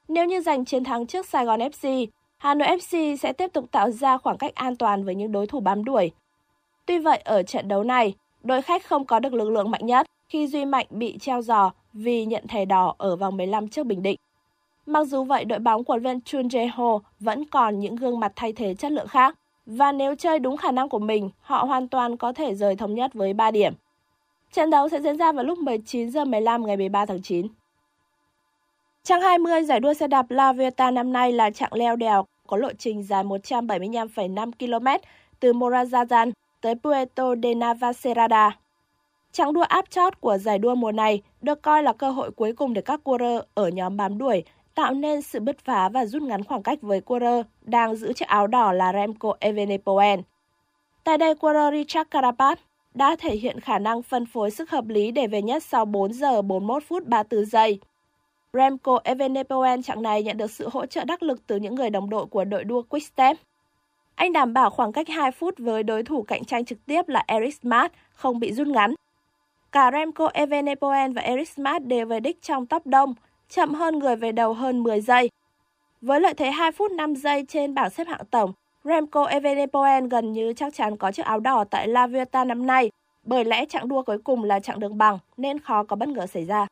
Nếu 0.09 0.27
như 0.27 0.41
giành 0.41 0.65
chiến 0.65 0.85
thắng 0.85 1.07
trước 1.07 1.27
Sài 1.27 1.45
Gòn 1.45 1.61
FC, 1.61 2.07
Hà 2.39 2.55
Nội 2.55 2.69
FC 2.69 3.17
sẽ 3.17 3.33
tiếp 3.33 3.51
tục 3.53 3.65
tạo 3.71 3.91
ra 3.91 4.19
khoảng 4.19 4.39
cách 4.39 4.55
an 4.55 4.77
toàn 4.77 5.05
với 5.05 5.15
những 5.15 5.33
đối 5.33 5.47
thủ 5.47 5.61
bám 5.61 5.85
đuổi. 5.85 6.13
Tuy 6.87 6.99
vậy 6.99 7.21
ở 7.25 7.43
trận 7.43 7.69
đấu 7.69 7.85
này, 7.85 8.15
đội 8.43 8.63
khách 8.63 8.87
không 8.87 9.05
có 9.05 9.21
được 9.21 9.35
lực 9.35 9.51
lượng 9.51 9.71
mạnh 9.71 9.87
nhất 9.87 10.07
khi 10.29 10.47
Duy 10.47 10.65
Mạnh 10.65 10.87
bị 10.91 11.19
treo 11.19 11.43
giò 11.43 11.73
vì 11.93 12.25
nhận 12.25 12.47
thẻ 12.47 12.65
đỏ 12.65 12.95
ở 12.99 13.17
vòng 13.17 13.37
15 13.37 13.69
trước 13.69 13.87
Bình 13.87 14.03
Định. 14.03 14.17
Mặc 14.87 15.05
dù 15.05 15.25
vậy, 15.25 15.45
đội 15.45 15.59
bóng 15.59 15.85
của 15.85 15.99
viên 15.99 16.21
Chun 16.21 16.49
Jae-ho 16.49 17.01
vẫn 17.21 17.45
còn 17.45 17.81
những 17.81 17.97
gương 17.97 18.21
mặt 18.21 18.33
thay 18.37 18.53
thế 18.53 18.75
chất 18.75 18.93
lượng 18.93 19.09
khác. 19.09 19.37
Và 19.67 19.93
nếu 19.93 20.15
chơi 20.15 20.39
đúng 20.39 20.57
khả 20.57 20.71
năng 20.71 20.89
của 20.89 20.99
mình, 20.99 21.31
họ 21.41 21.65
hoàn 21.65 21.89
toàn 21.89 22.17
có 22.17 22.33
thể 22.33 22.55
rời 22.55 22.77
thống 22.77 22.95
nhất 22.95 23.15
với 23.15 23.33
3 23.33 23.51
điểm. 23.51 23.75
Trận 24.53 24.71
đấu 24.71 24.89
sẽ 24.89 25.01
diễn 25.01 25.17
ra 25.17 25.33
vào 25.33 25.45
lúc 25.45 25.59
19 25.59 26.11
h 26.13 26.19
15 26.27 26.67
ngày 26.67 26.77
13 26.77 27.07
tháng 27.07 27.23
9. 27.23 27.47
Trang 29.03 29.21
20 29.21 29.65
giải 29.65 29.81
đua 29.81 29.95
xe 29.95 30.09
đạp 30.09 30.31
La 30.31 30.53
Vuelta 30.53 30.91
năm 30.91 31.13
nay 31.13 31.33
là 31.33 31.51
trạng 31.51 31.75
leo 31.75 31.97
đèo 31.97 32.27
có 32.47 32.57
lộ 32.57 32.69
trình 32.79 33.03
dài 33.03 33.25
175,5 33.25 34.51
km 34.59 35.07
từ 35.41 35.53
Morazan 35.53 36.33
tới 36.67 36.75
Puerto 36.75 37.35
de 37.43 37.55
Navacerrada. 37.55 38.59
Chặng 39.33 39.53
đua 39.53 39.63
áp 39.63 39.91
chót 39.91 40.21
của 40.21 40.39
giải 40.39 40.59
đua 40.59 40.75
mùa 40.75 40.93
này 40.93 41.23
được 41.43 41.63
coi 41.63 41.83
là 41.83 41.93
cơ 41.93 42.11
hội 42.11 42.31
cuối 42.31 42.53
cùng 42.53 42.75
để 42.75 42.83
các 42.83 43.01
coureur 43.05 43.43
ở 43.55 43.69
nhóm 43.69 43.97
bám 43.97 44.19
đuổi 44.19 44.45
tạo 44.75 44.95
nên 44.95 45.23
sự 45.23 45.41
bứt 45.41 45.59
phá 45.59 45.89
và 45.89 46.07
rút 46.07 46.23
ngắn 46.23 46.45
khoảng 46.45 46.63
cách 46.63 46.79
với 46.83 47.01
coureur 47.01 47.47
đang 47.63 47.97
giữ 47.97 48.13
chiếc 48.13 48.29
áo 48.29 48.47
đỏ 48.47 48.73
là 48.73 48.93
Remco 48.93 49.35
Evenepoel. 49.41 50.21
Tại 51.05 51.19
đây, 51.19 51.35
coureur 51.35 51.73
Richard 51.73 52.11
Carapaz 52.11 52.57
đã 52.95 53.17
thể 53.19 53.37
hiện 53.37 53.61
khả 53.61 53.79
năng 53.79 54.03
phân 54.03 54.27
phối 54.27 54.51
sức 54.51 54.71
hợp 54.71 54.89
lý 54.89 55.11
để 55.11 55.27
về 55.27 55.43
nhất 55.43 55.63
sau 55.63 55.85
4 55.85 56.13
giờ 56.13 56.43
41 56.43 56.83
phút 56.85 57.07
34 57.07 57.45
giây. 57.45 57.81
Remco 58.53 59.01
Evenepoel 59.05 59.81
chặng 59.85 60.03
này 60.03 60.23
nhận 60.23 60.37
được 60.37 60.51
sự 60.51 60.69
hỗ 60.73 60.87
trợ 60.87 61.05
đắc 61.05 61.23
lực 61.23 61.47
từ 61.47 61.57
những 61.57 61.75
người 61.75 61.91
đồng 61.91 62.11
đội 62.11 62.27
của 62.27 62.45
đội 62.45 62.65
đua 62.65 62.83
Quickstep. 62.83 63.37
Anh 64.17 64.33
đảm 64.33 64.53
bảo 64.53 64.71
khoảng 64.71 64.93
cách 64.93 65.09
2 65.09 65.31
phút 65.31 65.55
với 65.59 65.83
đối 65.83 66.03
thủ 66.03 66.23
cạnh 66.23 66.45
tranh 66.45 66.65
trực 66.65 66.87
tiếp 66.87 67.09
là 67.09 67.25
Eric 67.27 67.55
Smart 67.55 67.93
không 68.11 68.41
bị 68.41 68.53
rút 68.53 68.67
ngắn. 68.67 68.95
Cả 69.73 69.91
Remco 69.93 70.31
Evenepoel 70.35 71.13
và 71.13 71.23
Eric 71.23 71.49
Smart 71.49 71.83
đều 71.85 72.07
về 72.07 72.21
đích 72.21 72.43
trong 72.43 72.67
top 72.67 72.87
đông 72.87 73.15
chậm 73.49 73.75
hơn 73.75 73.99
người 73.99 74.17
về 74.17 74.33
đầu 74.33 74.53
hơn 74.53 74.83
10 74.83 75.01
giây. 75.01 75.31
Với 76.01 76.21
lợi 76.21 76.35
thế 76.35 76.51
2 76.51 76.73
phút 76.73 76.93
5 76.93 77.15
giây 77.15 77.45
trên 77.49 77.75
bảng 77.75 77.91
xếp 77.91 78.07
hạng 78.07 78.25
tổng, 78.31 78.53
Remco 78.85 79.25
Evenepoel 79.25 80.07
gần 80.07 80.33
như 80.33 80.53
chắc 80.53 80.75
chắn 80.75 80.97
có 80.97 81.13
chiếc 81.13 81.27
áo 81.27 81.41
đỏ 81.41 81.65
tại 81.71 81.89
La 81.89 82.07
Vuelta 82.07 82.45
năm 82.45 82.67
nay, 82.67 82.91
bởi 83.23 83.45
lẽ 83.45 83.65
chặng 83.69 83.89
đua 83.89 84.03
cuối 84.03 84.19
cùng 84.19 84.45
là 84.45 84.61
chặng 84.61 84.81
đường 84.81 84.99
bằng 84.99 85.19
nên 85.37 85.59
khó 85.59 85.85
có 85.85 85.97
bất 85.97 86.09
ngờ 86.09 86.27
xảy 86.27 86.45
ra. 86.45 86.67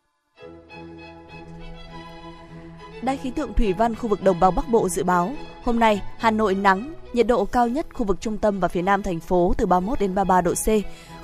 Đài 3.05 3.17
khí 3.17 3.31
tượng 3.31 3.55
thủy 3.55 3.73
văn 3.73 3.95
khu 3.95 4.09
vực 4.09 4.23
đồng 4.23 4.41
bằng 4.41 4.55
Bắc 4.55 4.69
Bộ 4.69 4.89
dự 4.89 5.05
báo, 5.05 5.33
hôm 5.65 5.79
nay 5.79 6.03
Hà 6.19 6.31
Nội 6.31 6.55
nắng, 6.55 6.95
nhiệt 7.13 7.27
độ 7.27 7.45
cao 7.45 7.69
nhất 7.69 7.87
khu 7.95 8.07
vực 8.07 8.21
trung 8.21 8.39
tâm 8.39 8.61
và 8.61 8.69
phía 8.69 8.83
nam 8.83 9.03
thành 9.03 9.21
phố 9.21 9.55
từ 9.59 9.67
31 9.67 10.01
đến 10.01 10.15
33 10.15 10.41
độ 10.41 10.55
C, 10.55 10.67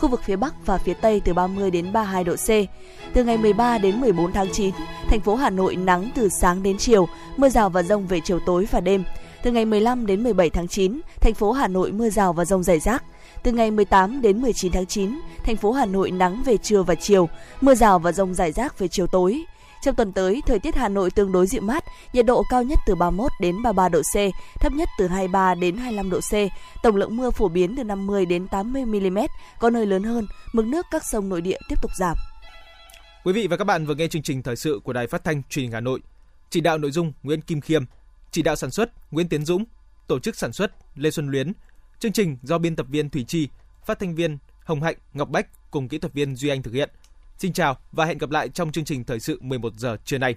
khu 0.01 0.09
vực 0.09 0.23
phía 0.25 0.37
Bắc 0.37 0.67
và 0.67 0.79
phía 0.79 0.95
Tây 0.95 1.21
từ 1.25 1.35
30 1.35 1.71
đến 1.71 1.93
32 1.93 2.25
độ 2.25 2.37
C. 2.37 2.49
Từ 3.13 3.25
ngày 3.25 3.39
13 3.39 3.79
đến 3.79 4.01
14 4.01 4.33
tháng 4.33 4.53
9, 4.53 4.75
thành 5.09 5.21
phố 5.21 5.35
Hà 5.35 5.51
Nội 5.51 5.77
nắng 5.77 6.11
từ 6.15 6.29
sáng 6.29 6.63
đến 6.63 6.77
chiều, 6.79 7.09
mưa 7.37 7.49
rào 7.49 7.71
và 7.71 7.83
rông 7.83 8.07
về 8.07 8.21
chiều 8.25 8.39
tối 8.47 8.69
và 8.71 8.81
đêm. 8.81 9.05
Từ 9.43 9.53
ngày 9.53 9.65
15 9.65 10.07
đến 10.07 10.23
17 10.23 10.51
tháng 10.51 10.69
9, 10.69 11.01
thành 11.21 11.35
phố 11.35 11.53
Hà 11.53 11.69
Nội 11.69 11.93
mưa 11.93 12.11
rào 12.11 12.33
và 12.33 12.45
rông 12.45 12.63
rải 12.63 12.81
rác. 12.81 13.05
Từ 13.43 13.53
ngày 13.53 13.71
18 13.71 14.23
đến 14.23 14.43
19 14.43 14.73
tháng 14.73 14.87
9, 14.87 15.21
thành 15.45 15.57
phố 15.57 15.73
Hà 15.73 15.87
Nội 15.87 16.11
nắng 16.11 16.43
về 16.45 16.57
trưa 16.57 16.83
và 16.83 16.95
chiều, 16.95 17.29
mưa 17.61 17.75
rào 17.75 17.99
và 17.99 18.13
rông 18.13 18.35
rải 18.35 18.53
rác 18.53 18.79
về 18.79 18.89
chiều 18.89 19.07
tối. 19.07 19.45
Trong 19.83 19.95
tuần 19.95 20.13
tới, 20.13 20.43
thời 20.47 20.59
tiết 20.59 20.75
Hà 20.75 20.89
Nội 20.89 21.11
tương 21.11 21.33
đối 21.33 21.47
dịu 21.47 21.63
mát, 21.63 21.85
nhiệt 22.13 22.27
độ 22.27 22.43
cao 22.51 22.63
nhất 22.63 22.79
từ 22.87 22.95
31 22.95 23.33
đến 23.41 23.63
33 23.63 23.89
độ 23.89 24.03
C, 24.03 24.15
thấp 24.61 24.73
nhất 24.73 24.89
từ 24.99 25.07
23 25.07 25.55
đến 25.55 25.77
25 25.77 26.11
độ 26.11 26.21
C. 26.21 26.33
Tổng 26.83 26.97
lượng 26.97 27.17
mưa 27.17 27.31
phổ 27.31 27.49
biến 27.49 27.77
từ 27.77 27.85
50 27.85 28.27
đến 28.27 28.49
80 28.49 28.85
mm, 28.85 29.19
có 29.61 29.71
nơi 29.71 29.87
lớn 29.87 30.03
hơn, 30.03 30.27
mực 30.53 30.67
nước 30.67 30.87
các 30.91 31.05
sông 31.05 31.29
nội 31.29 31.41
địa 31.41 31.59
tiếp 31.69 31.77
tục 31.83 31.91
giảm. 31.99 32.17
Quý 33.25 33.33
vị 33.33 33.47
và 33.47 33.57
các 33.57 33.65
bạn 33.65 33.87
vừa 33.87 33.95
nghe 33.95 34.09
chương 34.09 34.23
trình 34.23 34.43
thời 34.43 34.57
sự 34.57 34.81
của 34.85 34.93
Đài 34.93 35.07
Phát 35.07 35.25
thanh 35.25 35.43
Truyền 35.49 35.63
hình 35.63 35.73
Hà 35.73 35.81
Nội. 35.81 36.01
Chỉ 36.51 36.61
đạo 36.61 36.79
nội 36.79 36.91
dung 36.91 37.13
Nguyễn 37.23 37.41
Kim 37.41 37.61
Khiêm, 37.61 37.85
chỉ 38.31 38.43
đạo 38.43 38.57
sản 38.57 38.71
xuất 38.71 39.13
Nguyễn 39.13 39.29
Tiến 39.29 39.45
Dũng, 39.45 39.65
tổ 40.07 40.19
chức 40.19 40.37
sản 40.37 40.53
xuất 40.53 40.73
Lê 40.97 41.11
Xuân 41.11 41.29
Luyến. 41.29 41.53
Chương 41.99 42.13
trình 42.13 42.37
do 42.43 42.59
biên 42.59 42.77
tập 42.77 42.87
viên 42.89 43.11
Thủy 43.11 43.25
Chi, 43.29 43.49
phát 43.87 43.99
thanh 43.99 44.15
viên 44.15 44.39
Hồng 44.65 44.83
Hạnh, 44.83 44.97
Ngọc 45.15 45.29
Bách 45.29 45.71
cùng 45.71 45.89
kỹ 45.89 45.99
thuật 45.99 46.13
viên 46.13 46.37
Duy 46.37 46.49
Anh 46.49 46.63
thực 46.63 46.75
hiện. 46.75 46.91
Xin 47.41 47.53
chào 47.53 47.77
và 47.93 48.05
hẹn 48.05 48.19
gặp 48.19 48.31
lại 48.31 48.49
trong 48.49 48.73
chương 48.73 48.85
trình 48.85 49.05
thời 49.05 49.21
sự 49.21 49.39
11 49.41 49.73
giờ 49.77 49.97
trưa 50.05 50.19
nay. 50.19 50.35